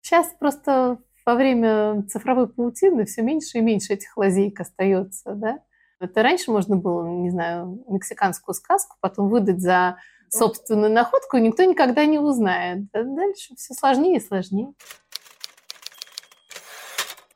Сейчас 0.00 0.26
просто 0.40 0.98
во 1.24 1.36
время 1.36 2.02
цифровой 2.08 2.48
паутины 2.48 3.04
все 3.04 3.22
меньше 3.22 3.58
и 3.58 3.60
меньше 3.60 3.92
этих 3.92 4.16
лазейк 4.16 4.58
остается, 4.58 5.34
да? 5.34 5.60
Это 6.00 6.22
раньше 6.22 6.50
можно 6.50 6.76
было, 6.76 7.06
не 7.06 7.30
знаю, 7.30 7.82
мексиканскую 7.88 8.54
сказку 8.54 8.96
потом 9.00 9.28
выдать 9.28 9.60
за 9.60 9.96
собственную 10.28 10.92
находку, 10.92 11.36
и 11.36 11.40
никто 11.40 11.64
никогда 11.64 12.04
не 12.04 12.18
узнает. 12.18 12.86
А 12.92 13.02
дальше 13.02 13.54
все 13.56 13.74
сложнее 13.74 14.16
и 14.16 14.20
сложнее. 14.20 14.72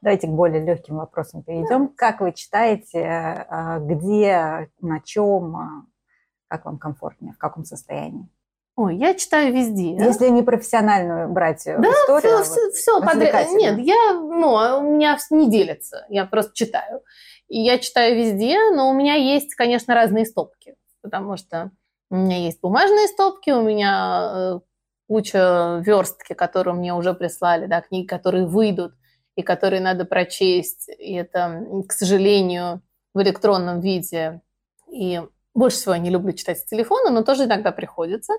Давайте 0.02 0.28
к 0.28 0.30
более 0.30 0.64
легким 0.64 0.96
вопросам 0.96 1.42
перейдем. 1.42 1.88
Да. 1.88 1.92
Как 1.94 2.20
вы 2.20 2.32
читаете, 2.32 3.04
а, 3.04 3.78
где, 3.80 4.70
на 4.80 5.00
чем, 5.00 5.56
а, 5.56 5.68
как 6.48 6.64
вам 6.64 6.78
комфортнее, 6.78 7.34
в 7.34 7.38
каком 7.38 7.64
состоянии? 7.64 8.26
Ой, 8.76 8.96
я 8.96 9.12
читаю 9.12 9.52
везде. 9.52 9.94
Если 9.96 10.28
не 10.28 10.42
профессиональную 10.42 11.28
брать 11.28 11.64
да, 11.66 11.82
историю, 11.82 12.42
все, 12.44 12.70
все, 12.70 12.70
все 12.70 13.00
подряд. 13.02 13.48
Нет, 13.50 13.78
я, 13.78 14.14
ну, 14.14 14.78
у 14.78 14.94
меня 14.94 15.18
не 15.30 15.50
делится, 15.50 16.06
я 16.08 16.24
просто 16.24 16.54
читаю. 16.54 17.02
И 17.50 17.60
я 17.60 17.78
читаю 17.78 18.16
везде, 18.16 18.70
но 18.70 18.88
у 18.88 18.94
меня 18.94 19.14
есть, 19.14 19.56
конечно, 19.56 19.94
разные 19.94 20.24
стопки, 20.24 20.76
потому 21.02 21.36
что 21.36 21.72
у 22.08 22.14
меня 22.14 22.38
есть 22.38 22.60
бумажные 22.60 23.08
стопки, 23.08 23.50
у 23.50 23.62
меня 23.62 24.30
э, 24.32 24.60
куча 25.08 25.82
верстки, 25.84 26.34
которые 26.34 26.74
мне 26.74 26.94
уже 26.94 27.12
прислали, 27.12 27.66
да, 27.66 27.80
книги, 27.80 28.06
которые 28.06 28.46
выйдут 28.46 28.94
и 29.34 29.42
которые 29.42 29.80
надо 29.80 30.04
прочесть. 30.04 30.88
И 30.88 31.14
это, 31.14 31.66
к 31.88 31.92
сожалению, 31.92 32.82
в 33.14 33.20
электронном 33.20 33.80
виде. 33.80 34.40
И 34.88 35.20
больше 35.52 35.78
всего 35.78 35.94
я 35.94 36.00
не 36.00 36.10
люблю 36.10 36.32
читать 36.32 36.60
с 36.60 36.64
телефона, 36.64 37.10
но 37.10 37.24
тоже 37.24 37.44
иногда 37.46 37.72
приходится. 37.72 38.34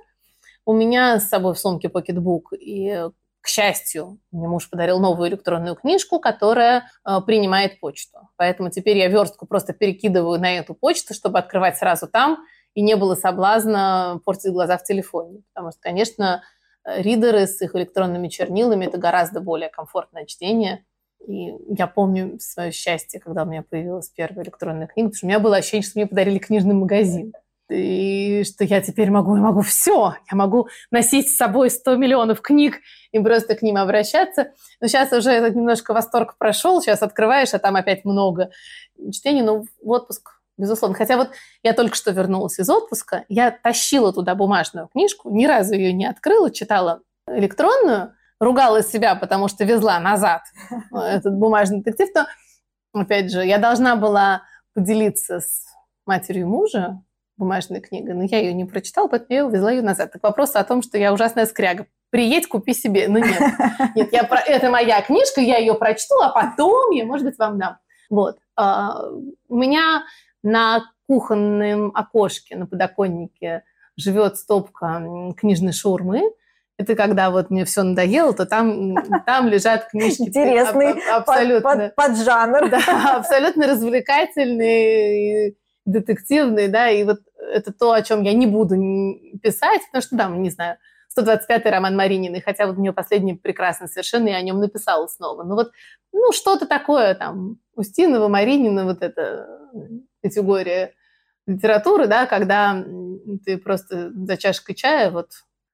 У 0.66 0.72
меня 0.72 1.20
с 1.20 1.28
собой 1.28 1.53
в 1.53 1.59
сумке 1.59 1.89
покетбук 1.89 2.53
и 2.53 3.09
к 3.42 3.48
счастью, 3.48 4.20
мне 4.32 4.48
муж 4.48 4.70
подарил 4.70 5.00
новую 5.00 5.30
электронную 5.30 5.76
книжку, 5.76 6.20
которая 6.20 6.84
э, 7.04 7.20
принимает 7.26 7.80
почту. 7.80 8.30
Поэтому 8.38 8.70
теперь 8.70 8.98
я 8.98 9.08
верстку 9.08 9.48
просто 9.48 9.74
перекидываю 9.74 10.39
на 10.39 10.58
эту 10.58 10.76
почту, 10.76 11.16
чтобы 11.16 11.39
открывать 11.39 11.78
сразу 11.78 12.08
там, 12.08 12.46
и 12.76 12.82
не 12.82 12.96
было 12.96 13.16
соблазна 13.16 14.22
портить 14.26 14.54
глаза 14.54 14.78
в 14.78 14.84
телефоне. 14.84 15.42
Потому 15.54 15.72
что, 15.72 15.82
конечно, 15.82 16.44
э, 16.86 17.02
ридеры 17.02 17.48
с 17.48 17.60
их 17.62 17.76
электронными 17.76 18.28
чернилами– 18.28 18.86
это 18.88 19.00
гораздо 19.00 19.42
более 19.42 19.70
комфортное 19.70 20.26
чтение. 20.26 20.86
И 21.28 21.54
я 21.70 21.88
помню 21.88 22.39
свое 22.39 22.72
счастье, 22.72 23.20
когда 23.20 23.44
у 23.44 23.46
меня 23.48 23.64
появилась 23.68 24.10
первая 24.10 24.46
электронная 24.46 24.88
книга, 24.88 25.10
потому 25.10 25.18
что 25.18 25.26
у 25.26 25.30
меня 25.30 25.39
было 25.39 25.58
ощущение, 25.58 25.84
что 25.84 26.00
мне 26.00 26.08
подарили 26.08 26.38
книжный 26.38 26.76
магазин 26.76 27.34
и 27.72 28.43
что 28.43 28.63
я 28.63 28.82
теперь 28.82 29.09
могу, 29.09 29.36
я 29.36 29.41
могу 29.41 29.61
все, 29.61 30.15
я 30.32 30.38
могу 30.38 30.67
носить 30.91 31.30
с 31.30 31.38
собой 31.38 31.69
100 31.69 31.95
миллионов 31.95 32.41
книг 32.41 32.80
и 33.11 33.19
просто 33.19 33.55
к 33.55 33.61
ним 33.61 33.78
обращаться. 33.78 34.51
Но 34.80 34.88
сейчас 34.88 35.11
уже 35.13 35.32
этот 35.32 35.55
немножко 35.55 35.93
восторг 35.93 36.36
прошел, 36.38 36.82
сейчас 36.82 37.01
открываешь, 37.01 37.53
а 37.53 37.59
там 37.59 37.76
опять 37.76 38.05
много 38.05 38.51
чтений, 39.11 39.41
но 39.41 39.61
в 39.61 39.89
отпуск, 39.89 40.41
безусловно. 40.57 40.97
Хотя 40.97 41.17
вот 41.17 41.30
я 41.63 41.74
только 41.74 41.95
что 41.95 42.11
вернулась 42.11 42.59
из 42.59 42.69
отпуска, 42.69 43.26
я 43.30 43.51
тащила 43.51 44.11
туда 44.13 44.36
бумажную 44.36 44.88
книжку, 44.88 45.30
ни 45.30 45.45
разу 45.45 45.74
ее 45.74 45.93
не 45.93 46.05
открыла, 46.05 46.51
читала 46.51 47.01
электронную, 47.28 48.13
ругала 48.39 48.84
себя, 48.84 49.15
потому 49.15 49.47
что 49.47 49.63
везла 49.63 49.99
назад 49.99 50.41
этот 50.91 51.36
бумажный 51.36 51.78
детектив, 51.80 52.09
то, 52.13 52.28
опять 52.93 53.32
же, 53.32 53.45
я 53.45 53.59
должна 53.59 53.95
была 53.95 54.43
поделиться 54.74 55.39
с 55.39 55.67
матерью 56.05 56.47
мужа, 56.47 57.01
бумажная 57.42 57.82
книга, 57.82 58.14
но 58.14 58.24
я 58.24 58.38
ее 58.39 58.54
не 58.54 58.66
прочитала, 58.66 59.08
поэтому 59.08 59.34
я 59.34 59.46
увезла 59.48 59.72
ее 59.72 59.82
назад. 59.82 60.12
Так 60.12 60.22
вопрос 60.22 60.56
о 60.56 60.64
том, 60.64 60.84
что 60.84 61.00
я 61.00 61.12
ужасная 61.12 61.48
скряга. 61.48 61.88
Приедь, 62.12 62.48
купи 62.48 62.74
себе. 62.74 63.08
Ну 63.08 63.18
нет. 63.18 63.42
Нет, 63.96 64.10
я 64.12 64.24
про... 64.26 64.39
это 64.39 64.70
моя 64.70 65.02
книжка, 65.02 65.42
я 65.42 65.58
ее 65.58 65.74
прочту, 65.74 66.16
а 66.22 66.30
потом 66.30 66.92
я, 66.92 67.06
может 67.06 67.26
быть, 67.26 67.39
вам 67.39 67.58
дам. 67.58 67.78
Вот. 68.10 68.38
А, 68.56 69.06
у 69.48 69.56
меня 69.56 70.04
на 70.44 70.84
кухонном 71.08 71.92
окошке, 71.96 72.56
на 72.56 72.68
подоконнике 72.68 73.64
живет 73.98 74.38
стопка 74.38 75.02
книжной 75.36 75.74
шаурмы. 75.74 76.22
Это 76.78 76.96
когда 76.96 77.32
вот 77.32 77.50
мне 77.50 77.66
все 77.66 77.84
надоело, 77.84 78.34
то 78.34 78.46
там, 78.46 78.96
там 79.26 79.48
лежат 79.48 79.88
книжки. 79.89 80.24
Интересный 80.24 80.94
абсолютно, 81.12 81.62
под, 81.62 81.96
под, 81.96 81.96
под 81.96 82.18
жанр. 82.18 82.70
Да, 82.70 83.18
абсолютно 83.18 83.68
развлекательные, 83.68 85.56
детективные, 85.86 86.67
да, 86.67 86.89
и 86.89 87.03
вот 87.03 87.19
это 87.38 87.73
то, 87.73 87.91
о 87.91 88.01
чем 88.01 88.21
я 88.21 88.34
не 88.34 88.47
буду 88.47 88.75
писать, 89.41 89.82
потому 89.88 90.01
что, 90.01 90.15
да, 90.15 90.29
не 90.29 90.49
знаю, 90.49 90.77
125-й 91.17 91.69
роман 91.69 91.95
Марининой, 91.95 92.41
хотя 92.41 92.67
вот 92.67 92.77
у 92.77 92.82
нее 92.82 92.93
последний 92.93 93.34
прекрасный 93.34 93.88
совершенно, 93.88 94.29
я 94.29 94.38
о 94.38 94.41
нем 94.41 94.59
написала 94.59 95.07
снова. 95.07 95.43
Ну 95.43 95.55
вот, 95.55 95.71
ну 96.13 96.32
что-то 96.32 96.65
такое 96.65 97.15
там, 97.15 97.57
Устинова, 97.75 98.27
Маринина, 98.27 98.86
вот 98.86 99.01
эта 99.01 99.47
категория 100.21 100.93
литературы, 101.47 102.07
да, 102.07 102.25
когда 102.27 102.84
ты 103.45 103.57
просто 103.57 104.11
за 104.13 104.38
чашкой 104.38 104.73
чая, 104.75 105.11
вот 105.11 105.32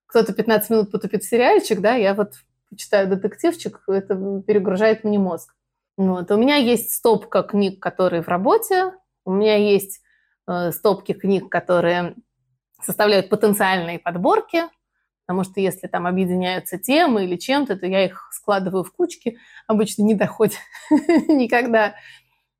кто-то 0.08 0.34
15 0.34 0.70
минут 0.70 0.92
потупит 0.92 1.24
сериальчик, 1.24 1.82
да, 1.82 1.96
я 1.96 2.14
вот 2.14 2.34
читаю 2.76 3.08
детективчик, 3.08 3.82
это 3.88 4.42
перегружает 4.48 5.04
мне 5.04 5.20
мозг. 5.20 5.54
Вот. 5.98 6.32
У 6.32 6.38
меня 6.38 6.56
есть 6.56 6.94
стопка 6.94 7.44
книг, 7.44 7.82
которые 7.82 8.22
в 8.22 8.28
работе, 8.28 8.94
у 9.28 9.32
меня 9.32 9.58
есть 9.58 10.02
Э, 10.48 10.72
стопки 10.72 11.12
книг, 11.12 11.50
которые 11.50 12.16
составляют 12.82 13.28
потенциальные 13.28 14.00
подборки, 14.00 14.64
потому 15.26 15.44
что 15.44 15.60
если 15.60 15.88
там 15.88 16.08
объединяются 16.08 16.78
темы 16.78 17.26
или 17.26 17.36
чем-то, 17.36 17.76
то 17.76 17.86
я 17.86 18.06
их 18.06 18.30
складываю 18.32 18.86
в 18.86 18.94
кучки, 18.94 19.40
обычно 19.68 20.04
не 20.04 20.16
доходят 20.16 20.56
никогда 21.28 21.96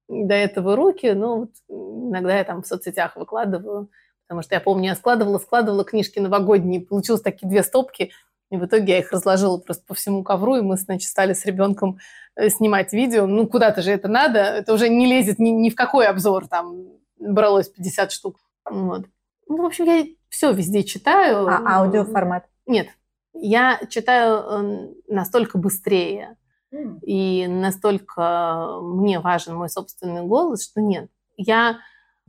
до 0.10 0.34
этого 0.34 0.76
руки, 0.76 1.12
но 1.14 1.40
вот 1.40 1.52
иногда 1.70 2.38
я 2.38 2.44
там 2.44 2.62
в 2.62 2.68
соцсетях 2.68 3.16
выкладываю, 3.16 3.90
потому 4.28 4.42
что 4.42 4.56
я 4.56 4.60
помню, 4.60 4.90
я 4.90 4.96
складывала, 4.96 5.38
складывала 5.38 5.86
книжки 5.86 6.20
новогодние, 6.20 6.82
получилось 6.82 7.22
такие 7.22 7.48
две 7.48 7.64
стопки, 7.64 8.12
и 8.50 8.58
в 8.58 8.66
итоге 8.66 8.94
я 8.94 9.00
их 9.00 9.12
разложила 9.12 9.58
просто 9.58 9.84
по 9.86 9.94
всему 9.94 10.24
ковру, 10.24 10.56
и 10.56 10.62
мы, 10.62 10.78
значит, 10.78 11.10
стали 11.10 11.34
с 11.34 11.46
ребенком 11.46 12.00
э, 12.36 12.50
снимать 12.50 12.94
видео. 12.94 13.28
Ну, 13.28 13.48
куда-то 13.48 13.82
же 13.82 13.92
это 13.92 14.08
надо, 14.08 14.40
это 14.40 14.74
уже 14.74 14.90
не 14.90 15.06
лезет 15.06 15.40
ни, 15.40 15.50
ни 15.50 15.70
в 15.70 15.76
какой 15.76 16.08
обзор, 16.08 16.48
там, 16.48 16.88
бралось 17.20 17.70
50 17.70 18.12
штук. 18.12 18.38
Вот. 18.70 19.06
Ну, 19.48 19.62
в 19.62 19.66
общем, 19.66 19.86
я 19.86 20.06
все 20.30 20.52
везде 20.54 20.84
читаю. 20.84 21.48
А 21.48 21.80
аудиоформат? 21.80 22.46
Нет. 22.66 22.88
Я 23.34 23.80
читаю 23.90 24.40
эм, 24.40 24.96
настолько 25.08 25.58
быстрее, 25.58 26.38
mm. 26.74 27.00
и 27.02 27.48
настолько 27.48 28.80
мне 28.82 29.20
важен 29.20 29.56
мой 29.56 29.70
собственный 29.70 30.24
голос, 30.24 30.64
что 30.64 30.82
нет. 30.82 31.10
Я 31.36 31.80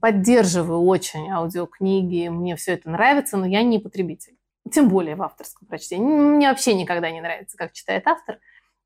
поддерживаю 0.01 0.83
очень 0.83 1.31
аудиокниги, 1.31 2.29
мне 2.29 2.57
все 2.57 2.75
это 2.75 2.91
нравится, 2.91 3.37
но 3.37 3.47
я 3.47 3.63
не 3.63 3.79
потребитель. 3.79 4.38
Тем 4.73 4.89
более 4.89 5.17
в 5.17 5.23
авторском 5.23 5.69
прочтении. 5.69 6.07
Мне 6.07 6.49
вообще 6.49 6.75
никогда 6.75 7.11
не 7.11 7.21
нравится, 7.21 7.57
как 7.57 7.73
читает 7.73 8.07
автор. 8.07 8.39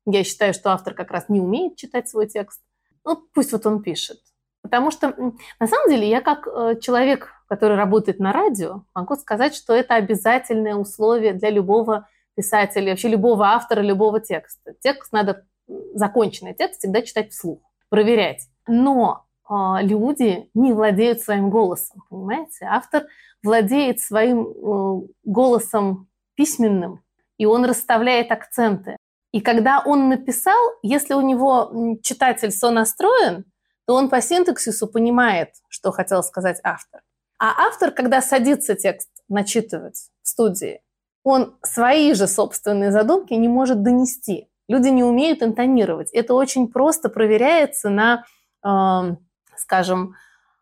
Я 0.05 0.23
считаю, 0.23 0.53
что 0.53 0.71
автор 0.71 0.93
как 0.93 1.11
раз 1.11 1.29
не 1.29 1.39
умеет 1.39 1.77
читать 1.77 2.09
свой 2.09 2.27
текст. 2.27 2.61
Ну, 3.05 3.17
пусть 3.33 3.51
вот 3.51 3.65
он 3.65 3.81
пишет. 3.81 4.19
Потому 4.61 4.91
что, 4.91 5.13
на 5.59 5.67
самом 5.67 5.89
деле, 5.89 6.09
я 6.09 6.21
как 6.21 6.47
э, 6.47 6.79
человек, 6.79 7.33
который 7.47 7.75
работает 7.75 8.19
на 8.19 8.31
радио, 8.31 8.83
могу 8.95 9.15
сказать, 9.15 9.53
что 9.53 9.73
это 9.73 9.95
обязательное 9.95 10.75
условие 10.75 11.33
для 11.33 11.49
любого 11.49 12.07
писателя, 12.35 12.91
вообще 12.91 13.09
любого 13.09 13.47
автора, 13.47 13.81
любого 13.81 14.21
текста. 14.21 14.73
Текст 14.79 15.11
надо, 15.11 15.45
законченный 15.93 16.53
текст 16.53 16.79
всегда 16.79 17.01
читать 17.01 17.31
вслух, 17.31 17.59
проверять. 17.89 18.47
Но 18.65 19.25
э, 19.49 19.53
люди 19.81 20.49
не 20.53 20.71
владеют 20.71 21.19
своим 21.19 21.49
голосом, 21.49 22.03
понимаете? 22.09 22.65
Автор 22.65 23.03
владеет 23.43 23.99
своим 23.99 24.47
э, 24.47 25.07
голосом 25.23 26.07
письменным, 26.35 27.03
и 27.37 27.45
он 27.45 27.65
расставляет 27.65 28.31
акценты. 28.31 28.97
И 29.31 29.41
когда 29.41 29.81
он 29.85 30.09
написал, 30.09 30.59
если 30.81 31.13
у 31.13 31.21
него 31.21 31.97
читатель 32.03 32.51
сонастроен, 32.51 33.45
то 33.85 33.95
он 33.95 34.09
по 34.09 34.21
синтаксису 34.21 34.87
понимает, 34.87 35.49
что 35.67 35.91
хотел 35.91 36.23
сказать 36.23 36.59
автор. 36.63 37.01
А 37.39 37.67
автор, 37.67 37.91
когда 37.91 38.21
садится 38.21 38.75
текст 38.75 39.09
начитывать 39.27 40.09
в 40.21 40.27
студии, 40.29 40.81
он 41.23 41.57
свои 41.63 42.13
же 42.13 42.27
собственные 42.27 42.91
задумки 42.91 43.33
не 43.33 43.47
может 43.47 43.81
донести. 43.81 44.49
Люди 44.67 44.89
не 44.89 45.03
умеют 45.03 45.41
интонировать. 45.41 46.11
Это 46.11 46.33
очень 46.33 46.69
просто 46.69 47.09
проверяется 47.09 47.89
на, 47.89 48.23
э, 48.65 49.15
скажем, 49.57 50.15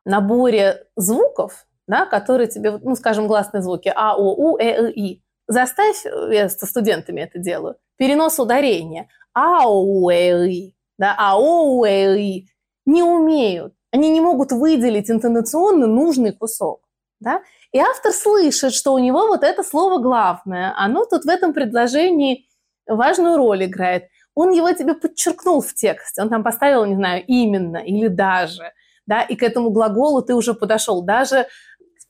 наборе 0.05 0.87
звуков, 0.95 1.65
да, 1.87 2.05
которые 2.05 2.47
тебе, 2.47 2.77
ну, 2.81 2.95
скажем, 2.95 3.27
гласные 3.27 3.61
звуки 3.61 3.91
А, 3.95 4.15
О, 4.15 4.33
У, 4.35 4.57
Э, 4.57 4.91
И, 4.91 5.13
И. 5.13 5.23
Заставь, 5.47 6.05
я 6.31 6.47
со 6.49 6.65
студентами 6.65 7.21
это 7.21 7.39
делаю, 7.39 7.75
перенос 7.97 8.39
ударения. 8.39 9.07
А, 9.33 9.67
О, 9.67 9.83
У, 9.83 10.09
Э, 10.09 10.47
И. 10.47 10.75
Да, 10.97 11.15
А, 11.17 11.37
О, 11.37 11.77
У, 11.77 11.85
Э, 11.85 12.17
И 12.17 12.47
не 12.85 13.03
умеют. 13.03 13.73
Они 13.91 14.09
не 14.09 14.21
могут 14.21 14.51
выделить 14.51 15.09
интонационно 15.11 15.87
нужный 15.87 16.31
кусок. 16.31 16.81
Да? 17.19 17.41
И 17.71 17.79
автор 17.79 18.11
слышит, 18.11 18.73
что 18.73 18.93
у 18.93 18.99
него 18.99 19.27
вот 19.27 19.43
это 19.43 19.63
слово 19.63 19.99
главное. 19.99 20.73
Оно 20.77 21.05
тут 21.05 21.23
в 21.25 21.29
этом 21.29 21.53
предложении 21.53 22.47
важную 22.87 23.37
роль 23.37 23.65
играет. 23.65 24.05
Он 24.33 24.51
его 24.51 24.71
тебе 24.71 24.93
подчеркнул 24.93 25.61
в 25.61 25.73
тексте. 25.73 26.21
Он 26.21 26.29
там 26.29 26.43
поставил, 26.43 26.85
не 26.85 26.95
знаю, 26.95 27.23
именно 27.27 27.77
или 27.77 28.07
даже. 28.07 28.71
Да? 29.05 29.21
И 29.21 29.35
к 29.35 29.43
этому 29.43 29.69
глаголу 29.69 30.21
ты 30.21 30.33
уже 30.33 30.53
подошел. 30.53 31.01
Даже 31.03 31.47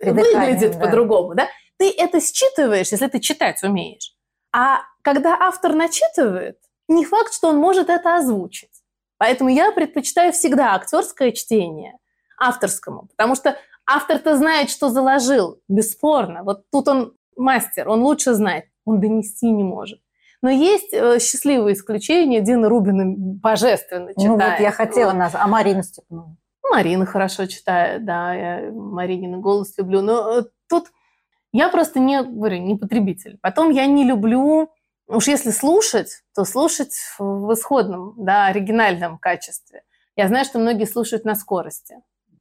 выглядит 0.04 0.74
да. 0.74 0.80
по-другому. 0.80 1.36
Да? 1.36 1.47
Ты 1.78 1.91
это 1.91 2.20
считываешь, 2.20 2.91
если 2.91 3.08
ты 3.08 3.20
читать 3.20 3.62
умеешь. 3.64 4.14
А 4.54 4.82
когда 5.02 5.38
автор 5.39 5.74
начитывает, 5.74 6.58
не 6.88 7.06
факт, 7.06 7.34
что 7.34 7.49
он 7.49 7.58
может 7.58 7.89
это 7.89 8.16
озвучить. 8.18 8.70
Поэтому 9.18 9.49
я 9.49 9.72
предпочитаю 9.72 10.34
всегда 10.34 10.76
актерское 10.76 11.32
чтение 11.32 11.97
авторскому, 12.39 13.08
потому 13.16 13.36
что 13.36 13.56
автор-то 13.86 14.36
знает, 14.36 14.70
что 14.70 14.89
заложил, 14.89 15.62
бесспорно. 15.68 16.43
Вот 16.43 16.64
тут 16.72 16.88
он 16.88 17.14
мастер, 17.36 17.88
он 17.88 18.02
лучше 18.02 18.34
знает, 18.34 18.66
он 18.86 18.99
донести 18.99 19.49
не 19.52 19.64
может. 19.64 20.02
Но 20.41 20.49
есть 20.49 20.91
э, 20.91 21.20
счастливые 21.20 21.76
исключения. 21.76 22.41
Дина 22.41 22.68
Рубина 22.68 23.04
божественно 23.16 24.10
читает. 24.10 24.28
Ну 24.28 24.34
вот 24.34 24.60
я 24.60 24.72
хотела 24.72 25.14
нас, 25.14 25.34
а 25.36 25.47
Марина 25.47 25.84
Степанова? 25.84 26.36
Марина 26.72 27.06
хорошо 27.06 27.46
читает, 27.46 28.06
да, 28.06 28.34
я 28.34 28.72
Маринин 28.72 29.40
голос 29.42 29.78
люблю. 29.78 30.02
Но 30.02 30.40
э, 30.40 30.44
тут 30.70 30.86
я 31.54 31.70
просто 31.70 32.00
не, 32.00 32.24
говорю, 32.24 32.58
не 32.58 32.76
потребитель. 32.76 33.38
Потом 33.42 33.70
я 33.70 33.86
не 33.86 34.04
люблю 34.04 34.70
Уж 35.12 35.28
если 35.28 35.52
слушать, 35.52 36.22
то 36.34 36.46
слушать 36.46 36.94
в 37.20 37.54
исходном, 37.54 38.14
да, 38.18 38.46
оригинальном 38.46 39.18
качестве. 39.18 39.84
Я 40.16 40.30
знаю, 40.30 40.46
что 40.46 40.58
многие 40.58 40.86
слушают 40.86 41.26
на 41.26 41.36
скорости. 41.36 41.96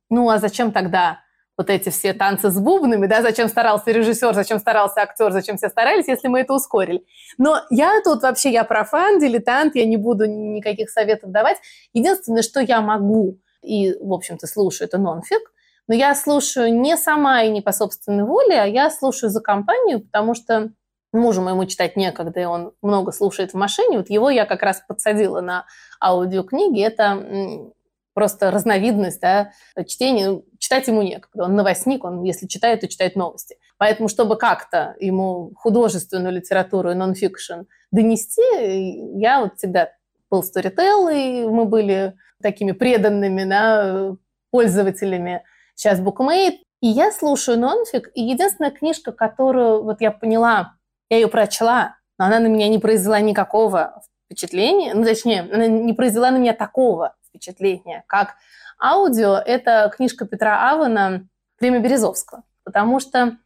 Ну, 0.09 0.31
а 0.31 0.39
зачем 0.39 0.71
тогда 0.71 1.19
вот 1.59 1.69
эти 1.69 1.89
все 1.89 2.13
танцы 2.13 2.49
с 2.49 2.61
бубнами, 2.61 3.07
да, 3.07 3.23
зачем 3.23 3.49
старался 3.49 3.91
режиссер, 3.91 4.35
зачем 4.35 4.61
старался 4.61 5.01
актер, 5.01 5.33
зачем 5.33 5.57
все 5.57 5.69
старались, 5.69 6.07
если 6.07 6.29
мы 6.29 6.41
это 6.41 6.55
ускорили. 6.55 7.05
Но 7.39 7.61
я 7.71 8.01
тут 8.05 8.23
вообще, 8.23 8.53
я 8.53 8.63
профан, 8.63 9.19
дилетант, 9.19 9.75
я 9.75 9.85
не 9.85 9.97
буду 9.97 10.27
никаких 10.27 10.91
советов 10.91 11.33
давать. 11.33 11.59
Единственное, 11.93 12.43
что 12.43 12.61
я 12.61 12.81
могу, 12.81 13.41
и, 13.63 13.95
в 14.01 14.13
общем-то, 14.13 14.47
слушаю, 14.47 14.89
это 14.89 14.99
нонфик, 14.99 15.53
но 15.89 15.95
я 15.95 16.15
слушаю 16.15 16.73
не 16.73 16.97
сама 16.97 17.43
и 17.43 17.51
не 17.51 17.63
по 17.63 17.73
собственной 17.73 18.25
воле, 18.25 18.61
а 18.61 18.67
я 18.67 18.91
слушаю 18.91 19.31
за 19.31 19.41
компанию, 19.41 20.01
потому 20.01 20.35
что 20.35 20.71
мужу 21.13 21.43
моему 21.43 21.65
читать 21.67 21.97
некогда, 21.97 22.41
и 22.41 22.45
он 22.45 22.73
много 22.83 23.13
слушает 23.13 23.53
в 23.53 23.57
машине. 23.57 23.99
Вот 23.99 24.11
его 24.11 24.31
я 24.31 24.47
как 24.47 24.63
раз 24.63 24.83
подсадила 24.87 25.41
на 25.41 25.67
аудиокниги. 26.01 26.81
Это 26.81 27.73
просто 28.15 28.51
разновидность 28.51 29.21
да, 29.21 29.53
чтения. 29.87 30.43
Читать 30.59 30.89
ему 30.89 31.03
некогда. 31.03 31.45
Он 31.45 31.57
новостник, 31.57 32.05
он, 32.05 32.23
если 32.23 32.47
читает, 32.47 32.81
то 32.81 32.89
читает 32.89 33.17
новости. 33.17 33.57
Поэтому, 33.79 34.09
чтобы 34.09 34.37
как-то 34.37 34.95
ему 35.01 35.53
художественную 35.57 36.35
литературу 36.35 36.91
и 36.91 36.95
нонфикшн 36.95 37.63
донести, 37.91 39.19
я 39.19 39.41
вот 39.41 39.57
всегда 39.57 39.91
был 40.31 40.43
Storytel, 40.43 41.13
и 41.13 41.47
мы 41.47 41.65
были 41.65 42.15
такими 42.43 42.73
преданными 42.73 43.45
да, 43.45 44.17
пользователями. 44.51 45.45
Сейчас 45.75 46.01
Bookmate. 46.01 46.59
И 46.81 46.87
я 46.87 47.13
слушаю 47.13 47.59
нонфик, 47.59 48.11
и 48.15 48.23
единственная 48.23 48.71
книжка, 48.71 49.13
которую 49.13 49.83
вот 49.85 50.01
я 50.01 50.11
поняла, 50.11 50.77
я 51.11 51.19
ее 51.19 51.29
прочла, 51.29 51.97
но 52.19 52.25
она 52.25 52.39
на 52.39 52.47
меня 52.47 52.69
не 52.69 52.79
произвела 52.79 53.21
никакого 53.21 54.03
впечатления, 54.25 54.95
ну, 54.95 55.05
точнее, 55.05 55.43
она 55.43 55.67
не 55.67 55.93
произвела 55.93 56.31
на 56.31 56.39
меня 56.39 56.55
такого 56.55 57.17
впечатления, 57.29 58.05
как 58.07 58.37
аудио. 58.83 59.35
Это 59.35 59.93
книжка 59.95 60.25
Петра 60.25 60.71
Авана 60.71 61.29
«Время 61.61 61.81
Березовского», 61.81 62.45
потому 62.65 62.99
что 63.01 63.37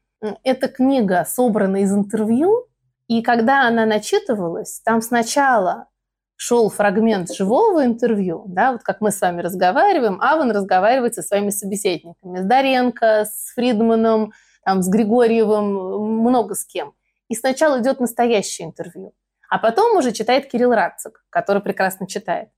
эта 0.45 0.69
книга 0.69 1.25
собрана 1.27 1.79
из 1.79 1.93
интервью, 1.93 2.69
и 3.09 3.23
когда 3.23 3.67
она 3.67 3.85
начитывалась, 3.85 4.81
там 4.85 5.03
сначала 5.03 5.89
шел 6.37 6.69
фрагмент 6.69 7.33
живого 7.33 7.85
интервью, 7.85 8.45
да, 8.49 8.73
вот 8.73 8.83
как 8.83 9.01
мы 9.01 9.11
с 9.11 9.21
вами 9.21 9.41
разговариваем, 9.41 10.21
Аван 10.21 10.51
разговаривает 10.51 11.15
со 11.15 11.23
своими 11.23 11.51
собеседниками, 11.51 12.39
с 12.41 12.45
Даренко, 12.45 13.25
с 13.25 13.53
Фридманом, 13.55 14.33
там, 14.65 14.83
с 14.83 14.89
Григорьевым, 14.89 16.21
много 16.21 16.55
с 16.55 16.65
кем. 16.65 16.95
И 17.29 17.35
сначала 17.35 17.81
идет 17.81 18.01
настоящее 18.01 18.67
интервью, 18.67 19.13
а 19.49 19.59
потом 19.59 19.97
уже 19.97 20.13
читает 20.13 20.51
Кирилл 20.51 20.73
Радцик, 20.73 21.25
который 21.31 21.63
прекрасно 21.63 22.07
читает. 22.07 22.49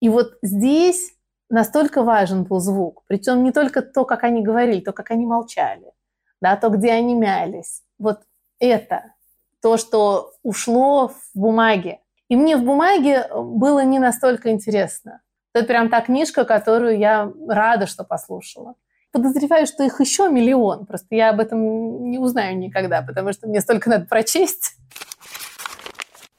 И 0.00 0.08
вот 0.08 0.38
здесь 0.42 1.12
настолько 1.48 2.02
важен 2.02 2.44
был 2.44 2.58
звук, 2.60 3.04
причем 3.06 3.44
не 3.44 3.52
только 3.52 3.82
то, 3.82 4.04
как 4.04 4.24
они 4.24 4.42
говорили, 4.42 4.80
то, 4.80 4.92
как 4.92 5.10
они 5.10 5.26
молчали, 5.26 5.92
да, 6.40 6.56
то, 6.56 6.70
где 6.70 6.90
они 6.92 7.14
мялись. 7.14 7.82
Вот 7.98 8.22
это 8.58 9.14
то, 9.62 9.76
что 9.76 10.32
ушло 10.42 11.08
в 11.08 11.30
бумаге. 11.34 12.00
И 12.32 12.36
мне 12.36 12.56
в 12.56 12.64
бумаге 12.64 13.28
было 13.34 13.84
не 13.84 13.98
настолько 13.98 14.52
интересно. 14.52 15.20
Это 15.52 15.66
прям 15.66 15.90
та 15.90 16.00
книжка, 16.00 16.46
которую 16.46 16.96
я 16.96 17.30
рада, 17.46 17.86
что 17.86 18.04
послушала. 18.04 18.74
Подозреваю, 19.10 19.66
что 19.66 19.84
их 19.84 20.00
еще 20.00 20.30
миллион. 20.30 20.86
Просто 20.86 21.14
я 21.14 21.28
об 21.28 21.40
этом 21.40 22.10
не 22.10 22.18
узнаю 22.18 22.56
никогда, 22.56 23.02
потому 23.02 23.34
что 23.34 23.48
мне 23.48 23.60
столько 23.60 23.90
надо 23.90 24.06
прочесть. 24.06 24.78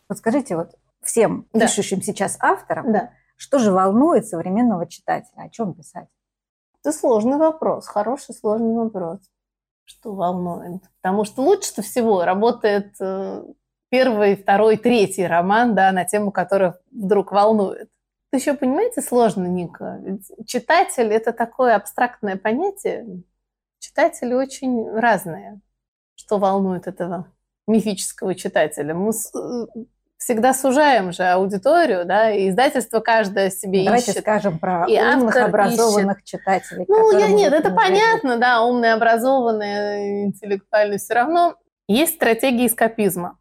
Вот 0.09 0.17
скажите, 0.17 0.55
вот 0.55 0.71
всем 1.03 1.47
да. 1.53 1.67
пишущим 1.67 2.01
сейчас 2.01 2.37
авторам, 2.39 2.91
да. 2.91 3.11
что 3.35 3.59
же 3.59 3.71
волнует 3.71 4.25
современного 4.25 4.87
читателя? 4.87 5.43
О 5.43 5.49
чем 5.49 5.75
писать? 5.75 6.07
Это 6.79 6.91
сложный 6.91 7.37
вопрос, 7.37 7.85
хороший 7.85 8.33
сложный 8.33 8.73
вопрос. 8.73 9.19
Что 9.85 10.15
волнует? 10.15 10.81
Потому 11.03 11.23
что 11.23 11.43
лучше 11.43 11.83
всего 11.83 12.25
работает 12.25 12.95
э, 12.99 13.43
первый, 13.93 14.35
второй, 14.35 14.77
третий 14.77 15.27
роман 15.27 15.75
да, 15.75 15.91
на 15.91 16.03
тему, 16.03 16.31
которая 16.31 16.79
вдруг 16.91 17.31
волнует. 17.31 17.89
Еще, 18.31 18.55
понимаете, 18.55 19.03
сложно, 19.03 19.45
Ника. 19.45 19.99
Ведь 20.01 20.47
читатель– 20.47 21.05
это 21.13 21.31
такое 21.31 21.75
абстрактное 21.75 22.35
понятие. 22.35 23.21
Читатели 23.77 24.33
очень 24.33 24.89
разные. 24.89 25.61
Что 26.15 26.39
волнует 26.39 26.87
этого 26.87 27.27
мифического 27.67 28.33
читателя? 28.33 28.95
Мы 28.95 29.11
всегда 30.17 30.55
сужаем 30.55 31.11
же 31.11 31.25
аудиторию, 31.25 32.03
да, 32.03 32.31
и 32.31 32.49
издательство 32.49 32.99
каждое 32.99 33.51
себе 33.51 33.85
Давайте 33.85 34.09
ищет. 34.09 34.23
скажем 34.23 34.57
про 34.57 34.87
и 34.87 34.99
умных, 34.99 35.35
образованных 35.35 36.17
ищет. 36.23 36.39
читателей. 36.39 36.85
Ну, 36.87 37.19
я, 37.19 37.27
нет, 37.27 37.53
это 37.53 37.69
понятно, 37.69 38.39
да, 38.39 38.63
умные, 38.63 38.93
образованные, 38.93 40.25
интеллектуальные, 40.25 40.97
все 40.97 41.13
равно 41.13 41.57
есть 41.87 42.15
стратегия 42.15 42.65
эскапизма 42.65 43.37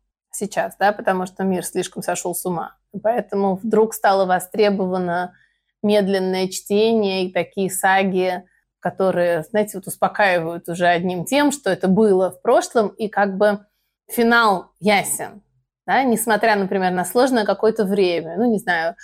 сейчас, 0.47 0.77
да, 0.79 0.93
потому 0.93 1.27
что 1.27 1.45
мир 1.45 1.65
слишком 1.65 2.03
сошел 2.03 2.35
с 2.35 2.45
ума. 2.45 2.77
Поэтому 3.03 3.57
вдруг 3.57 3.95
стало 3.95 4.27
востребовано 4.27 5.35
медленное 5.83 6.49
чтение 6.49 7.27
и 7.27 7.33
такие 7.33 7.71
саги, 7.71 8.45
которые, 8.81 9.45
знаете, 9.45 9.79
вот 9.79 9.87
успокаивают 9.87 10.69
уже 10.69 10.87
одним 10.87 11.25
тем, 11.25 11.53
что 11.53 11.71
это 11.71 11.89
было 11.89 12.31
в 12.31 12.43
прошлом, 12.43 12.89
и 12.89 13.09
как 13.09 13.37
бы 13.37 13.65
финал 14.11 14.73
ясен, 14.81 15.43
да, 15.87 16.03
несмотря, 16.03 16.57
например, 16.57 16.93
на 16.93 17.05
сложное 17.05 17.45
какое-то 17.45 17.85
время, 17.85 18.37
ну, 18.37 18.51
не 18.51 18.59
знаю, 18.59 18.97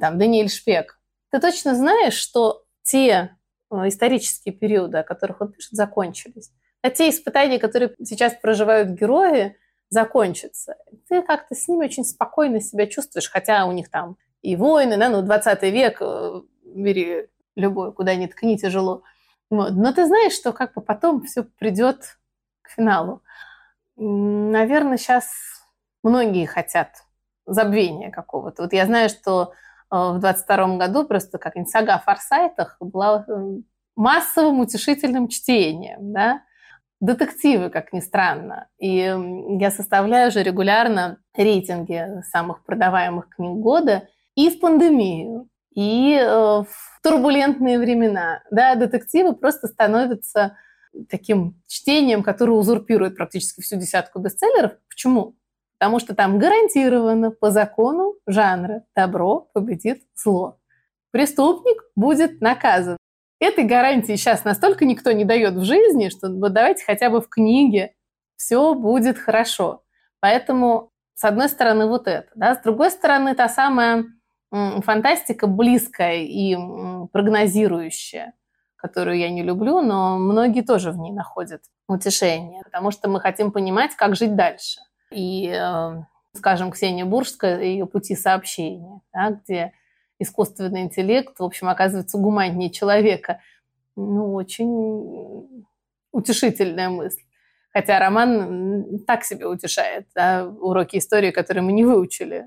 там, 0.00 0.18
Даниэль 0.18 0.50
Шпек. 0.50 0.98
Ты 1.30 1.40
точно 1.40 1.74
знаешь, 1.74 2.14
что 2.14 2.64
те 2.82 3.36
э, 3.70 3.88
исторические 3.88 4.54
периоды, 4.54 4.98
о 4.98 5.02
которых 5.02 5.40
он 5.40 5.52
пишет, 5.52 5.72
закончились. 5.72 6.50
А 6.82 6.90
те 6.90 7.08
испытания, 7.10 7.58
которые 7.58 7.94
сейчас 8.04 8.34
проживают 8.34 8.90
герои, 8.90 9.56
закончится. 9.88 10.76
Ты 11.08 11.22
как-то 11.22 11.54
с 11.54 11.68
ними 11.68 11.84
очень 11.84 12.04
спокойно 12.04 12.60
себя 12.60 12.86
чувствуешь, 12.86 13.30
хотя 13.30 13.66
у 13.66 13.72
них 13.72 13.90
там 13.90 14.16
и 14.42 14.56
войны, 14.56 14.96
да, 14.96 15.08
ну, 15.08 15.22
20 15.22 15.62
век, 15.64 15.98
э, 16.00 16.40
бери 16.64 17.28
любой, 17.56 17.92
куда 17.92 18.14
ни 18.14 18.26
ткни, 18.26 18.58
тяжело. 18.58 19.02
Вот. 19.50 19.72
Но 19.72 19.92
ты 19.92 20.06
знаешь, 20.06 20.32
что 20.32 20.52
как 20.52 20.74
бы 20.74 20.82
потом 20.82 21.22
все 21.22 21.44
придет 21.44 22.18
к 22.62 22.70
финалу. 22.70 23.22
Наверное, 23.96 24.98
сейчас 24.98 25.30
многие 26.02 26.46
хотят 26.46 27.04
забвения 27.46 28.10
какого-то. 28.10 28.62
Вот 28.62 28.72
я 28.72 28.86
знаю, 28.86 29.08
что 29.08 29.52
э, 29.90 29.96
в 29.96 30.18
22 30.18 30.76
году 30.76 31.04
просто 31.04 31.38
как-нибудь 31.38 31.70
сага 31.70 31.94
о 31.94 32.00
форсайтах 32.00 32.76
была 32.80 33.24
э, 33.26 33.58
массовым 33.94 34.60
утешительным 34.60 35.28
чтением, 35.28 36.12
да, 36.12 36.42
детективы, 37.00 37.70
как 37.70 37.92
ни 37.92 38.00
странно. 38.00 38.68
И 38.78 39.14
я 39.60 39.70
составляю 39.70 40.30
же 40.30 40.42
регулярно 40.42 41.18
рейтинги 41.36 42.22
самых 42.30 42.64
продаваемых 42.64 43.28
книг 43.28 43.58
года 43.58 44.08
и 44.34 44.50
в 44.50 44.60
пандемию, 44.60 45.48
и 45.74 46.18
э, 46.18 46.26
в 46.26 47.00
турбулентные 47.02 47.78
времена. 47.78 48.42
Да, 48.50 48.74
детективы 48.74 49.34
просто 49.34 49.68
становятся 49.68 50.56
таким 51.10 51.62
чтением, 51.66 52.22
которое 52.22 52.52
узурпирует 52.52 53.16
практически 53.16 53.60
всю 53.60 53.76
десятку 53.76 54.18
бестселлеров. 54.18 54.72
Почему? 54.88 55.36
Потому 55.78 55.98
что 55.98 56.14
там 56.14 56.38
гарантированно 56.38 57.30
по 57.30 57.50
закону 57.50 58.14
жанра 58.26 58.84
добро 58.94 59.50
победит 59.52 60.02
зло. 60.14 60.58
Преступник 61.10 61.82
будет 61.94 62.40
наказан. 62.40 62.96
Этой 63.38 63.64
гарантии 63.64 64.16
сейчас 64.16 64.44
настолько 64.44 64.84
никто 64.84 65.12
не 65.12 65.24
дает 65.24 65.54
в 65.54 65.64
жизни, 65.64 66.08
что 66.08 66.28
вот 66.30 66.52
давайте 66.52 66.84
хотя 66.84 67.10
бы 67.10 67.20
в 67.20 67.28
книге 67.28 67.94
все 68.36 68.74
будет 68.74 69.18
хорошо. 69.18 69.82
Поэтому, 70.20 70.90
с 71.14 71.24
одной 71.24 71.48
стороны, 71.48 71.86
вот 71.86 72.08
это. 72.08 72.28
Да? 72.34 72.54
С 72.54 72.62
другой 72.62 72.90
стороны, 72.90 73.34
та 73.34 73.48
самая 73.48 74.04
фантастика 74.50 75.46
близкая 75.46 76.22
и 76.22 76.56
прогнозирующая, 77.12 78.32
которую 78.76 79.18
я 79.18 79.28
не 79.28 79.42
люблю, 79.42 79.82
но 79.82 80.18
многие 80.18 80.62
тоже 80.62 80.92
в 80.92 80.98
ней 80.98 81.12
находят 81.12 81.62
утешение, 81.88 82.62
потому 82.64 82.90
что 82.90 83.08
мы 83.08 83.20
хотим 83.20 83.52
понимать, 83.52 83.94
как 83.96 84.16
жить 84.16 84.34
дальше. 84.34 84.80
И, 85.10 85.48
э, 85.48 86.02
скажем, 86.32 86.70
Ксения 86.70 87.04
Буржская, 87.04 87.60
ее 87.60 87.86
пути 87.86 88.16
сообщения, 88.16 89.00
да, 89.12 89.30
где 89.30 89.72
искусственный 90.18 90.82
интеллект, 90.82 91.38
в 91.38 91.44
общем, 91.44 91.68
оказывается 91.68 92.18
гуманнее 92.18 92.70
человека. 92.70 93.40
Ну, 93.96 94.34
очень 94.34 95.66
утешительная 96.12 96.88
мысль. 96.88 97.22
Хотя 97.72 97.98
роман 97.98 99.04
так 99.06 99.24
себе 99.24 99.46
утешает, 99.46 100.06
да, 100.14 100.46
уроки 100.46 100.96
истории, 100.96 101.30
которые 101.30 101.62
мы 101.62 101.72
не 101.72 101.84
выучили. 101.84 102.46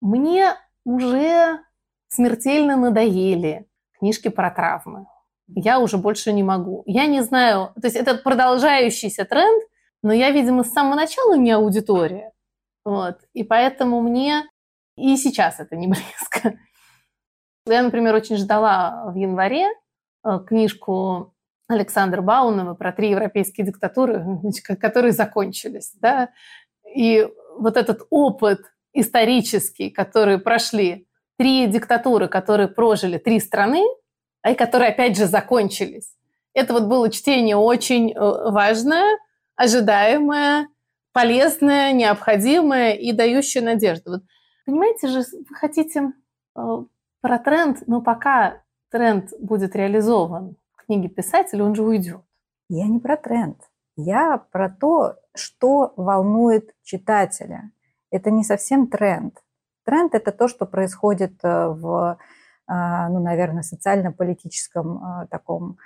Мне 0.00 0.54
уже 0.84 1.60
смертельно 2.08 2.76
надоели 2.76 3.66
книжки 3.98 4.28
про 4.28 4.50
травмы. 4.50 5.06
Я 5.48 5.80
уже 5.80 5.96
больше 5.96 6.32
не 6.32 6.42
могу. 6.42 6.82
Я 6.86 7.06
не 7.06 7.22
знаю, 7.22 7.72
то 7.80 7.86
есть 7.86 7.96
это 7.96 8.16
продолжающийся 8.16 9.24
тренд, 9.24 9.62
но 10.02 10.12
я, 10.12 10.30
видимо, 10.30 10.64
с 10.64 10.72
самого 10.72 10.96
начала 10.96 11.36
не 11.36 11.52
аудитория. 11.52 12.32
Вот. 12.84 13.18
И 13.32 13.44
поэтому 13.44 14.00
мне 14.00 14.44
и 14.96 15.16
сейчас 15.16 15.60
это 15.60 15.76
не 15.76 15.86
близко. 15.86 16.58
Я, 17.66 17.82
например, 17.82 18.14
очень 18.14 18.36
ждала 18.36 19.10
в 19.10 19.16
январе 19.16 19.68
э, 20.24 20.38
книжку 20.46 21.34
Александра 21.68 22.22
Баунова 22.22 22.74
про 22.74 22.92
три 22.92 23.10
европейские 23.10 23.66
диктатуры, 23.66 24.24
которые 24.80 25.12
закончились. 25.12 25.92
Да? 26.00 26.30
И 26.94 27.26
вот 27.58 27.76
этот 27.76 28.06
опыт 28.10 28.60
исторический, 28.92 29.90
который 29.90 30.38
прошли 30.38 31.08
три 31.38 31.66
диктатуры, 31.66 32.28
которые 32.28 32.68
прожили 32.68 33.18
три 33.18 33.40
страны, 33.40 33.84
и 34.48 34.54
которые, 34.54 34.90
опять 34.90 35.16
же, 35.16 35.26
закончились. 35.26 36.14
Это 36.54 36.72
вот 36.72 36.84
было 36.84 37.10
чтение 37.10 37.56
очень 37.56 38.12
э, 38.12 38.18
важное, 38.18 39.18
ожидаемое, 39.56 40.68
полезное, 41.12 41.92
необходимое 41.92 42.92
и 42.92 43.12
дающее 43.12 43.62
надежду. 43.62 44.12
Вот, 44.12 44.22
понимаете 44.64 45.08
же, 45.08 45.18
вы 45.48 45.54
хотите 45.54 46.12
э, 46.56 46.60
про 47.26 47.40
тренд, 47.40 47.88
но 47.88 48.00
пока 48.00 48.62
тренд 48.88 49.32
будет 49.40 49.74
реализован 49.74 50.54
в 50.76 50.86
книге 50.86 51.08
писателя, 51.08 51.64
он 51.64 51.74
же 51.74 51.82
уйдет. 51.82 52.20
Я 52.68 52.86
не 52.86 53.00
про 53.00 53.16
тренд. 53.16 53.58
Я 53.96 54.38
про 54.52 54.70
то, 54.70 55.16
что 55.34 55.92
волнует 55.96 56.72
читателя. 56.84 57.72
Это 58.12 58.30
не 58.30 58.44
совсем 58.44 58.86
тренд. 58.86 59.42
Тренд– 59.84 60.14
это 60.14 60.30
то, 60.30 60.46
что 60.46 60.66
происходит 60.66 61.32
э, 61.42 61.66
в, 61.66 62.16
э, 62.68 63.08
ну, 63.08 63.18
наверное, 63.18 63.64
социально-политическом 63.64 65.02
э, 65.02 65.26
таком 65.26 65.78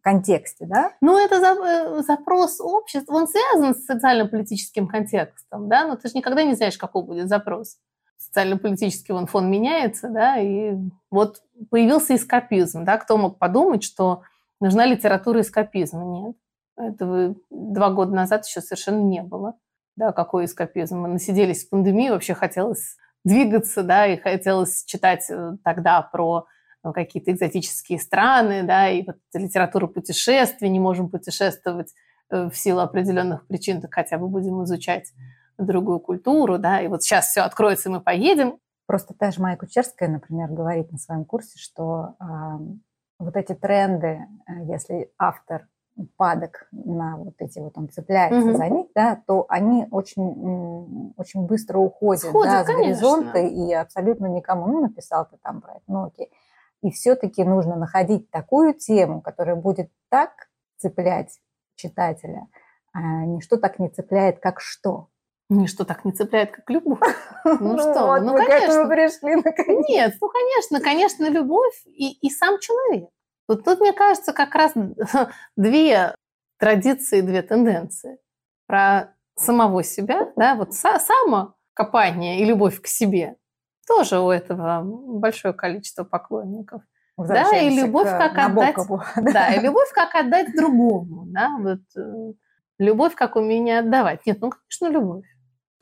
контексте, 0.00 0.64
да? 0.64 0.92
Ну, 1.02 1.18
это 1.22 2.02
запрос 2.02 2.62
общества, 2.62 3.12
он 3.12 3.28
связан 3.28 3.74
с 3.74 3.84
социально-политическим 3.84 4.88
контекстом, 4.88 5.68
да, 5.68 5.86
но 5.86 5.96
ты 5.96 6.08
же 6.08 6.14
никогда 6.14 6.44
не 6.44 6.54
знаешь, 6.54 6.78
какой 6.78 7.02
будет 7.02 7.28
запрос. 7.28 7.76
Социально-политический 8.18 9.12
вон 9.12 9.26
фон 9.26 9.50
меняется, 9.50 10.08
да, 10.08 10.38
и 10.38 10.76
вот 11.10 11.42
появился 11.70 12.16
эскапизм, 12.16 12.84
да, 12.84 12.98
кто 12.98 13.16
мог 13.16 13.38
подумать, 13.38 13.82
что 13.82 14.22
нужна 14.60 14.86
литература 14.86 15.40
эскапизма? 15.40 16.04
Нет. 16.04 16.36
Этого 16.76 17.34
два 17.50 17.90
года 17.90 18.14
назад 18.14 18.46
еще 18.46 18.60
совершенно 18.60 19.00
не 19.00 19.22
было. 19.22 19.54
Да, 19.96 20.12
какой 20.12 20.44
эскапизм. 20.44 20.98
Мы 21.00 21.08
насиделись 21.08 21.64
в 21.64 21.70
пандемии, 21.70 22.10
вообще 22.10 22.34
хотелось 22.34 22.96
двигаться, 23.24 23.82
да, 23.82 24.06
и 24.06 24.16
хотелось 24.16 24.84
читать 24.84 25.26
э, 25.28 25.56
тогда 25.64 26.02
про 26.02 26.46
ну, 26.84 26.92
какие-то 26.92 27.32
экзотические 27.32 27.98
страны, 27.98 28.62
да, 28.62 28.88
и 28.88 29.04
вот 29.04 29.16
литературу 29.34 29.88
путешествий, 29.88 30.68
не 30.68 30.78
можем 30.78 31.10
путешествовать 31.10 31.92
э, 32.30 32.48
в 32.48 32.56
силу 32.56 32.80
определенных 32.80 33.46
причин, 33.48 33.80
так 33.80 33.92
хотя 33.92 34.18
бы 34.18 34.28
будем 34.28 34.62
изучать 34.64 35.12
другую 35.64 36.00
культуру, 36.00 36.58
да, 36.58 36.80
и 36.80 36.88
вот 36.88 37.02
сейчас 37.02 37.28
все 37.28 37.42
откроется, 37.42 37.88
и 37.88 37.92
мы 37.92 38.00
поедем. 38.00 38.58
Просто 38.86 39.14
та 39.14 39.30
же 39.30 39.42
Майя 39.42 39.56
Кучерская, 39.56 40.08
например, 40.08 40.48
говорит 40.50 40.90
на 40.92 40.98
своем 40.98 41.24
курсе, 41.24 41.58
что 41.58 42.14
э, 42.20 42.24
вот 43.18 43.36
эти 43.36 43.54
тренды, 43.54 44.26
если 44.64 45.12
автор 45.18 45.66
падок 46.16 46.68
на 46.70 47.16
вот 47.16 47.34
эти 47.38 47.58
вот, 47.58 47.76
он 47.76 47.88
цепляется 47.88 48.48
угу. 48.48 48.56
за 48.56 48.68
них, 48.68 48.86
да, 48.94 49.20
то 49.26 49.46
они 49.48 49.86
очень, 49.90 51.12
очень 51.16 51.46
быстро 51.46 51.78
уходят 51.78 52.24
Сходят, 52.24 52.52
да, 52.52 52.64
с 52.64 52.66
горизонта 52.66 53.38
и 53.38 53.72
абсолютно 53.72 54.26
никому, 54.26 54.66
ну, 54.66 54.80
написал 54.80 55.26
ты 55.26 55.36
там 55.42 55.60
про 55.60 55.72
это, 55.72 55.82
ну, 55.86 56.04
окей. 56.06 56.30
И 56.82 56.90
все-таки 56.90 57.42
нужно 57.42 57.74
находить 57.76 58.30
такую 58.30 58.74
тему, 58.74 59.20
которая 59.20 59.56
будет 59.56 59.90
так 60.08 60.48
цеплять 60.76 61.40
читателя, 61.74 62.46
а 62.92 63.24
ничто 63.24 63.56
так 63.56 63.78
не 63.78 63.88
цепляет, 63.88 64.38
как 64.38 64.60
что. 64.60 65.08
Ничто 65.50 65.84
так 65.84 66.04
не 66.04 66.12
цепляет, 66.12 66.50
как 66.50 66.68
любовь. 66.68 67.00
Ну 67.44 67.78
что, 67.78 68.20
ну 68.20 68.36
конечно. 68.36 68.86
пришли 68.86 69.36
наконец. 69.36 69.88
Нет, 69.88 70.14
ну 70.20 70.28
конечно, 70.28 70.80
конечно, 70.80 71.28
любовь 71.30 71.82
и, 71.86 72.12
и 72.12 72.30
сам 72.30 72.58
человек. 72.60 73.08
Вот 73.48 73.64
тут, 73.64 73.80
мне 73.80 73.92
кажется, 73.92 74.34
как 74.34 74.54
раз 74.54 74.74
две 75.56 76.14
традиции, 76.58 77.22
две 77.22 77.42
тенденции. 77.42 78.18
Про 78.66 79.14
самого 79.36 79.82
себя, 79.82 80.30
да, 80.36 80.54
вот 80.54 80.74
само 80.74 81.54
копание 81.72 82.40
и 82.40 82.44
любовь 82.44 82.82
к 82.82 82.86
себе. 82.86 83.36
Тоже 83.86 84.20
у 84.20 84.30
этого 84.30 84.82
большое 84.82 85.54
количество 85.54 86.04
поклонников. 86.04 86.82
Да, 87.16 87.56
и 87.56 87.70
любовь 87.70 88.08
как 88.10 88.36
отдать, 88.36 88.76
да, 89.16 89.54
и 89.54 89.60
любовь 89.60 89.90
как 89.92 90.14
отдать 90.14 90.54
другому, 90.54 91.24
да, 91.26 91.50
вот 91.58 91.80
э, 91.96 92.32
любовь 92.78 93.14
как 93.16 93.34
умение 93.34 93.80
отдавать. 93.80 94.24
Нет, 94.24 94.38
ну, 94.40 94.50
конечно, 94.50 94.88
любовь. 94.88 95.24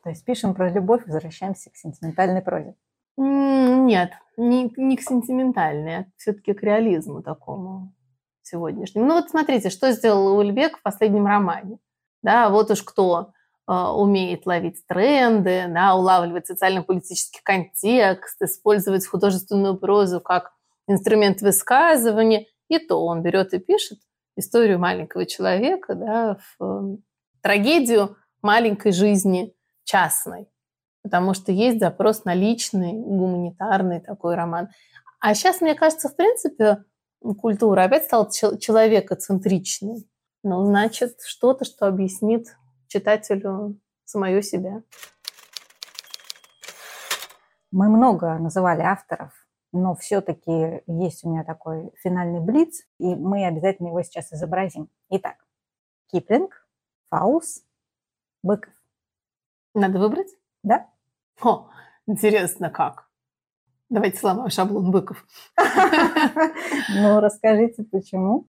То 0.07 0.11
есть 0.11 0.25
пишем 0.25 0.55
про 0.55 0.71
любовь, 0.71 1.03
возвращаемся 1.05 1.69
к 1.69 1.77
сентиментальной 1.77 2.41
прозе. 2.41 2.77
Нет, 3.17 4.13
не, 4.37 4.73
не 4.77 4.97
к 4.97 5.03
сентиментальной, 5.03 5.97
а 5.97 6.07
все-таки 6.17 6.53
к 6.53 6.63
реализму 6.63 7.25
такому 7.25 7.93
сегодняшнему. 8.41 9.05
Ну 9.05 9.15
вот 9.15 9.31
смотрите, 9.31 9.69
что 9.69 9.91
сделал 9.91 10.39
Ульбек 10.39 10.79
в 10.79 10.83
последнем 10.83 11.27
романе. 11.27 11.81
Да, 12.23 12.51
вот 12.51 12.71
уж 12.71 12.85
кто 12.85 13.33
э, 13.67 13.73
умеет 13.73 14.47
ловить 14.47 14.87
тренды, 14.87 15.65
да, 15.71 15.97
улавливать 15.97 16.47
социально-политический 16.47 17.41
контекст, 17.43 18.41
использовать 18.41 19.05
художественную 19.09 19.77
прозу 19.77 20.21
как 20.21 20.53
инструмент 20.87 21.41
высказывания, 21.41 22.47
и 22.69 22.79
то 22.79 23.05
он 23.05 23.23
берет 23.23 23.55
и 23.55 23.59
пишет 23.59 23.99
историю 24.37 24.79
маленького 24.79 25.27
человека, 25.27 25.97
да, 25.97 26.39
в 26.61 26.65
э, 26.65 26.97
трагедию 27.43 28.17
маленькой 28.41 28.93
жизни 28.93 29.56
частной 29.87 30.51
потому 31.07 31.35
что 31.35 31.53
есть 31.53 31.79
запрос 31.79 32.25
на 32.25 32.35
личный, 32.35 32.93
гуманитарный 32.93 34.01
такой 34.01 34.35
роман. 34.35 34.71
А 35.21 35.35
сейчас, 35.35 35.61
мне 35.61 35.77
кажется, 35.77 36.09
в 36.09 36.17
принципе, 36.17 36.85
культура 37.39 37.85
опять 37.85 38.07
стала 38.07 38.29
человекоцентричной. 38.29 40.05
Ну, 40.43 40.65
значит, 40.65 41.21
что-то, 41.25 41.65
что 41.65 41.87
объяснит 41.87 42.57
читателю 42.89 43.81
самое 44.05 44.43
себя. 44.43 44.83
Мы 47.71 47.89
много 47.89 48.37
называли 48.39 48.81
авторов, 48.81 49.33
но 49.73 49.95
все-таки 49.95 50.83
есть 50.89 51.23
у 51.23 51.31
меня 51.31 51.45
такой 51.45 51.93
финальный 52.03 52.41
блиц, 52.41 52.83
и 52.99 53.15
мы 53.15 53.47
обязательно 53.47 53.89
его 53.89 54.03
сейчас 54.03 54.33
изобразим. 54.33 54.89
Итак, 55.11 55.37
Киплинг, 56.11 56.67
Фаус, 57.11 57.63
Быков. 58.43 58.76
Надо 59.77 59.99
выбрать? 59.99 60.31
Да. 60.63 60.87
О, 61.43 61.69
интересно 62.07 62.71
как. 62.71 63.11
Давайте 63.91 64.19
сломаем 64.19 64.49
шаблон 64.49 64.91
быков. 64.91 65.23
Ну, 66.95 67.21
расскажите, 67.21 67.85
почему? 67.85 68.47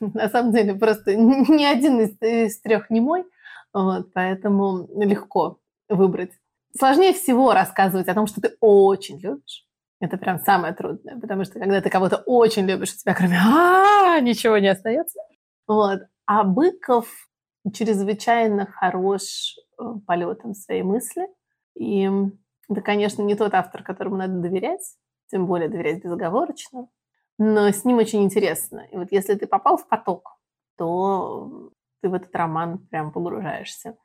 На 0.00 0.28
самом 0.28 0.52
деле, 0.52 0.74
просто 0.74 1.14
ни 1.14 1.64
один 1.64 2.00
из, 2.00 2.20
из 2.20 2.60
трех 2.60 2.90
не 2.90 3.00
мой, 3.00 3.24
вот, 3.72 4.12
поэтому 4.14 4.88
легко 5.00 5.60
выбрать. 5.88 6.32
Сложнее 6.76 7.12
всего 7.12 7.52
рассказывать 7.52 8.08
о 8.08 8.14
том, 8.14 8.26
что 8.26 8.40
ты 8.40 8.56
очень 8.60 9.20
любишь. 9.20 9.64
Это 10.00 10.16
прям 10.16 10.40
самое 10.40 10.74
трудное, 10.74 11.20
потому 11.20 11.44
что 11.44 11.60
когда 11.60 11.80
ты 11.80 11.88
кого-то 11.88 12.16
очень 12.26 12.66
любишь, 12.66 12.94
у 12.94 12.98
тебя 12.98 13.14
кроме 13.14 13.38
а 13.40 14.18
ничего 14.18 14.58
не 14.58 14.68
остается. 14.68 15.20
Вот. 15.68 16.00
А 16.26 16.42
Быков 16.42 17.06
чрезвычайно 17.72 18.66
хорош 18.66 19.54
полетом 20.06 20.54
своей 20.54 20.82
мысли– 20.82 21.26
и 21.74 22.10
это, 22.68 22.80
конечно, 22.80 23.22
не 23.22 23.34
тот 23.34 23.54
автор, 23.54 23.82
которому 23.82 24.16
надо 24.16 24.34
доверять, 24.34 24.96
тем 25.30 25.46
более 25.46 25.68
доверять 25.68 26.02
безоговорочно, 26.02 26.88
но 27.38 27.68
с 27.68 27.84
ним 27.84 27.98
очень 27.98 28.22
интересно. 28.22 28.86
И 28.90 28.96
вот 28.96 29.08
если 29.10 29.34
ты 29.34 29.46
попал 29.46 29.76
в 29.76 29.88
поток, 29.88 30.38
то 30.76 31.70
ты 32.02 32.08
в 32.08 32.14
этот 32.14 32.34
роман 32.34 32.78
прям 32.90 33.12
погружаешься. 33.12 33.96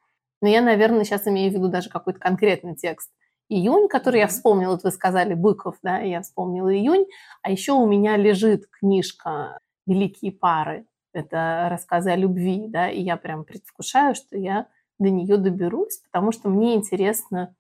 Но 0.42 0.48
я, 0.48 0.62
наверное, 0.62 1.04
сейчас 1.04 1.28
имею 1.28 1.52
в 1.52 1.56
виду 1.56 1.68
даже 1.68 1.90
какой-то 1.90 2.20
конкретный 2.20 2.76
текст. 2.76 3.12
Июнь, 3.50 3.88
который 3.88 4.20
я 4.20 4.28
вспомнила, 4.28 4.72
вот 4.72 4.84
вы 4.84 4.92
сказали 4.92 5.34
Быков, 5.34 5.78
да, 5.82 6.00
я 6.00 6.22
вспомнила 6.22 6.74
июнь, 6.74 7.06
а 7.42 7.50
еще 7.50 7.72
у 7.74 7.88
меня 7.88 8.18
лежит 8.18 8.68
книжка 8.70 9.60
«Великие 9.86 10.34
пары». 10.34 10.86
Это 11.14 11.68
рассказы 11.70 12.12
о 12.12 12.16
любви, 12.16 12.68
да, 12.68 12.90
и 12.90 13.02
я 13.02 13.18
прям 13.18 13.46
предвкушаю, 13.46 14.16
что 14.16 14.38
я 14.38 14.68
до 15.00 15.10
нее 15.10 15.38
доберусь, 15.38 16.00
потому 16.12 16.32
что 16.32 16.50
мне 16.50 16.76
интересно, 16.76 17.56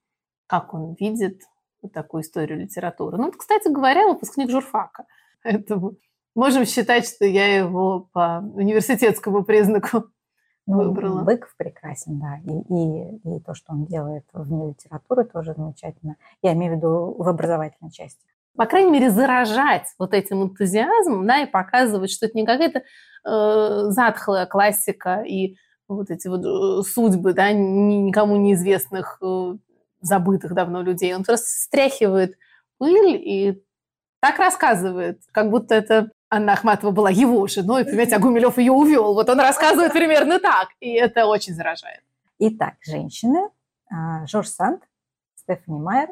как 0.47 0.73
он 0.73 0.95
видит 0.99 1.41
вот 1.81 1.93
такую 1.93 2.23
историю 2.23 2.59
литературы. 2.59 3.17
Ну, 3.17 3.31
кстати 3.31 3.67
говоря, 3.67 4.07
выпускник 4.07 4.49
журфака. 4.49 5.05
Поэтому 5.43 5.95
можем 6.35 6.65
считать, 6.65 7.07
что 7.07 7.25
я 7.25 7.57
его 7.57 8.09
по 8.11 8.43
университетскому 8.53 9.43
признаку 9.43 10.05
ну, 10.65 10.77
выбрала. 10.77 11.23
Быков 11.23 11.55
прекрасен, 11.57 12.19
да. 12.19 12.37
И, 12.45 12.51
и, 12.51 13.35
и 13.37 13.39
то, 13.41 13.53
что 13.53 13.73
он 13.73 13.85
делает 13.85 14.25
вне 14.33 14.69
литературы, 14.69 15.25
тоже 15.25 15.53
замечательно. 15.53 16.15
Я 16.41 16.53
имею 16.53 16.73
в 16.73 16.77
виду 16.77 17.15
в 17.17 17.27
образовательной 17.27 17.91
части. 17.91 18.19
По 18.55 18.65
крайней 18.65 18.89
мере, 18.89 19.11
заражать 19.11 19.93
вот 19.99 20.15
этим 20.15 20.41
энтузиазмом, 20.41 21.27
да, 21.27 21.43
и 21.43 21.45
показывать, 21.45 22.09
что 22.09 22.25
это 22.25 22.35
не 22.35 22.43
какая-то 22.43 22.79
э, 22.79 23.91
затхлая 23.91 24.47
классика 24.47 25.21
и 25.21 25.57
вот 25.87 26.09
эти 26.09 26.27
вот 26.27 26.45
э, 26.45 26.83
судьбы, 26.87 27.33
да, 27.33 27.51
никому 27.51 28.37
неизвестных, 28.37 29.19
э, 29.21 29.55
забытых 30.01 30.53
давно 30.53 30.81
людей. 30.81 31.15
Он 31.15 31.23
просто 31.23 31.47
стряхивает 31.47 32.37
пыль 32.77 33.15
и 33.15 33.63
так 34.19 34.39
рассказывает, 34.39 35.21
как 35.31 35.49
будто 35.49 35.75
это 35.75 36.11
Анна 36.29 36.53
Ахматова 36.53 36.91
была 36.91 37.09
его 37.09 37.47
женой, 37.47 37.85
понимаете, 37.85 38.15
а 38.15 38.19
Гумилев 38.19 38.57
ее 38.57 38.71
увел. 38.71 39.13
Вот 39.13 39.29
он 39.29 39.39
рассказывает 39.39 39.93
примерно 39.93 40.39
так, 40.39 40.69
и 40.79 40.91
это 40.93 41.25
очень 41.25 41.53
заражает. 41.53 42.01
Итак, 42.39 42.75
женщины. 42.81 43.49
А, 43.89 44.27
Жорж 44.27 44.49
Санд, 44.49 44.83
Стефани 45.35 45.79
Майер, 45.79 46.09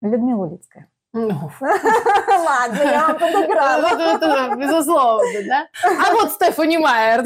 Людмила 0.00 0.46
Улицкая. 0.46 0.90
Ну, 1.12 1.50
Ладно, 1.60 2.82
я 2.82 3.06
вам 3.08 3.18
подыграла. 3.18 4.54
Безусловно, 4.56 5.42
да? 5.46 5.68
А 5.84 6.12
вот 6.12 6.32
Стефани 6.32 6.78
Майер. 6.78 7.24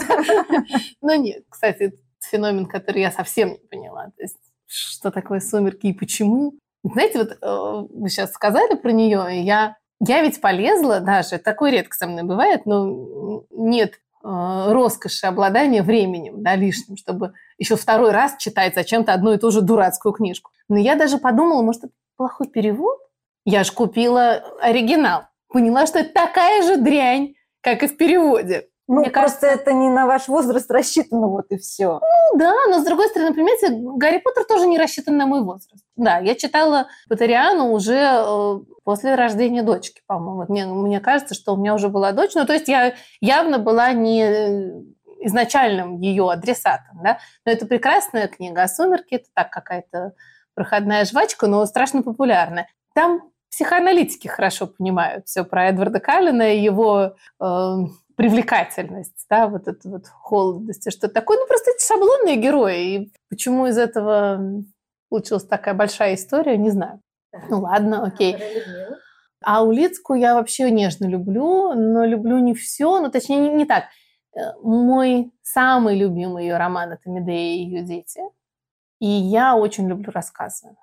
Ну 1.02 1.14
нет, 1.20 1.44
кстати, 1.50 1.92
феномен, 2.20 2.66
который 2.66 3.02
я 3.02 3.10
совсем 3.10 3.50
не 3.50 3.58
поняла. 3.70 4.06
То 4.16 4.22
есть, 4.22 4.38
что 4.66 5.10
такое 5.10 5.40
«Сумерки» 5.40 5.86
и 5.86 5.92
почему? 5.92 6.54
Знаете, 6.82 7.18
вот 7.18 7.38
э, 7.40 7.86
вы 7.90 8.08
сейчас 8.08 8.32
сказали 8.32 8.74
про 8.74 8.92
нее, 8.92 9.38
и 9.38 9.42
я, 9.42 9.76
я 10.00 10.22
ведь 10.22 10.40
полезла 10.40 11.00
даже, 11.00 11.38
такое 11.38 11.70
редко 11.70 11.96
со 11.96 12.06
мной 12.06 12.24
бывает, 12.24 12.66
но 12.66 13.44
нет 13.50 13.94
э, 13.94 13.96
роскоши 14.22 15.26
обладания 15.26 15.82
временем, 15.82 16.42
да, 16.42 16.56
лишним, 16.56 16.96
чтобы 16.96 17.32
еще 17.58 17.76
второй 17.76 18.10
раз 18.10 18.36
читать 18.38 18.74
зачем-то 18.74 19.14
одну 19.14 19.32
и 19.32 19.38
ту 19.38 19.50
же 19.50 19.62
дурацкую 19.62 20.12
книжку. 20.12 20.50
Но 20.68 20.78
я 20.78 20.94
даже 20.94 21.18
подумала, 21.18 21.62
может, 21.62 21.84
это 21.84 21.92
плохой 22.16 22.48
перевод? 22.48 22.98
Я 23.44 23.64
же 23.64 23.72
купила 23.72 24.42
оригинал. 24.60 25.24
Поняла, 25.48 25.86
что 25.86 26.00
это 26.00 26.12
такая 26.12 26.62
же 26.62 26.76
дрянь, 26.76 27.34
как 27.60 27.82
и 27.82 27.86
в 27.86 27.96
переводе. 27.96 28.68
Ну, 28.86 28.96
Мне 29.00 29.10
просто 29.10 29.40
кажется- 29.40 29.46
это 29.46 29.72
не 29.72 29.88
на 29.88 30.06
ваш 30.06 30.28
возраст 30.28 30.70
рассчитано, 30.70 31.28
вот 31.28 31.46
и 31.50 31.56
все. 31.56 32.00
Ну 32.02 32.38
да, 32.38 32.52
но 32.68 32.80
с 32.80 32.84
другой 32.84 33.08
стороны, 33.08 33.32
понимаете, 33.32 33.68
Гарри 33.70 34.18
Поттер 34.18 34.44
тоже 34.44 34.66
не 34.66 34.78
рассчитан 34.78 35.16
на 35.16 35.26
мой 35.26 35.42
возраст. 35.42 35.82
Да, 35.96 36.18
я 36.18 36.34
читала 36.34 36.88
Поттериану 37.08 37.70
уже 37.72 37.94
э, 37.96 38.58
после 38.84 39.14
рождения 39.14 39.62
дочки, 39.62 40.02
по-моему. 40.06 40.44
Мне, 40.52 40.66
мне 40.66 41.00
кажется, 41.00 41.34
что 41.34 41.54
у 41.54 41.56
меня 41.56 41.74
уже 41.74 41.88
была 41.88 42.12
дочь. 42.12 42.34
Ну, 42.34 42.44
то 42.44 42.52
есть 42.52 42.68
я 42.68 42.94
явно 43.22 43.58
была 43.58 43.92
не 43.94 44.22
э, 44.22 44.82
изначальным 45.20 46.00
ее 46.00 46.30
адресатом, 46.30 47.00
да. 47.02 47.18
Но 47.46 47.52
это 47.52 47.64
прекрасная 47.66 48.28
книга. 48.28 48.64
А 48.64 48.68
«Сумерки»— 48.68 49.08
это 49.14 49.26
так 49.32 49.50
какая-то 49.50 50.12
проходная 50.54 51.06
жвачка, 51.06 51.46
но 51.46 51.64
страшно 51.64 52.02
популярная. 52.02 52.68
Там 52.94 53.22
психоаналитики 53.54 54.26
хорошо 54.26 54.66
понимают 54.66 55.28
все 55.28 55.44
про 55.44 55.68
Эдварда 55.68 56.00
Каллена 56.00 56.54
и 56.54 56.60
его 56.60 57.14
э, 57.40 57.76
привлекательность, 58.16 59.26
да, 59.30 59.46
вот 59.46 59.68
эту 59.68 59.90
вот 59.90 60.06
холодность 60.06 60.88
и 60.88 60.90
что 60.90 61.08
такое. 61.08 61.38
Ну, 61.38 61.46
просто 61.46 61.70
эти 61.70 61.86
шаблонные 61.86 62.36
герои. 62.36 62.82
И 62.82 63.12
почему 63.28 63.68
из 63.68 63.78
этого 63.78 64.40
получилась 65.08 65.44
такая 65.44 65.74
большая 65.74 66.14
история, 66.14 66.56
не 66.56 66.70
знаю. 66.70 67.00
Ну 67.48 67.60
ладно, 67.60 68.04
окей. 68.04 68.36
А 69.44 69.62
Улицкую 69.62 70.18
я 70.18 70.34
вообще 70.34 70.70
нежно 70.72 71.06
люблю, 71.06 71.74
но 71.74 72.04
люблю 72.04 72.38
не 72.38 72.54
все, 72.54 72.98
ну 73.00 73.08
точнее 73.08 73.38
не, 73.38 73.50
не 73.50 73.66
так. 73.66 73.84
Э, 74.34 74.54
Мой 74.62 75.30
самый 75.42 75.96
любимый 75.96 76.44
ее 76.44 76.56
роман 76.56 76.92
это 76.92 77.08
Медея 77.08 77.54
и 77.54 77.64
ее 77.64 77.82
дети. 77.82 78.20
И 78.98 79.06
я 79.06 79.54
очень 79.54 79.88
люблю 79.88 80.10
рассказы. 80.10 80.74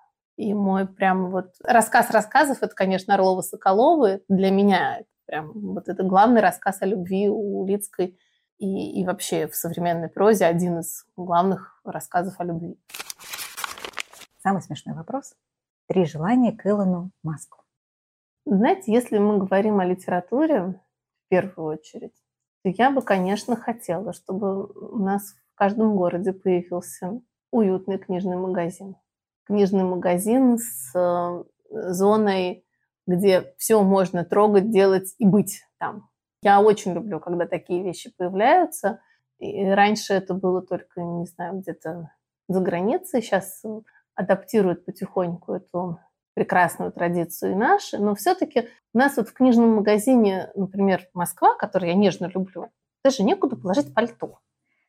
И 0.42 0.56
мой 0.56 0.88
прям 0.88 1.30
вот 1.30 1.54
рассказ 1.64 2.10
рассказов 2.10 2.64
это, 2.64 2.74
конечно, 2.74 3.14
Орлова 3.14 3.42
Соколовы. 3.42 4.24
Для 4.28 4.50
меня 4.50 5.02
это 5.02 5.10
прям 5.28 5.52
вот 5.54 5.88
это 5.88 6.02
главный 6.02 6.42
рассказ 6.42 6.82
о 6.82 6.88
любви 6.88 7.30
у 7.30 7.62
Улицкой 7.62 8.18
и, 8.58 9.00
и 9.00 9.06
вообще 9.06 9.48
в 9.48 9.56
современной 9.56 10.10
прозе 10.10 10.46
один 10.46 10.80
из 10.80 11.06
главных 11.16 11.80
рассказов 11.84 12.40
о 12.40 12.44
любви. 12.44 12.76
Самый 14.40 14.64
смешной 14.64 14.96
вопрос. 14.96 15.36
Три 15.88 16.06
желания 16.06 16.54
к 16.54 16.66
Илону 16.66 17.12
Маску. 17.22 17.60
Знаете, 18.44 18.92
если 18.92 19.20
мы 19.20 19.38
говорим 19.38 19.80
о 19.80 19.86
литературе 19.86 20.62
в 20.64 21.30
первую 21.30 21.78
очередь, 21.78 22.16
то 22.64 22.70
я 22.70 22.90
бы, 22.90 23.04
конечно, 23.04 23.56
хотела, 23.56 24.12
чтобы 24.12 24.66
у 24.66 24.98
нас 24.98 25.36
в 25.54 25.56
каждом 25.56 25.96
городе 25.96 26.34
появился 26.34 27.22
уютный 27.52 28.00
книжный 28.00 28.38
магазин. 28.38 28.96
Книжный 29.46 29.84
магазин 29.84 30.58
с 30.58 30.96
э, 30.96 31.44
зоной, 31.70 32.66
где 33.08 33.54
все 33.58 33.82
можно 33.84 34.24
трогать, 34.24 34.70
делать 34.70 35.16
и 35.18 35.26
быть 35.26 35.64
там. 35.78 36.10
Я 36.44 36.62
очень 36.62 36.94
люблю, 36.94 37.20
когда 37.20 37.46
такие 37.46 37.84
вещи 37.84 38.14
появляются. 38.16 39.02
И 39.40 39.66
раньше 39.66 40.14
это 40.14 40.34
было 40.34 40.62
только, 40.62 41.02
не 41.02 41.26
знаю, 41.26 41.60
где-то 41.60 42.12
за 42.48 42.60
границей. 42.60 43.22
Сейчас 43.22 43.64
адаптируют 44.16 44.86
потихоньку 44.86 45.54
эту 45.54 46.00
прекрасную 46.34 46.92
традицию 46.92 47.52
и 47.52 47.56
наши, 47.56 47.98
но 47.98 48.16
все-таки 48.16 48.70
у 48.94 48.98
нас 48.98 49.18
вот 49.18 49.30
в 49.30 49.34
книжном 49.34 49.76
магазине, 49.76 50.50
например, 50.56 51.10
Москва, 51.14 51.56
который 51.56 51.90
я 51.90 51.96
нежно 51.96 52.28
люблю, 52.34 52.70
даже 53.04 53.24
некуда 53.24 53.56
положить 53.56 53.94
пальто. 53.94 54.40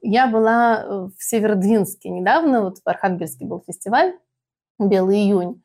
Я 0.01 0.27
была 0.27 0.83
э, 0.83 1.09
в 1.17 1.23
Северодвинске 1.23 2.11
недавно, 2.11 2.63
вот 2.63 2.79
в 2.79 2.89
Архангельске 2.89 3.45
был 3.45 3.63
фестиваль 3.67 4.19
«Белый 4.89 5.19
июнь», 5.19 5.63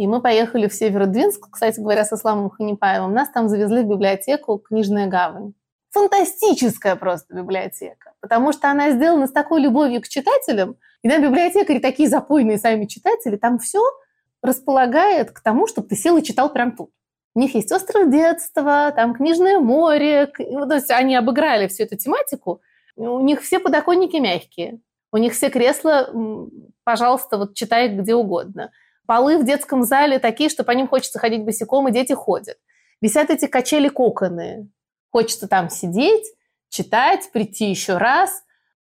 и 0.00 0.06
мы 0.06 0.22
поехали 0.22 0.66
в 0.66 0.72
Северодвинск, 0.72 1.50
кстати 1.50 1.78
говоря, 1.78 2.06
со 2.06 2.14
Исламом 2.16 2.48
Ханипаевым. 2.48 3.12
Нас 3.12 3.28
там 3.28 3.50
завезли 3.50 3.82
в 3.82 3.86
библиотеку 3.86 4.56
«Книжная 4.56 5.08
гавань». 5.08 5.52
Фантастическая 5.90 6.96
просто 6.96 7.34
библиотека, 7.34 8.14
потому 8.20 8.52
что 8.52 8.70
она 8.70 8.92
сделана 8.92 9.26
с 9.26 9.32
такой 9.32 9.60
любовью 9.60 10.00
к 10.00 10.08
читателям. 10.08 10.76
И 11.02 11.08
на 11.08 11.18
библиотекари 11.18 11.80
такие 11.80 12.08
запойные 12.08 12.56
сами 12.56 12.86
читатели, 12.86 13.36
там 13.36 13.58
все 13.58 13.82
располагает 14.40 15.32
к 15.32 15.40
тому, 15.40 15.66
чтобы 15.66 15.88
ты 15.88 15.96
сел 15.96 16.16
и 16.16 16.22
читал 16.22 16.50
прям 16.50 16.76
тут. 16.76 16.90
У 17.34 17.40
них 17.40 17.54
есть 17.54 17.70
остров 17.70 18.10
детства, 18.10 18.92
там 18.96 19.14
книжное 19.14 19.58
море. 19.58 20.32
ну, 20.38 20.66
То 20.66 20.76
есть 20.76 20.90
они 20.90 21.14
обыграли 21.14 21.68
всю 21.68 21.82
эту 21.82 21.96
тематику. 21.96 22.62
У 22.96 23.20
них 23.20 23.42
все 23.42 23.58
подоконники 23.58 24.16
мягкие. 24.16 24.80
У 25.12 25.16
них 25.16 25.32
все 25.32 25.50
кресла, 25.50 26.10
пожалуйста, 26.84 27.36
вот 27.36 27.54
читай 27.54 27.88
где 27.88 28.14
угодно. 28.14 28.70
Полы 29.06 29.38
в 29.38 29.44
детском 29.44 29.82
зале 29.82 30.18
такие, 30.18 30.50
что 30.50 30.62
по 30.62 30.70
ним 30.70 30.86
хочется 30.86 31.18
ходить 31.18 31.44
босиком, 31.44 31.88
и 31.88 31.92
дети 31.92 32.12
ходят. 32.12 32.58
Висят 33.00 33.30
эти 33.30 33.46
качели-коконы. 33.46 34.68
Хочется 35.10 35.48
там 35.48 35.68
сидеть, 35.70 36.24
читать, 36.68 37.30
прийти 37.32 37.70
еще 37.70 37.96
раз. 37.96 38.44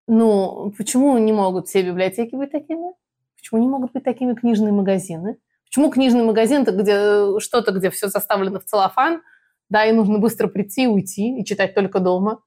Ну, 0.07 0.73
почему 0.77 1.17
не 1.17 1.33
могут 1.33 1.67
все 1.67 1.81
библиотеки 1.81 2.35
быть 2.35 2.51
такими? 2.51 2.93
Почему 3.35 3.59
не 3.59 3.67
могут 3.67 3.91
быть 3.91 4.03
такими 4.03 4.33
книжные 4.33 4.71
магазины? 4.71 5.37
Почему 5.65 5.89
книжный 5.89 6.23
магазин, 6.23 6.63
где 6.63 6.93
э, 6.93 7.39
что-то, 7.39 7.71
где 7.71 7.89
все 7.89 8.07
заставлено 8.07 8.59
в 8.59 8.65
целлофан, 8.65 9.21
да, 9.69 9.85
и 9.85 9.91
нужно 9.91 10.19
быстро 10.19 10.47
прийти 10.47 10.83
и 10.83 10.87
уйти, 10.87 11.39
и 11.39 11.43
читать 11.43 11.73
только 11.73 11.99
дома? 11.99 12.41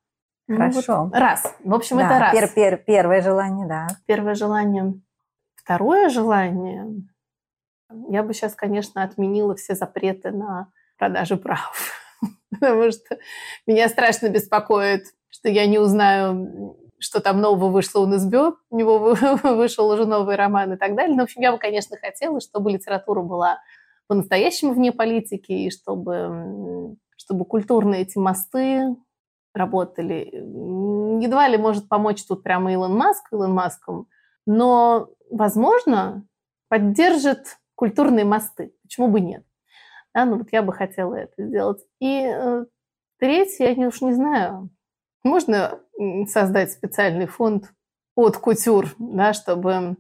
Ну, 0.49 0.57
вот 0.57 0.75
Хорошо. 0.75 1.11
раз. 1.13 1.55
В 1.65 1.75
общем, 1.75 1.97
Да, 1.99 2.07
это 2.07 2.19
раз. 2.21 2.35
пер- 2.35 2.55
пер- 2.55 2.85
первое 2.85 3.21
желание, 3.21 3.67
да. 3.67 3.89
Первое 4.07 4.35
желание. 4.35 4.95
Второе 5.57 6.09
желание. 6.09 6.87
Я 8.09 8.23
бы 8.23 8.33
сейчас, 8.33 8.55
конечно, 8.55 9.03
отменила 9.03 9.57
все 9.57 9.75
запреты 9.75 10.31
на 10.31 10.69
продажу 10.99 11.37
прав. 11.37 11.73
Потому 12.51 12.91
что 12.93 13.19
меня 13.67 13.89
страшно 13.89 14.29
беспокоит, 14.29 15.07
что 15.29 15.49
я 15.49 15.67
не 15.67 15.79
узнаю, 15.79 16.77
что 16.99 17.21
там 17.21 17.41
нового 17.41 17.69
вышло 17.71 18.01
у 18.01 18.07
НСБ. 18.07 18.53
У 18.71 18.77
него 18.77 18.99
вы- 18.99 19.17
вышел 19.57 19.89
уже 19.91 20.05
новый 20.07 20.37
роман 20.37 20.73
и 20.75 20.77
так 20.77 20.95
далее. 20.95 21.15
Но, 21.17 21.23
в 21.23 21.25
общем, 21.25 21.43
я 21.43 21.51
бы, 21.53 21.59
конечно, 21.59 21.97
хотела, 21.97 22.41
чтобы 22.41 22.71
литература 22.71 23.23
была 23.23 23.59
по-настоящему 24.07 24.73
вне 24.75 24.93
политики, 24.93 25.51
и 25.51 25.71
чтобы, 25.71 26.97
чтобы 27.17 27.45
культурные 27.45 28.03
эти 28.03 28.17
мосты 28.19 28.95
работали. 29.57 30.31
Едва 31.23 31.49
ли 31.49 31.57
может 31.57 31.89
помочь 31.89 32.25
тут 32.25 32.43
прямо 32.43 32.73
Илон 32.73 32.97
Маск 32.97 33.33
Илон 33.33 33.53
Маском, 33.53 34.09
но, 34.47 35.09
возможно, 35.31 36.27
поддержит 36.69 37.59
культурные 37.75 38.25
мосты. 38.25 38.73
Почему 38.83 39.09
бы 39.09 39.21
нет? 39.21 39.45
Да, 40.15 40.25
ну 40.25 40.39
вот 40.39 40.49
я 40.53 40.63
бы 40.63 40.73
хотела 40.73 41.15
это 41.15 41.45
сделать. 41.45 41.83
И 42.01 42.23
э, 42.27 42.65
третье, 43.19 43.67
я 43.67 43.75
не, 43.75 43.87
уж 43.87 44.01
не 44.01 44.13
знаю, 44.13 44.71
можно 45.25 45.81
создать 46.29 46.73
специальный 46.73 47.27
фонд 47.27 47.73
от 48.15 48.37
кутюр, 48.39 48.95
да, 48.99 49.33
чтобы 49.33 49.97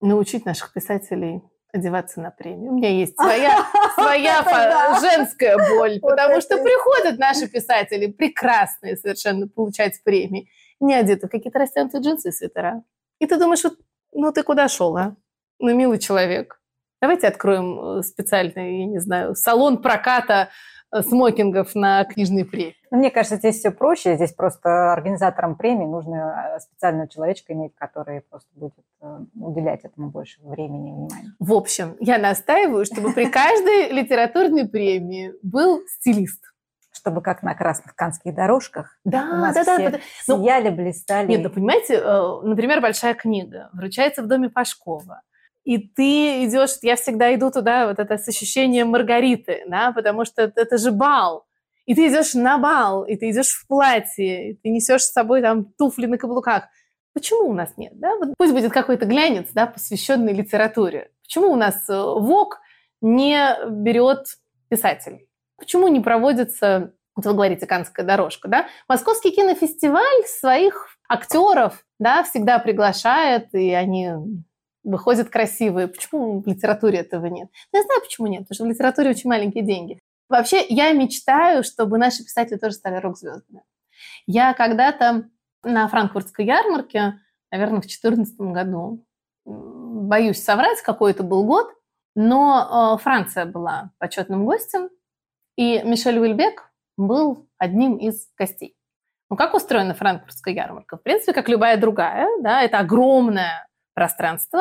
научить 0.00 0.44
наших 0.44 0.72
писателей 0.72 1.42
одеваться 1.72 2.20
на 2.20 2.30
премию. 2.30 2.72
У 2.72 2.76
меня 2.76 2.90
есть 2.90 3.16
своя, 3.16 3.66
своя 3.94 4.98
женская 5.00 5.56
боль, 5.56 6.00
потому 6.00 6.40
что 6.40 6.58
приходят 6.58 7.18
наши 7.18 7.48
писатели 7.48 8.06
прекрасные 8.06 8.96
совершенно 8.96 9.48
получать 9.48 10.02
премии, 10.04 10.48
не 10.80 10.94
одеты 10.94 11.26
в 11.26 11.30
какие-то 11.30 11.58
растянутые 11.58 12.02
джинсы 12.02 12.28
и 12.28 12.32
свитера. 12.32 12.82
И 13.18 13.26
ты 13.26 13.38
думаешь, 13.38 13.64
вот, 13.64 13.78
ну 14.12 14.32
ты 14.32 14.42
куда 14.42 14.68
шел, 14.68 14.96
а? 14.96 15.16
Ну, 15.58 15.74
милый 15.74 15.98
человек. 15.98 16.60
Давайте 17.02 17.26
откроем 17.26 17.98
э, 17.98 18.02
специальный, 18.04 18.78
я 18.82 18.86
не 18.86 19.00
знаю, 19.00 19.34
салон 19.34 19.82
проката 19.82 20.50
э, 20.92 21.02
смокингов 21.02 21.74
на 21.74 22.04
книжной 22.04 22.44
премии. 22.44 22.76
Ну, 22.92 22.98
мне 22.98 23.10
кажется, 23.10 23.38
здесь 23.38 23.58
все 23.58 23.72
проще. 23.72 24.14
Здесь 24.14 24.32
просто 24.32 24.92
организаторам 24.92 25.56
премии 25.56 25.84
нужно 25.84 26.54
э, 26.54 26.60
специальную 26.60 27.08
человечка 27.08 27.54
иметь, 27.54 27.74
который 27.74 28.20
просто 28.20 28.48
будет 28.54 28.74
уделять 29.34 29.80
этому 29.82 30.10
больше 30.10 30.38
времени 30.44 30.90
и 30.90 30.94
внимания. 30.94 31.34
В 31.40 31.52
общем, 31.54 31.96
я 31.98 32.18
настаиваю, 32.18 32.84
чтобы 32.84 33.12
при 33.12 33.26
каждой 33.28 33.90
литературной 33.90 34.68
премии 34.68 35.32
был 35.42 35.82
стилист. 35.88 36.52
чтобы 36.92 37.20
как 37.20 37.42
на 37.42 37.56
красных 37.56 37.96
канских 37.96 38.32
дорожках 38.32 38.96
Да, 39.04 39.28
у 39.32 39.36
нас 39.38 39.54
да, 39.56 39.64
да, 39.64 39.74
все 39.76 39.90
да. 39.90 39.98
Ну, 40.28 40.40
сияли, 40.40 40.70
блистали. 40.70 41.26
Нет, 41.26 41.42
да 41.42 41.50
понимаете, 41.50 42.00
например, 42.44 42.80
большая 42.80 43.14
книга 43.14 43.70
вручается 43.72 44.22
в 44.22 44.28
доме 44.28 44.50
Пашкова. 44.50 45.22
И 45.64 45.78
ты 45.78 46.44
идешь, 46.44 46.78
я 46.82 46.96
всегда 46.96 47.34
иду 47.34 47.50
туда, 47.50 47.86
вот 47.86 47.98
это 47.98 48.18
с 48.18 48.26
ощущением 48.26 48.88
Маргариты, 48.88 49.62
да, 49.68 49.92
потому 49.92 50.24
что 50.24 50.42
это, 50.42 50.78
же 50.78 50.90
бал. 50.90 51.46
И 51.86 51.94
ты 51.94 52.08
идешь 52.08 52.34
на 52.34 52.58
бал, 52.58 53.04
и 53.04 53.16
ты 53.16 53.30
идешь 53.30 53.50
в 53.50 53.66
платье, 53.68 54.50
и 54.50 54.54
ты 54.54 54.70
несешь 54.70 55.02
с 55.02 55.12
собой 55.12 55.40
там 55.40 55.64
туфли 55.78 56.06
на 56.06 56.18
каблуках. 56.18 56.64
Почему 57.14 57.48
у 57.48 57.52
нас 57.52 57.76
нет? 57.76 57.92
Да? 57.98 58.16
Вот 58.16 58.34
пусть 58.38 58.52
будет 58.52 58.72
какой-то 58.72 59.06
глянец, 59.06 59.48
да, 59.52 59.66
посвященный 59.66 60.32
литературе. 60.32 61.10
Почему 61.22 61.52
у 61.52 61.56
нас 61.56 61.88
э, 61.88 61.94
ВОК 61.94 62.60
не 63.00 63.56
берет 63.68 64.26
писателей? 64.68 65.28
Почему 65.58 65.88
не 65.88 66.00
проводится, 66.00 66.92
вот 67.14 67.26
вы 67.26 67.34
говорите, 67.34 67.66
Канская 67.66 68.04
дорожка, 68.04 68.48
да? 68.48 68.66
Московский 68.88 69.30
кинофестиваль 69.30 70.24
своих 70.26 70.88
актеров, 71.08 71.84
да, 71.98 72.24
всегда 72.24 72.58
приглашает, 72.58 73.54
и 73.54 73.72
они 73.72 74.12
выходят 74.84 75.28
красивые. 75.28 75.88
Почему 75.88 76.40
в 76.40 76.46
литературе 76.46 76.98
этого 76.98 77.26
нет? 77.26 77.48
Ну, 77.72 77.78
я 77.78 77.84
знаю, 77.84 78.00
почему 78.00 78.26
нет, 78.26 78.42
потому 78.42 78.54
что 78.54 78.64
в 78.64 78.68
литературе 78.68 79.10
очень 79.10 79.28
маленькие 79.28 79.64
деньги. 79.64 79.98
Вообще, 80.28 80.64
я 80.68 80.92
мечтаю, 80.92 81.62
чтобы 81.62 81.98
наши 81.98 82.24
писатели 82.24 82.56
тоже 82.56 82.74
стали 82.74 82.96
рок-звездами. 82.96 83.62
Я 84.26 84.54
когда-то 84.54 85.28
на 85.62 85.88
франкфуртской 85.88 86.44
ярмарке, 86.44 87.20
наверное, 87.50 87.78
в 87.78 87.82
2014 87.82 88.40
году, 88.40 89.04
боюсь 89.44 90.42
соврать, 90.42 90.80
какой 90.82 91.12
это 91.12 91.22
был 91.22 91.44
год, 91.44 91.72
но 92.14 92.96
э, 92.96 93.02
Франция 93.02 93.46
была 93.46 93.90
почетным 93.98 94.44
гостем, 94.44 94.90
и 95.56 95.82
Мишель 95.82 96.18
Уильбек 96.18 96.72
был 96.96 97.48
одним 97.58 97.96
из 97.96 98.28
гостей. 98.36 98.76
Ну, 99.30 99.36
как 99.36 99.54
устроена 99.54 99.94
франкфуртская 99.94 100.54
ярмарка? 100.54 100.96
В 100.96 101.02
принципе, 101.02 101.32
как 101.32 101.48
любая 101.48 101.78
другая, 101.78 102.28
да, 102.42 102.62
это 102.62 102.78
огромное 102.78 103.66
пространство, 103.94 104.60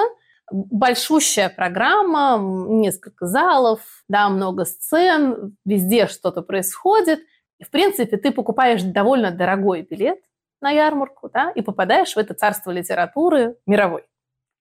большущая 0.51 1.49
программа, 1.49 2.37
несколько 2.39 3.25
залов, 3.25 3.81
да, 4.07 4.29
много 4.29 4.65
сцен, 4.65 5.55
везде 5.65 6.07
что-то 6.07 6.41
происходит. 6.41 7.19
И, 7.59 7.63
в 7.63 7.69
принципе, 7.69 8.17
ты 8.17 8.31
покупаешь 8.31 8.83
довольно 8.83 9.31
дорогой 9.31 9.81
билет 9.83 10.19
на 10.61 10.71
ярмарку, 10.71 11.29
да, 11.29 11.51
и 11.51 11.61
попадаешь 11.61 12.13
в 12.13 12.17
это 12.17 12.33
царство 12.33 12.71
литературы 12.71 13.55
мировой. 13.65 14.03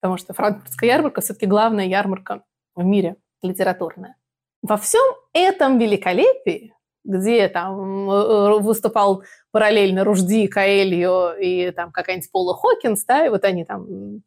Потому 0.01 0.17
что 0.17 0.33
франкфуртская 0.33 0.89
ярмарка 0.89 1.21
все-таки 1.21 1.47
главная 1.47 1.87
ярмарка 1.87 2.43
в 2.75 2.85
мире 2.85 3.17
литературная. 3.43 4.17
Во 4.63 4.77
всем 4.77 5.03
этом 5.33 5.79
великолепии, 5.79 6.75
где 7.05 7.49
там 7.49 8.11
э, 8.11 8.59
выступал 8.61 9.25
параллельно 9.53 10.05
Ружди, 10.05 10.47
Каэльо 10.47 11.39
и 11.39 11.71
там 11.71 11.93
какая-нибудь 11.93 12.31
Пола 12.31 12.55
Хокинс, 12.55 13.05
да, 13.05 13.27
и 13.27 13.31
вот 13.31 13.45
они 13.45 13.65
там 13.65 14.23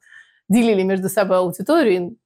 делили 0.50 0.84
между 0.84 1.10
собой 1.10 1.38
аудиторию 1.38 2.18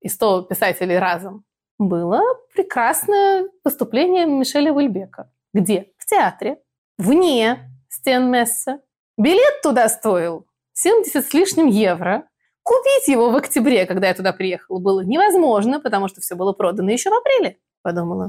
и 0.00 0.08
100 0.08 0.42
писателей 0.42 0.98
разом, 0.98 1.44
было 1.78 2.22
прекрасное 2.54 3.48
выступление 3.64 4.26
Мишеля 4.26 4.72
Уильбека. 4.72 5.30
Где? 5.52 5.92
В 5.98 6.06
театре. 6.06 6.58
Вне 6.98 7.70
стен 7.88 8.30
Месса. 8.30 8.80
Билет 9.18 9.62
туда 9.62 9.88
стоил 9.88 10.46
70 10.74 11.26
с 11.26 11.34
лишним 11.34 11.66
евро. 11.66 12.28
Купить 12.62 13.08
его 13.08 13.30
в 13.30 13.36
октябре, 13.36 13.86
когда 13.86 14.08
я 14.08 14.14
туда 14.14 14.32
приехала, 14.32 14.78
было 14.80 15.00
невозможно, 15.00 15.80
потому 15.80 16.08
что 16.08 16.20
все 16.20 16.34
было 16.34 16.52
продано 16.52 16.90
еще 16.90 17.10
в 17.10 17.14
апреле. 17.14 17.58
Подумала, 17.82 18.28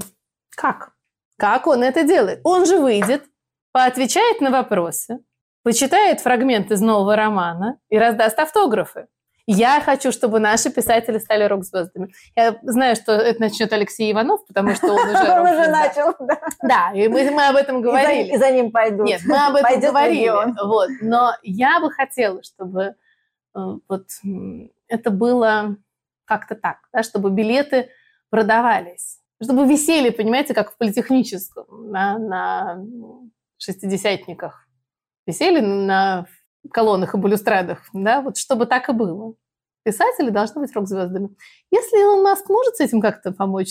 как? 0.56 0.94
Как 1.38 1.68
он 1.68 1.84
это 1.84 2.04
делает? 2.04 2.42
Он 2.44 2.66
же 2.66 2.80
выйдет, 2.80 3.24
поотвечает 3.72 4.42
на 4.42 4.52
вопросы, 4.52 5.20
почитает 5.64 6.22
фрагмент 6.22 6.72
из 6.72 6.82
нового 6.82 7.16
романа 7.16 7.80
и 7.90 7.98
раздаст 7.98 8.38
автографы. 8.38 9.08
Я 9.50 9.80
хочу, 9.80 10.12
чтобы 10.12 10.40
наши 10.40 10.70
писатели 10.70 11.20
стали 11.20 11.46
рок-звездами. 11.46 12.14
Я 12.36 12.60
знаю, 12.64 12.98
что 12.98 13.14
это 13.14 13.40
начнет 13.40 13.72
Алексей 13.72 14.12
Иванов, 14.12 14.46
потому 14.46 14.76
что 14.76 14.88
он 14.88 15.08
уже 15.08 15.32
Он 15.32 15.48
уже 15.48 15.72
начал, 15.72 16.14
да. 16.20 16.42
Да, 16.62 16.92
и 16.94 17.08
мы, 17.08 17.32
мы 17.32 17.48
об 17.48 17.56
этом 17.56 17.82
говорили. 17.82 18.28
И 18.28 18.32
за, 18.32 18.36
и 18.36 18.38
за 18.40 18.52
ним 18.52 18.72
пойдут. 18.72 19.08
Нет, 19.08 19.22
мы 19.26 19.38
об 19.38 19.56
этом 19.56 19.72
Пойдет 19.72 19.90
говорили. 19.90 20.30
Вот. 20.66 20.90
Но 21.02 21.34
я 21.44 21.80
бы 21.80 21.90
хотела, 21.92 22.44
чтобы 22.44 22.82
э, 22.84 22.94
вот 23.88 24.08
это 24.90 25.12
было 25.12 25.78
как-то 26.26 26.56
так, 26.56 26.80
да, 26.92 27.02
чтобы 27.02 27.30
билеты 27.30 27.90
продавались, 28.30 29.20
чтобы 29.42 29.66
висели, 29.66 30.10
понимаете, 30.10 30.54
как 30.54 30.74
в 30.74 30.78
политехническом, 30.78 31.66
да, 31.94 32.18
на 32.18 32.84
шестидесятниках. 33.58 34.68
Висели 35.26 35.62
на 35.62 36.26
колоннах 36.72 37.16
и 37.16 37.18
балюстрадах, 37.18 37.80
да, 37.94 38.22
вот 38.22 38.38
чтобы 38.38 38.66
так 38.66 38.90
и 38.90 38.94
было. 38.94 39.34
Писатели 39.84 40.30
должны 40.30 40.62
быть 40.62 40.76
рок-звездами. 40.76 41.30
Если 41.72 42.02
Илон 42.02 42.24
Маск 42.24 42.50
может 42.50 42.76
с 42.76 42.82
этим 42.82 43.00
как-то 43.00 43.32
помочь, 43.32 43.70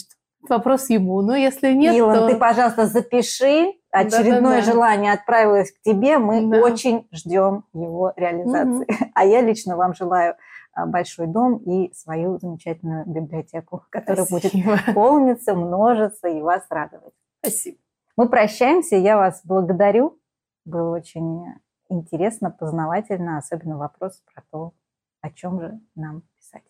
вопрос 0.48 0.88
ему, 0.90 1.20
но 1.22 1.34
если 1.34 1.72
нет, 1.72 1.94
Илон, 1.94 2.14
то... 2.14 2.28
ты, 2.28 2.36
пожалуйста, 2.36 2.86
запиши. 2.86 3.74
Очередное 3.90 4.60
Да-да-да. 4.60 4.62
желание 4.62 5.12
отправилось 5.12 5.72
к 5.72 5.80
тебе. 5.82 6.18
Мы 6.18 6.50
Да. 6.50 6.58
очень 6.62 7.08
ждем 7.12 7.64
его 7.72 8.12
реализации. 8.16 8.86
А 9.14 9.24
я 9.24 9.40
лично 9.40 9.76
вам 9.76 9.94
желаю 9.94 10.36
а, 10.72 10.86
большой 10.86 11.26
дом 11.26 11.56
и 11.58 11.92
свою 11.94 12.38
замечательную 12.38 13.04
библиотеку, 13.06 13.84
которая 13.90 14.26
будет 14.26 14.50
Спасибо. 14.52 14.78
полниться, 14.94 15.54
множиться 15.54 16.28
и 16.28 16.42
вас 16.42 16.66
радовать. 16.68 17.14
Спасибо. 17.42 17.78
Мы 18.16 18.28
прощаемся. 18.28 18.96
Я 18.96 19.16
вас 19.16 19.40
благодарю. 19.44 20.18
Было 20.66 20.96
очень 20.96 21.46
интересно, 21.88 22.50
познавательно, 22.50 23.38
особенно 23.38 23.76
вопрос 23.76 24.22
про 24.32 24.42
то, 24.50 24.74
о 25.20 25.30
чем 25.30 25.60
же 25.60 25.80
нам 25.94 26.22
писать. 26.36 26.64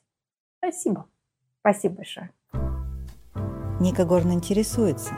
Спасибо. 0.58 1.06
Спасибо 1.60 1.96
большое. 1.96 2.30
Ника 3.80 4.04
Горн 4.04 4.32
интересуется, 4.32 5.12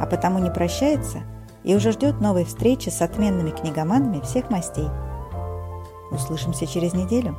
а 0.00 0.06
потому 0.10 0.38
не 0.38 0.50
прощается 0.50 1.20
и 1.64 1.74
уже 1.74 1.92
ждет 1.92 2.20
новой 2.20 2.44
встречи 2.44 2.88
с 2.88 3.00
отменными 3.02 3.50
книгоманами 3.50 4.20
всех 4.20 4.50
мастей. 4.50 4.88
Услышимся 6.10 6.66
через 6.66 6.92
неделю. 6.92 7.36